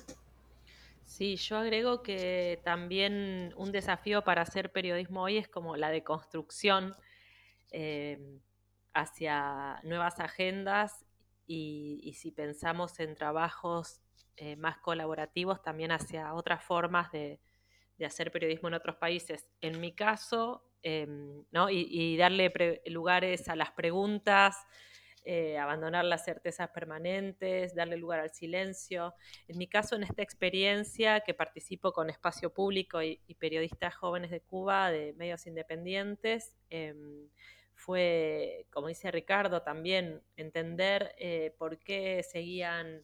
Sí, 1.03 1.35
yo 1.35 1.57
agrego 1.57 2.01
que 2.01 2.61
también 2.63 3.53
un 3.57 3.73
desafío 3.73 4.23
para 4.23 4.43
hacer 4.43 4.71
periodismo 4.71 5.23
hoy 5.23 5.37
es 5.37 5.49
como 5.49 5.75
la 5.75 5.89
deconstrucción 5.89 6.95
eh, 7.71 8.39
hacia 8.93 9.81
nuevas 9.83 10.21
agendas 10.21 11.05
y, 11.45 12.13
si 12.15 12.31
pensamos 12.31 12.97
en 13.01 13.15
trabajos 13.15 13.99
eh, 14.37 14.55
más 14.55 14.77
colaborativos, 14.77 15.61
también 15.61 15.91
hacia 15.91 16.33
otras 16.33 16.63
formas 16.63 17.11
de, 17.11 17.41
hacer 18.05 18.31
periodismo 18.31 18.69
en 18.69 18.75
otros 18.75 18.95
países. 18.95 19.49
En 19.59 19.81
mi 19.81 19.93
caso, 19.93 20.63
em, 20.83 21.43
¿no? 21.51 21.69
y, 21.69 22.17
darle 22.17 22.81
lugares 22.85 23.49
a 23.49 23.55
las 23.55 23.71
preguntas, 23.71 24.55
eh, 25.25 25.57
abandonar 25.57 26.05
las 26.05 26.25
certezas 26.25 26.69
permanentes, 26.69 27.75
darle 27.75 27.97
lugar 27.97 28.19
al 28.19 28.31
silencio. 28.31 29.13
En 29.47 29.57
mi 29.57 29.67
caso, 29.67 29.95
en 29.95 30.03
esta 30.03 30.21
experiencia 30.21 31.19
que 31.21 31.33
participo 31.33 31.91
con 31.91 32.09
Espacio 32.09 32.53
Público 32.53 33.01
y, 33.01 33.19
periodistas 33.37 33.95
jóvenes 33.95 34.31
de 34.31 34.41
Cuba, 34.41 34.91
de 34.91 35.13
medios 35.13 35.45
independientes, 35.45 36.55
em, 36.69 37.29
fue, 37.73 38.65
como 38.71 38.87
dice 38.87 39.11
Ricardo, 39.11 39.61
también 39.61 40.21
entender 40.35 41.15
eh, 41.17 41.53
por 41.57 41.79
qué 41.79 42.23
seguían 42.23 43.03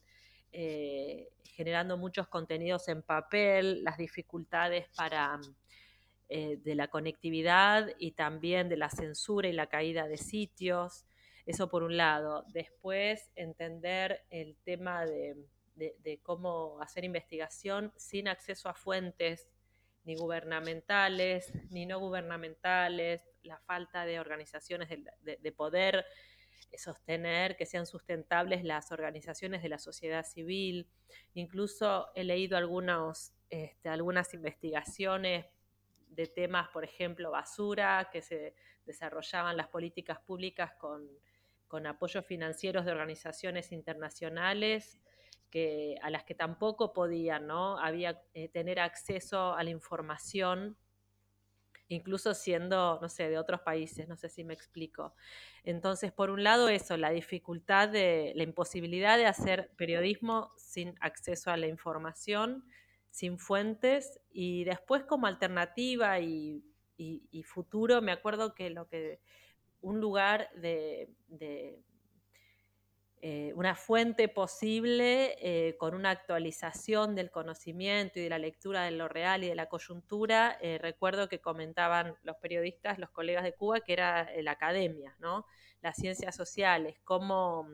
eh, 0.51 1.29
generando 1.43 1.97
muchos 1.97 2.27
contenidos 2.27 2.87
en 2.87 3.01
papel, 3.01 3.83
las 3.83 3.97
dificultades 3.97 4.87
para 4.95 5.39
eh, 6.29 6.57
de 6.57 6.75
la 6.75 6.87
conectividad 6.87 7.89
y 7.99 8.11
también 8.11 8.69
de 8.69 8.77
la 8.77 8.89
censura 8.89 9.47
y 9.47 9.53
la 9.53 9.67
caída 9.67 10.07
de 10.07 10.17
sitios. 10.17 11.05
Eso 11.45 11.69
por 11.69 11.83
un 11.83 11.97
lado. 11.97 12.45
Después, 12.49 13.31
entender 13.35 14.25
el 14.29 14.57
tema 14.63 15.05
de 15.05 16.19
cómo 16.23 16.81
hacer 16.81 17.03
investigación 17.03 17.93
sin 17.97 18.27
acceso 18.27 18.69
a 18.69 18.73
fuentes 18.73 19.47
ni 20.05 20.15
gubernamentales, 20.15 21.51
ni 21.71 21.85
no 21.85 21.99
gubernamentales, 21.99 23.21
la 23.43 23.57
falta 23.57 24.05
de 24.05 24.19
organizaciones 24.19 24.89
de, 24.89 25.51
poder 25.51 26.05
sostener 26.77 27.55
que 27.55 27.65
sean 27.65 27.85
sustentables 27.85 28.63
las 28.63 28.91
organizaciones 28.91 29.63
de 29.63 29.69
la 29.69 29.79
sociedad 29.79 30.25
civil. 30.25 30.87
Incluso 31.33 32.07
he 32.15 32.23
leído 32.23 32.57
algunos, 32.57 33.33
este, 33.49 33.89
algunas 33.89 34.33
investigaciones 34.33 35.45
de 36.15 36.27
temas, 36.27 36.69
por 36.69 36.83
ejemplo, 36.83 37.31
basura, 37.31 38.09
que 38.11 38.21
se 38.21 38.55
desarrollaban 38.85 39.57
las 39.57 39.67
políticas 39.67 40.19
públicas 40.19 40.71
con, 40.79 41.07
con 41.67 41.87
apoyos 41.87 42.25
financieros 42.25 42.85
de 42.85 42.91
organizaciones 42.91 43.71
internacionales 43.71 44.99
que, 45.49 45.97
a 46.01 46.09
las 46.09 46.23
que 46.23 46.35
tampoco 46.35 46.93
podían, 46.93 47.47
¿no? 47.47 47.77
Había 47.79 48.21
eh, 48.33 48.49
tener 48.49 48.79
acceso 48.79 49.53
a 49.53 49.63
la 49.63 49.69
información, 49.69 50.77
incluso 51.87 52.33
siendo, 52.33 52.99
no 53.01 53.09
sé, 53.09 53.29
de 53.29 53.37
otros 53.37 53.61
países, 53.61 54.07
no 54.07 54.17
sé 54.17 54.29
si 54.29 54.43
me 54.43 54.53
explico. 54.53 55.13
Entonces, 55.63 56.11
por 56.11 56.29
un 56.29 56.43
lado, 56.43 56.69
eso, 56.69 56.97
la 56.97 57.11
dificultad 57.11 57.89
de, 57.89 58.33
la 58.35 58.43
imposibilidad 58.43 59.17
de 59.17 59.27
hacer 59.27 59.71
periodismo 59.77 60.51
sin 60.57 60.95
acceso 60.99 61.51
a 61.51 61.57
la 61.57 61.67
información, 61.67 62.65
sin 63.15 63.39
fuentes, 63.39 64.19
y 64.29 64.65
después 64.65 65.03
como 65.05 65.27
alternativa 65.27 66.19
y, 66.19 66.63
futuro, 67.45 68.01
me 68.01 68.11
acuerdo 68.11 68.53
que 68.53 68.69
lo 68.69 68.87
que 68.87 69.21
un 69.79 70.01
lugar 70.01 70.49
de 70.55 71.09
eh, 73.21 73.53
una 73.55 73.73
fuente 73.73 74.27
posible 74.27 75.35
eh, 75.39 75.77
con 75.77 75.95
una 75.95 76.11
actualización 76.11 77.15
del 77.15 77.31
conocimiento 77.31 78.19
y 78.19 78.23
de 78.23 78.29
la 78.29 78.37
lectura 78.37 78.83
de 78.83 78.91
lo 78.91 79.07
real 79.07 79.43
y 79.43 79.47
de 79.47 79.55
la 79.55 79.67
coyuntura. 79.67 80.57
Eh, 80.61 80.77
recuerdo 80.79 81.27
que 81.27 81.39
comentaban 81.39 82.15
los 82.21 82.35
periodistas, 82.35 82.99
los 82.99 83.09
colegas 83.09 83.43
de 83.43 83.53
Cuba, 83.53 83.79
que 83.79 83.93
era 83.93 84.29
la 84.43 84.51
academia, 84.51 85.15
¿no? 85.17 85.45
las 85.81 85.95
ciencias 85.95 86.35
sociales, 86.35 86.99
cómo 87.03 87.67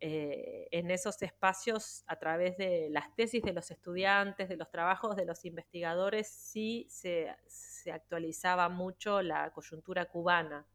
en 0.00 0.90
esos 0.90 1.20
espacios, 1.22 2.04
a 2.06 2.16
través 2.16 2.56
de 2.56 2.88
las 2.90 3.14
tesis 3.16 3.42
de 3.42 3.52
los 3.52 3.70
estudiantes, 3.70 4.48
de 4.48 4.56
los 4.56 4.70
trabajos 4.70 5.16
de 5.16 5.24
los 5.24 5.44
investigadores, 5.44 6.28
sí 6.28 6.86
se, 6.88 7.34
se 7.46 7.90
actualizaba 7.90 8.68
mucho 8.68 9.22
la 9.22 9.50
coyuntura 9.52 10.04
cubana. 10.04 10.66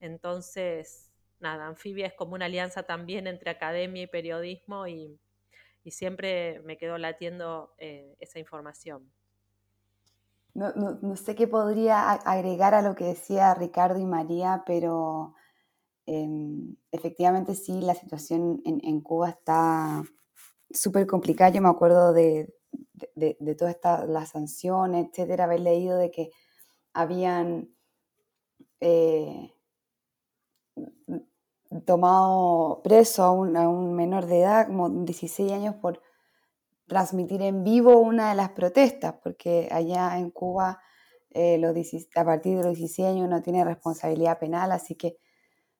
Entonces, 0.00 1.10
nada, 1.40 1.66
Anfibia 1.66 2.06
es 2.06 2.14
como 2.14 2.34
una 2.34 2.46
alianza 2.46 2.82
también 2.82 3.26
entre 3.26 3.50
academia 3.50 4.02
y 4.02 4.06
periodismo 4.06 4.86
y, 4.86 5.20
siempre 5.88 6.60
me 6.64 6.76
quedó 6.78 6.98
latiendo 6.98 7.72
eh, 7.78 8.16
esa 8.18 8.40
información. 8.40 9.08
no, 10.52 11.14
sé 11.14 11.36
qué 11.36 11.46
podría 11.46 12.10
agregar 12.10 12.74
a 12.74 12.82
lo 12.82 12.96
que 12.96 13.04
decía 13.04 13.54
Ricardo 13.54 14.00
y 14.00 14.04
María, 14.04 14.64
pero 14.66 15.35
efectivamente 16.06 17.54
sí, 17.54 17.80
la 17.80 17.94
situación 17.94 18.62
en, 18.64 19.00
Cuba 19.00 19.30
está 19.30 20.04
súper 20.70 21.06
complicada. 21.06 21.50
Yo 21.50 21.60
me 21.60 21.68
acuerdo 21.68 22.12
de, 22.12 22.54
de, 23.14 23.54
todas 23.56 23.74
estas 23.74 24.08
las 24.08 24.30
sanciones, 24.30 25.08
etcétera, 25.08 25.44
haber 25.44 25.60
leído 25.60 25.98
de 25.98 26.10
que 26.10 26.30
habían 26.92 27.68
eh, 28.80 29.52
tomado 31.84 32.80
preso 32.82 33.22
a 33.24 33.32
un, 33.32 33.56
a 33.56 33.68
un, 33.68 33.94
menor 33.94 34.26
de 34.26 34.40
edad, 34.40 34.66
como 34.68 34.88
16 34.88 35.52
años, 35.52 35.74
por 35.76 36.00
transmitir 36.86 37.42
en 37.42 37.64
vivo 37.64 37.98
una 37.98 38.30
de 38.30 38.36
las 38.36 38.50
protestas, 38.50 39.14
porque 39.22 39.68
allá 39.72 40.18
en 40.18 40.30
Cuba 40.30 40.80
eh, 41.30 41.60
a 42.14 42.24
partir 42.24 42.56
de 42.56 42.64
los 42.64 42.76
16 42.76 43.08
años 43.08 43.28
no 43.28 43.42
tiene 43.42 43.64
responsabilidad 43.64 44.38
penal, 44.38 44.72
así 44.72 44.94
que 44.94 45.18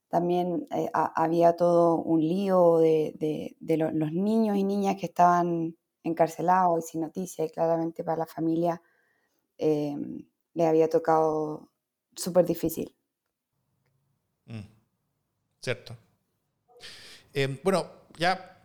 también 0.08 0.66
eh, 0.70 0.88
había 0.92 1.56
todo 1.56 1.96
un 1.96 2.20
lío 2.20 2.78
de, 2.78 3.56
los 3.60 4.12
niños 4.12 4.56
y 4.56 4.64
niñas 4.64 4.96
que 4.96 5.06
estaban 5.06 5.76
encarcelados 6.02 6.84
y 6.84 6.88
sin 6.88 7.00
noticia, 7.00 7.44
y 7.44 7.50
claramente 7.50 8.04
para 8.04 8.18
la 8.18 8.26
familia 8.26 8.80
em, 9.58 10.24
le 10.54 10.66
había 10.66 10.88
tocado 10.88 11.70
súper 12.14 12.44
difícil. 12.44 12.94
Mm, 14.46 14.60
cierto. 15.60 15.96
Em, 17.34 17.58
bueno, 17.64 17.86
ya 18.16 18.62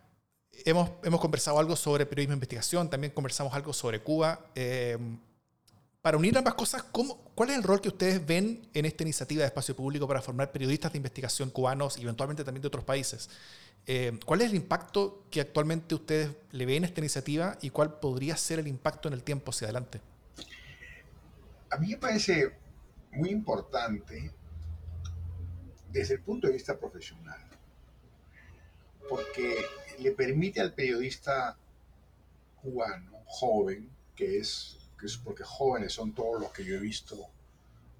hemos, 0.64 0.90
hemos 1.02 1.20
conversado 1.20 1.58
algo 1.58 1.74
sobre 1.74 2.06
periodismo 2.06 2.32
de 2.32 2.36
investigación, 2.36 2.88
también 2.88 3.12
conversamos 3.12 3.52
algo 3.52 3.72
sobre 3.72 4.00
Cuba. 4.00 4.46
Para 6.02 6.16
unir 6.16 6.36
ambas 6.36 6.54
cosas, 6.54 6.82
¿cómo, 6.82 7.16
¿cuál 7.36 7.50
es 7.50 7.56
el 7.56 7.62
rol 7.62 7.80
que 7.80 7.88
ustedes 7.88 8.26
ven 8.26 8.68
en 8.74 8.86
esta 8.86 9.04
iniciativa 9.04 9.42
de 9.42 9.46
espacio 9.46 9.76
público 9.76 10.08
para 10.08 10.20
formar 10.20 10.50
periodistas 10.50 10.90
de 10.90 10.98
investigación 10.98 11.48
cubanos 11.50 11.96
y 11.96 12.02
eventualmente 12.02 12.42
también 12.42 12.60
de 12.60 12.66
otros 12.66 12.82
países? 12.82 13.30
Eh, 13.86 14.18
¿Cuál 14.26 14.40
es 14.40 14.50
el 14.50 14.56
impacto 14.56 15.24
que 15.30 15.40
actualmente 15.40 15.94
ustedes 15.94 16.30
le 16.50 16.66
ven 16.66 16.82
a 16.82 16.88
esta 16.88 17.00
iniciativa 17.00 17.56
y 17.62 17.70
cuál 17.70 18.00
podría 18.00 18.36
ser 18.36 18.58
el 18.58 18.66
impacto 18.66 19.06
en 19.06 19.14
el 19.14 19.22
tiempo 19.22 19.52
hacia 19.52 19.66
adelante? 19.66 20.00
A 21.70 21.76
mí 21.76 21.90
me 21.90 21.96
parece 21.98 22.52
muy 23.12 23.30
importante 23.30 24.32
desde 25.92 26.14
el 26.14 26.20
punto 26.22 26.48
de 26.48 26.54
vista 26.54 26.76
profesional, 26.76 27.40
porque 29.08 29.64
le 30.00 30.10
permite 30.10 30.60
al 30.60 30.74
periodista 30.74 31.56
cubano, 32.60 33.20
joven, 33.26 33.88
que 34.16 34.38
es, 34.38 34.78
que 35.02 35.06
es 35.08 35.16
porque 35.16 35.42
jóvenes 35.42 35.92
son 35.92 36.12
todos 36.12 36.40
los 36.40 36.52
que 36.52 36.64
yo 36.64 36.76
he 36.76 36.78
visto 36.78 37.16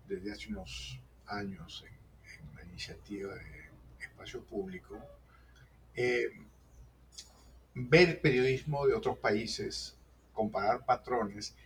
desde 0.07 0.31
hace 0.31 0.51
unos 0.51 1.01
años 1.27 1.85
en, 1.85 2.55
la 2.55 2.63
iniciativa 2.63 3.35
de 3.35 3.71
espacio 3.99 4.41
público, 4.45 4.97
eh, 5.97 6.31
ver 7.75 8.21
periodismo 8.21 8.87
de 8.87 8.95
otros 8.95 9.19
países, 9.19 9.97
comparar 10.33 10.85
patrones, 10.85 11.57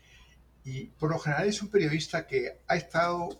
y 0.64 0.86
por 0.86 1.10
lo 1.10 1.18
general 1.18 1.48
es 1.48 1.60
un 1.60 1.68
periodista 1.68 2.26
que 2.26 2.60
ha 2.66 2.76
estado 2.76 3.38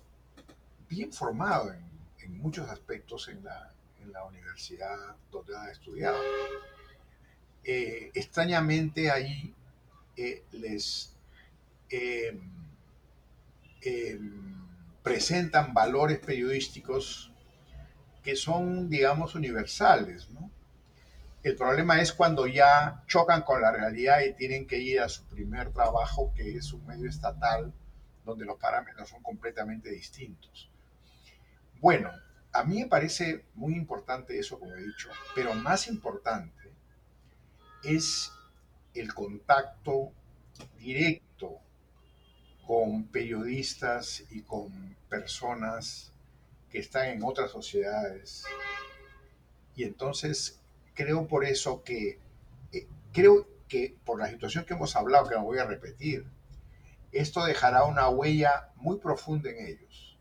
bien 0.90 1.14
formado 1.14 1.72
en, 1.72 1.82
en 2.18 2.36
muchos 2.36 2.68
aspectos 2.68 3.28
en 3.28 3.42
la, 3.42 3.72
en 4.03 4.12
la 4.12 4.22
universidad 4.24 5.16
donde 5.32 5.57
ha 5.57 5.70
estudiado. 5.70 6.18
Eh, 7.64 8.11
extrañamente 8.12 9.11
ahí 9.11 9.55
eh, 10.14 10.44
les 10.53 11.16
em, 11.91 12.41
em, 13.82 14.57
presentan 15.03 15.72
valores 15.72 16.18
periodísticos 16.18 17.32
que 18.22 18.34
son, 18.34 18.89
digamos, 18.89 19.34
universales. 19.34 20.28
El 21.43 21.55
problema 21.55 22.01
es 22.01 22.12
cuando 22.12 22.49
ya 22.49 23.05
chocan 23.07 23.43
con 23.43 23.61
la 23.61 23.70
realidad 23.70 24.20
y 24.22 24.34
tienen 24.34 24.66
que 24.66 24.78
ir 24.78 25.01
a 25.01 25.09
su 25.09 25.24
primer 25.26 25.72
trabajo, 25.72 26.32
que 26.34 26.57
es 26.57 26.72
un 26.72 26.84
medio 26.87 27.09
estatal, 27.09 27.72
donde 28.24 28.45
los 28.45 28.59
parámetros 28.59 29.09
son 29.09 29.22
completamente 29.22 29.91
distintos. 29.91 30.68
Bueno, 31.80 32.11
a 32.53 32.64
mí 32.64 32.80
me 32.80 32.89
parece 32.89 33.45
muy 33.55 33.76
importante 33.76 34.39
eso, 34.39 34.59
como 34.59 34.74
he 34.74 34.82
dicho, 34.82 35.09
pero 35.34 35.55
más 35.55 35.87
importante 35.87 36.72
es 37.84 38.32
el 38.95 39.14
contacto 39.14 40.12
directo 40.78 41.26
con 42.67 43.05
periodistas 43.05 44.25
y 44.31 44.43
con 44.43 44.97
personas 45.09 46.12
que 46.71 46.79
están 46.79 47.09
en 47.09 47.23
otras 47.23 47.51
sociedades. 47.51 48.45
Y 49.77 49.85
entonces 49.85 50.61
creo 50.95 51.29
por 51.29 51.45
eso 51.45 51.85
que, 51.85 52.19
eh, 52.73 52.89
creo 53.12 53.47
que 53.69 53.97
por 54.05 54.19
la 54.19 54.29
situación 54.29 54.64
que 54.64 54.75
hemos 54.75 54.97
hablado, 54.97 55.29
que 55.29 55.37
no 55.37 55.45
voy 55.45 55.59
a 55.59 55.64
repetir, 55.64 56.27
esto 57.12 57.45
dejará 57.45 57.85
una 57.85 58.09
huella 58.09 58.71
muy 58.77 58.99
profunda 58.99 59.51
en 59.51 59.67
ellos. 59.67 60.19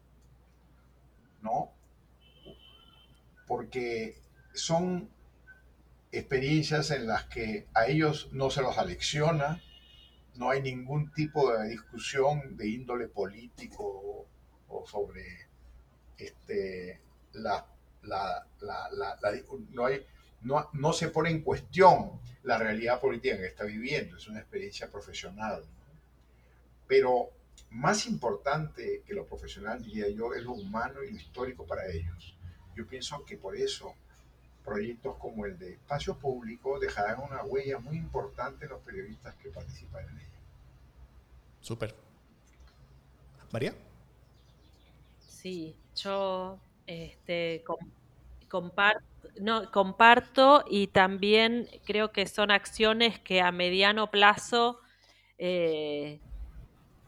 ¿No? 1.41 1.71
Porque 3.47 4.17
son 4.53 5.09
experiencias 6.11 6.91
en 6.91 7.07
las 7.07 7.25
que 7.25 7.67
a 7.73 7.87
ellos 7.87 8.29
no 8.31 8.49
se 8.49 8.61
los 8.61 8.77
alecciona, 8.77 9.61
no 10.37 10.49
hay 10.49 10.61
ningún 10.61 11.11
tipo 11.11 11.51
de 11.51 11.69
discusión 11.69 12.55
de 12.57 12.67
índole 12.67 13.07
político 13.07 14.27
o, 14.67 14.85
sobre 14.85 15.47
este, 16.17 17.01
la, 17.33 17.65
no, 19.71 19.85
hay, 19.85 20.05
no, 20.41 20.69
no, 20.73 20.93
se 20.93 21.09
pone 21.09 21.29
en 21.29 21.41
cuestión 21.41 22.19
la 22.43 22.57
realidad 22.57 22.99
política 22.99 23.37
que 23.37 23.47
está 23.47 23.63
viviendo, 23.63 24.17
es 24.17 24.27
una 24.27 24.39
experiencia 24.39 24.89
profesional. 24.89 25.63
Pero 26.87 27.31
más 27.71 28.05
importante 28.07 29.03
que 29.05 29.13
lo 29.13 29.25
profesional, 29.25 29.81
diría 29.81 30.09
yo, 30.09 30.33
es 30.33 30.43
lo 30.43 30.53
humano 30.53 31.03
y 31.03 31.11
lo 31.11 31.17
histórico 31.17 31.65
para 31.65 31.87
ellos. 31.87 32.37
Yo 32.75 32.85
pienso 32.85 33.23
que 33.25 33.37
por 33.37 33.55
eso 33.55 33.95
proyectos 34.65 35.15
como 35.17 35.45
el 35.45 35.57
de 35.57 35.73
espacio 35.73 36.17
público 36.17 36.79
dejarán 36.79 37.21
una 37.21 37.43
huella 37.43 37.77
muy 37.79 37.97
importante 37.97 38.65
en 38.65 38.71
los 38.71 38.81
periodistas 38.81 39.35
que 39.35 39.49
participan 39.49 40.03
en 40.03 40.17
ella. 40.17 40.39
Súper. 41.61 41.95
María. 43.51 43.73
Sí, 45.19 45.75
yo 45.95 46.59
este, 46.87 47.63
comparto, 48.49 49.03
no, 49.39 49.71
comparto 49.71 50.65
y 50.69 50.87
también 50.87 51.69
creo 51.85 52.11
que 52.11 52.25
son 52.25 52.51
acciones 52.51 53.19
que 53.19 53.41
a 53.41 53.51
mediano 53.51 54.09
plazo 54.09 54.79
eh, 55.37 56.19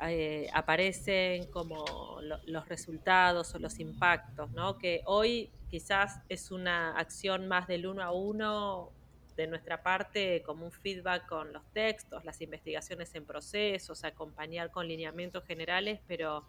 eh, 0.02 0.48
aparecen 0.54 1.46
como 1.52 2.20
los 2.46 2.68
resultados 2.68 3.56
o 3.56 3.60
los 3.60 3.80
impactos, 3.80 4.52
¿no? 4.52 4.78
Que 4.78 5.02
hoy 5.06 5.50
quizás 5.70 6.22
es 6.30 6.52
una 6.52 6.98
acción 6.98 7.48
más 7.48 7.68
del 7.68 7.88
uno 7.88 8.04
a 8.04 8.12
uno 8.12 8.92
de 9.36 9.48
nuestra 9.48 9.84
parte 9.84 10.42
como 10.44 10.66
un 10.66 10.72
feedback 10.72 11.28
con 11.28 11.54
los 11.54 11.64
textos, 11.72 12.26
las 12.26 12.42
investigaciones 12.42 13.14
en 13.14 13.26
procesos, 13.26 14.04
acompañar 14.04 14.72
con 14.72 14.88
lineamientos 14.88 15.46
generales, 15.46 16.00
pero 16.08 16.48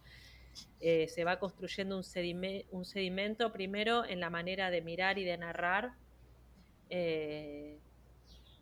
eh, 0.81 1.07
se 1.09 1.25
va 1.25 1.39
construyendo 1.39 1.97
un, 1.97 2.85
sedimento 2.85 3.53
primero 3.53 4.05
en 4.05 4.21
la 4.21 4.31
manera 4.31 4.71
de 4.71 4.81
mirar 4.81 5.19
y 5.19 5.25
de 5.25 5.37
narrar. 5.37 5.93
Eh, 6.91 7.79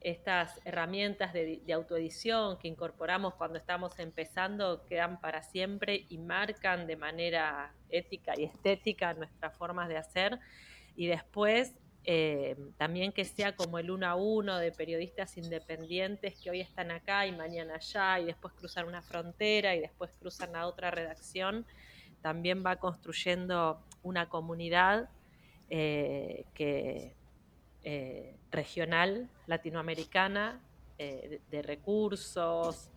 estas 0.06 0.60
herramientas 0.64 1.32
de, 1.32 1.60
autoedición 1.74 2.58
que 2.58 2.68
incorporamos 2.68 3.34
cuando 3.34 3.58
estamos 3.58 3.98
empezando 3.98 4.84
quedan 4.84 5.20
para 5.20 5.42
siempre 5.42 6.06
y 6.08 6.18
marcan 6.18 6.86
de 6.86 6.94
manera 6.94 7.74
ética 7.90 8.34
y 8.38 8.44
estética 8.44 9.14
nuestras 9.14 9.56
formas 9.56 9.88
de 9.88 9.96
hacer. 9.96 10.38
Y 10.94 11.08
después 11.08 11.74
eh, 12.04 12.56
también 12.76 13.10
que 13.10 13.24
sea 13.24 13.56
como 13.56 13.80
el 13.80 13.90
uno 13.90 14.06
a 14.06 14.14
uno 14.14 14.58
de 14.58 14.70
periodistas 14.70 15.36
independientes 15.38 16.38
que 16.38 16.50
hoy 16.50 16.60
están 16.60 16.92
acá 16.92 17.26
y 17.26 17.32
mañana 17.32 17.74
allá 17.74 18.20
y 18.20 18.26
después 18.26 18.54
cruzan 18.54 18.86
una 18.86 19.02
frontera 19.02 19.74
y 19.74 19.80
después 19.80 20.12
cruzan 20.20 20.54
a 20.54 20.68
otra 20.68 20.92
redacción, 20.92 21.66
también 22.22 22.62
va 22.64 22.76
construyendo 22.76 23.82
una 24.04 24.28
comunidad 24.28 25.10
eh, 25.68 26.44
que 26.54 27.16
eh, 27.88 28.34
regional 28.50 29.30
latinoamericana 29.46 30.60
eh, 30.98 31.40
de, 31.52 31.62
recursos, 31.62 32.90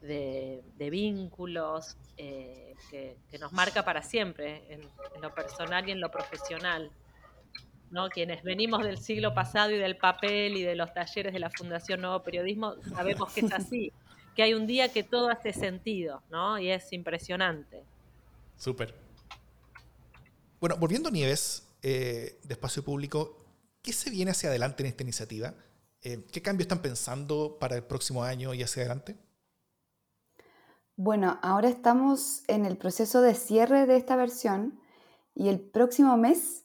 de, 0.00 0.62
vínculos, 0.78 1.98
eh, 2.16 2.74
que, 2.90 3.18
nos 3.38 3.52
marca 3.52 3.84
para 3.84 4.02
siempre 4.02 4.62
en, 4.70 4.80
lo 5.20 5.34
personal 5.34 5.86
y 5.86 5.92
en 5.92 6.00
lo 6.00 6.10
profesional. 6.10 6.90
¿no? 7.90 8.08
Quienes 8.08 8.42
venimos 8.42 8.82
del 8.82 8.96
siglo 8.96 9.34
pasado 9.34 9.72
y 9.72 9.76
del 9.76 9.98
papel 9.98 10.56
y 10.56 10.62
de 10.62 10.74
los 10.74 10.94
talleres 10.94 11.34
de 11.34 11.38
la 11.38 11.50
Fundación 11.50 12.00
Nuevo 12.00 12.22
Periodismo 12.22 12.76
sabemos 12.96 13.30
que 13.30 13.40
es 13.40 13.52
así. 13.52 13.92
que 14.34 14.42
hay 14.42 14.54
un 14.54 14.66
día 14.66 14.90
que 14.90 15.02
todo 15.02 15.28
hace 15.28 15.52
sentido, 15.52 16.22
¿no? 16.30 16.58
Y 16.58 16.70
es 16.70 16.90
impresionante. 16.94 17.82
Súper. 18.56 18.94
Bueno, 20.60 20.78
volviendo 20.78 21.10
a 21.10 21.12
Nieves, 21.12 21.68
eh, 21.82 22.38
de 22.42 22.54
Espacio 22.54 22.82
Público, 22.82 23.43
¿qué 23.84 23.92
se 23.92 24.10
viene 24.10 24.32
hacia 24.32 24.48
adelante 24.48 24.82
en 24.82 24.88
esta 24.88 25.04
iniciativa? 25.04 25.54
Eh, 26.00 26.26
¿Qué 26.32 26.42
cambios 26.42 26.64
están 26.64 26.80
pensando 26.80 27.58
para 27.60 27.76
el 27.76 27.84
próximo 27.84 28.24
año 28.24 28.54
y 28.54 28.62
hacia 28.62 28.82
adelante? 28.82 29.16
Bueno, 30.96 31.38
ahora 31.42 31.68
estamos 31.68 32.42
en 32.48 32.64
el 32.64 32.78
proceso 32.78 33.20
de 33.20 33.34
cierre 33.34 33.86
de 33.86 33.96
esta 33.96 34.16
versión 34.16 34.80
y 35.34 35.48
el 35.48 35.60
próximo 35.60 36.16
mes, 36.16 36.64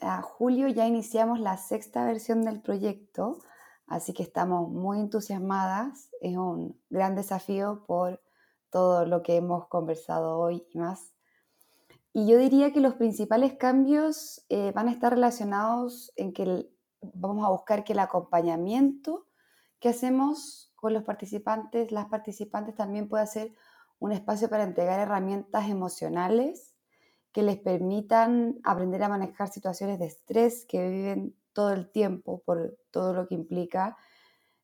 a 0.00 0.22
julio, 0.22 0.68
ya 0.68 0.86
iniciamos 0.86 1.40
la 1.40 1.56
sexta 1.56 2.04
versión 2.04 2.42
del 2.42 2.60
proyecto, 2.62 3.38
así 3.86 4.12
que 4.12 4.22
estamos 4.22 4.70
muy 4.70 5.00
entusiasmadas. 5.00 6.10
Es 6.20 6.36
un 6.36 6.80
gran 6.90 7.16
desafío 7.16 7.84
por 7.86 8.22
todo 8.70 9.04
lo 9.06 9.22
que 9.22 9.36
hemos 9.36 9.66
conversado 9.68 10.38
hoy 10.38 10.64
y 10.70 10.78
más. 10.78 11.11
Y 12.14 12.26
yo 12.26 12.38
diría 12.38 12.72
que 12.72 12.80
los 12.80 12.94
principales 12.94 13.54
cambios 13.54 14.44
eh, 14.50 14.72
van 14.72 14.88
a 14.88 14.92
estar 14.92 15.12
relacionados 15.12 16.12
en 16.16 16.32
que 16.32 16.68
vamos 17.00 17.46
a 17.46 17.50
buscar 17.50 17.84
que 17.84 17.94
el 17.94 18.00
acompañamiento 18.00 19.26
que 19.80 19.88
hacemos 19.88 20.72
con 20.76 20.92
los 20.92 21.04
participantes, 21.04 21.90
las 21.90 22.06
participantes 22.06 22.74
también 22.74 23.08
pueda 23.08 23.26
ser 23.26 23.54
un 23.98 24.12
espacio 24.12 24.50
para 24.50 24.64
entregar 24.64 25.00
herramientas 25.00 25.70
emocionales 25.70 26.74
que 27.32 27.42
les 27.42 27.56
permitan 27.56 28.60
aprender 28.62 29.02
a 29.02 29.08
manejar 29.08 29.48
situaciones 29.48 29.98
de 29.98 30.06
estrés 30.06 30.66
que 30.66 30.86
viven 30.88 31.34
todo 31.54 31.72
el 31.72 31.90
tiempo 31.90 32.42
por 32.44 32.76
todo 32.90 33.14
lo 33.14 33.26
que 33.26 33.36
implica 33.36 33.96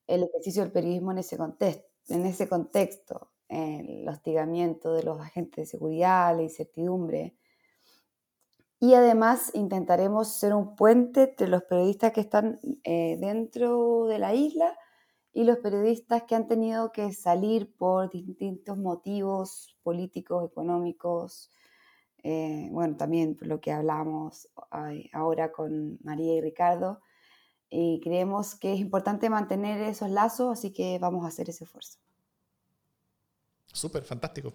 el 0.06 0.24
ejercicio 0.24 0.62
del 0.62 0.72
periodismo 0.72 1.12
en. 1.12 1.86
En 2.08 2.26
ese 2.26 2.48
contexto 2.48 3.30
el 3.48 4.08
hostigamiento 4.08 4.92
de 4.92 5.02
los 5.02 5.20
agentes 5.20 5.64
de 5.64 5.70
seguridad, 5.70 6.36
la 6.36 6.42
incertidumbre. 6.42 7.36
Y 8.80 8.94
además 8.94 9.50
intentaremos 9.54 10.28
ser 10.28 10.54
un 10.54 10.76
puente 10.76 11.22
entre 11.24 11.48
los 11.48 11.64
periodistas 11.64 12.12
que 12.12 12.20
están 12.20 12.60
eh, 12.84 13.16
dentro 13.20 14.06
de 14.06 14.18
la 14.18 14.34
isla 14.34 14.78
y 15.32 15.44
los 15.44 15.58
periodistas 15.58 16.24
que 16.24 16.34
han 16.34 16.46
tenido 16.46 16.92
que 16.92 17.12
salir 17.12 17.74
por 17.76 18.10
distintos 18.10 18.78
motivos 18.78 19.76
políticos, 19.82 20.44
económicos, 20.44 21.50
eh, 22.22 22.68
bueno, 22.72 22.96
también 22.96 23.36
por 23.36 23.48
lo 23.48 23.60
que 23.60 23.72
hablamos 23.72 24.48
ahora 25.12 25.52
con 25.52 25.98
María 26.02 26.34
y 26.34 26.40
Ricardo. 26.40 27.00
Y 27.70 28.00
creemos 28.02 28.54
que 28.54 28.72
es 28.72 28.80
importante 28.80 29.28
mantener 29.28 29.80
esos 29.82 30.10
lazos, 30.10 30.58
así 30.58 30.72
que 30.72 30.98
vamos 30.98 31.24
a 31.24 31.28
hacer 31.28 31.50
ese 31.50 31.64
esfuerzo. 31.64 31.98
Súper, 33.78 34.02
fantástico. 34.02 34.52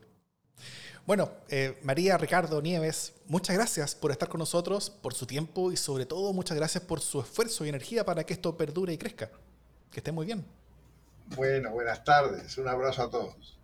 Bueno, 1.06 1.32
eh, 1.50 1.78
María, 1.84 2.18
Ricardo, 2.18 2.62
Nieves, 2.62 3.14
muchas 3.26 3.56
gracias 3.58 3.94
por 3.94 4.12
estar 4.12 4.30
con 4.30 4.40
nosotros, 4.40 4.90
por 4.90 5.14
su 5.14 5.26
tiempo 5.26 5.72
y 5.72 5.76
sobre 5.76 6.06
todo 6.06 6.32
muchas 6.32 6.58
gracias 6.58 6.84
por 6.84 7.02
su 7.02 7.20
esfuerzo 7.20 7.66
y 7.66 7.70
energía 7.70 8.06
para 8.06 8.26
que 8.26 8.34
esto 8.34 8.56
perdure 8.56 8.94
y 8.94 8.98
crezca. 8.98 9.30
Que 9.92 10.00
estén 10.00 10.16
muy 10.16 10.26
bien. 10.26 10.46
Bueno, 11.36 11.72
buenas 11.72 12.04
tardes. 12.04 12.58
Un 12.58 12.68
abrazo 12.68 13.04
a 13.04 13.10
todos. 13.10 13.60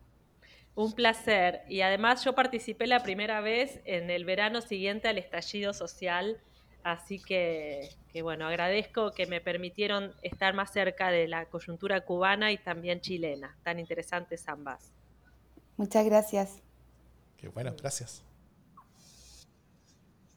Un 0.75 0.93
placer. 0.93 1.61
Y 1.67 1.81
además 1.81 2.23
yo 2.23 2.35
participé 2.35 2.87
la 2.87 3.03
primera 3.03 3.41
vez 3.41 3.79
en 3.85 4.09
el 4.09 4.25
verano 4.25 4.61
siguiente 4.61 5.07
al 5.07 5.17
estallido 5.17 5.73
social, 5.73 6.37
así 6.83 7.19
que, 7.19 7.89
que 8.11 8.21
bueno, 8.21 8.47
agradezco 8.47 9.11
que 9.11 9.27
me 9.27 9.39
permitieron 9.39 10.13
estar 10.23 10.53
más 10.53 10.71
cerca 10.71 11.09
de 11.09 11.27
la 11.27 11.45
coyuntura 11.45 12.01
cubana 12.01 12.51
y 12.51 12.57
también 12.57 13.01
chilena, 13.01 13.57
tan 13.63 13.79
interesantes 13.79 14.47
ambas. 14.47 14.91
Muchas 15.79 16.03
gracias. 16.03 16.49
Qué 17.37 17.47
bueno, 17.47 17.73
gracias. 17.79 18.21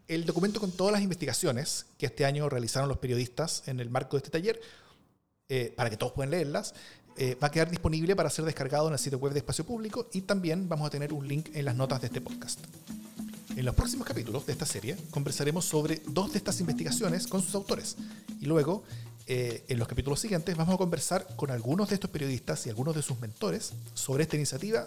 El 0.06 0.24
documento 0.24 0.60
con 0.60 0.70
todas 0.70 0.92
las 0.92 1.02
investigaciones 1.02 1.86
que 1.98 2.06
este 2.06 2.24
año 2.24 2.48
realizaron 2.48 2.88
los 2.88 2.98
periodistas 2.98 3.64
en 3.66 3.80
el 3.80 3.90
marco 3.90 4.16
de 4.16 4.18
este 4.18 4.30
taller, 4.30 4.60
eh, 5.48 5.74
para 5.76 5.90
que 5.90 5.96
todos 5.96 6.12
puedan 6.12 6.30
leerlas, 6.30 6.74
eh, 7.16 7.36
va 7.42 7.48
a 7.48 7.50
quedar 7.50 7.68
disponible 7.70 8.14
para 8.14 8.30
ser 8.30 8.44
descargado 8.44 8.86
en 8.86 8.92
el 8.92 9.00
sitio 9.00 9.18
web 9.18 9.32
de 9.32 9.40
Espacio 9.40 9.66
Público 9.66 10.08
y 10.12 10.20
también 10.20 10.68
vamos 10.68 10.86
a 10.86 10.90
tener 10.90 11.12
un 11.12 11.26
link 11.26 11.48
en 11.54 11.64
las 11.64 11.74
notas 11.74 12.00
de 12.02 12.06
este 12.06 12.20
podcast. 12.20 12.60
En 13.56 13.64
los 13.64 13.74
próximos 13.74 14.06
capítulos 14.06 14.46
de 14.46 14.52
esta 14.52 14.64
serie 14.64 14.96
conversaremos 15.10 15.64
sobre 15.64 16.02
dos 16.06 16.30
de 16.30 16.38
estas 16.38 16.60
investigaciones 16.60 17.26
con 17.26 17.42
sus 17.42 17.56
autores 17.56 17.96
y 18.40 18.46
luego 18.46 18.84
eh, 19.26 19.64
en 19.66 19.80
los 19.80 19.88
capítulos 19.88 20.20
siguientes 20.20 20.56
vamos 20.56 20.76
a 20.76 20.78
conversar 20.78 21.26
con 21.34 21.50
algunos 21.50 21.88
de 21.88 21.96
estos 21.96 22.10
periodistas 22.10 22.64
y 22.66 22.70
algunos 22.70 22.94
de 22.94 23.02
sus 23.02 23.18
mentores 23.18 23.72
sobre 23.94 24.22
esta 24.22 24.36
iniciativa 24.36 24.86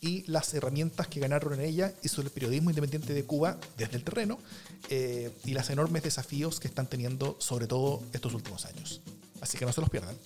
y 0.00 0.24
las 0.30 0.52
herramientas 0.54 1.08
que 1.08 1.20
ganaron 1.20 1.54
en 1.54 1.60
ella 1.60 1.94
y 2.02 2.08
sobre 2.08 2.28
el 2.28 2.32
periodismo 2.32 2.70
independiente 2.70 3.14
de 3.14 3.24
Cuba 3.24 3.58
desde 3.76 3.96
el 3.96 4.04
terreno 4.04 4.38
eh, 4.90 5.36
y 5.44 5.52
los 5.52 5.68
enormes 5.70 6.02
desafíos 6.02 6.60
que 6.60 6.68
están 6.68 6.86
teniendo 6.86 7.36
sobre 7.40 7.66
todo 7.66 8.02
estos 8.12 8.34
últimos 8.34 8.66
años. 8.66 9.00
Así 9.40 9.58
que 9.58 9.64
no 9.64 9.72
se 9.72 9.80
los 9.80 9.90
pierdan. 9.90 10.16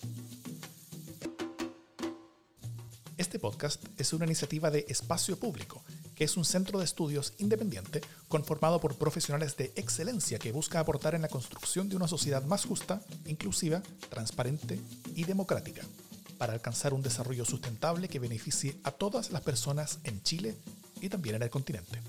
Este 3.17 3.37
podcast 3.37 3.83
es 3.97 4.13
una 4.13 4.25
iniciativa 4.25 4.71
de 4.71 4.85
Espacio 4.89 5.37
Público, 5.37 5.83
que 6.15 6.23
es 6.23 6.37
un 6.37 6.43
centro 6.43 6.79
de 6.79 6.85
estudios 6.85 7.33
independiente 7.37 8.01
conformado 8.27 8.81
por 8.81 8.95
profesionales 8.97 9.55
de 9.57 9.71
excelencia 9.75 10.39
que 10.39 10.51
busca 10.51 10.79
aportar 10.79 11.13
en 11.13 11.21
la 11.21 11.27
construcción 11.27 11.87
de 11.87 11.95
una 11.95 12.07
sociedad 12.07 12.43
más 12.43 12.65
justa, 12.65 13.01
inclusiva, 13.25 13.83
transparente 14.09 14.79
y 15.15 15.25
democrática 15.25 15.83
para 16.41 16.53
alcanzar 16.53 16.95
un 16.95 17.03
desarrollo 17.03 17.45
sustentable 17.45 18.07
que 18.07 18.17
beneficie 18.17 18.75
a 18.83 18.89
todas 18.89 19.29
las 19.29 19.43
personas 19.43 19.99
en 20.05 20.23
Chile 20.23 20.55
y 20.99 21.07
también 21.07 21.35
en 21.35 21.43
el 21.43 21.51
continente. 21.51 22.01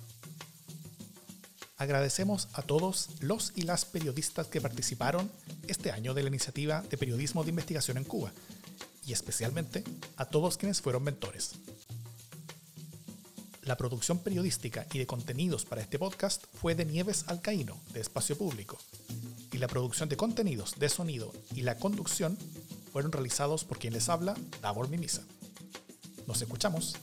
Agradecemos 1.77 2.49
a 2.55 2.63
todos 2.63 3.11
los 3.21 3.53
y 3.57 3.61
las 3.65 3.85
periodistas 3.85 4.47
que 4.47 4.63
participaron 4.63 5.31
este 5.69 5.93
año 5.93 6.15
de 6.15 6.23
la 6.23 6.31
iniciativa 6.31 6.81
de 6.81 6.97
periodismo 6.97 7.45
de 7.45 7.51
investigación 7.51 7.99
en 7.99 8.05
Cuba 8.05 8.33
y 9.05 9.13
especialmente 9.13 9.85
a 10.17 10.25
todos 10.25 10.57
quienes 10.57 10.81
fueron 10.81 11.03
mentores. 11.05 11.51
La 13.65 13.77
producción 13.77 14.19
periodística 14.19 14.87
y 14.95 14.99
de 14.99 15.07
contenidos 15.07 15.67
para 15.67 15.83
este 15.83 15.99
podcast 15.99 16.45
fue 16.55 16.75
de 16.75 16.87
Nieves 16.87 17.25
Alcaíno, 17.27 17.79
de 17.93 18.01
Espacio 18.01 18.39
Público, 18.39 18.79
y 19.53 19.59
la 19.59 19.69
producción 19.69 20.09
de 20.09 20.17
contenidos 20.17 20.77
de 20.79 20.89
sonido 20.89 21.35
y 21.55 21.61
la 21.61 21.77
conducción 21.77 22.39
fueron 22.93 23.11
realizados 23.11 23.65
por 23.65 23.79
quien 23.79 23.95
les 23.95 24.09
habla, 24.09 24.35
Davor 24.61 24.89
Mimisa. 24.89 25.23
Nos 26.27 26.43
escuchamos 26.43 26.95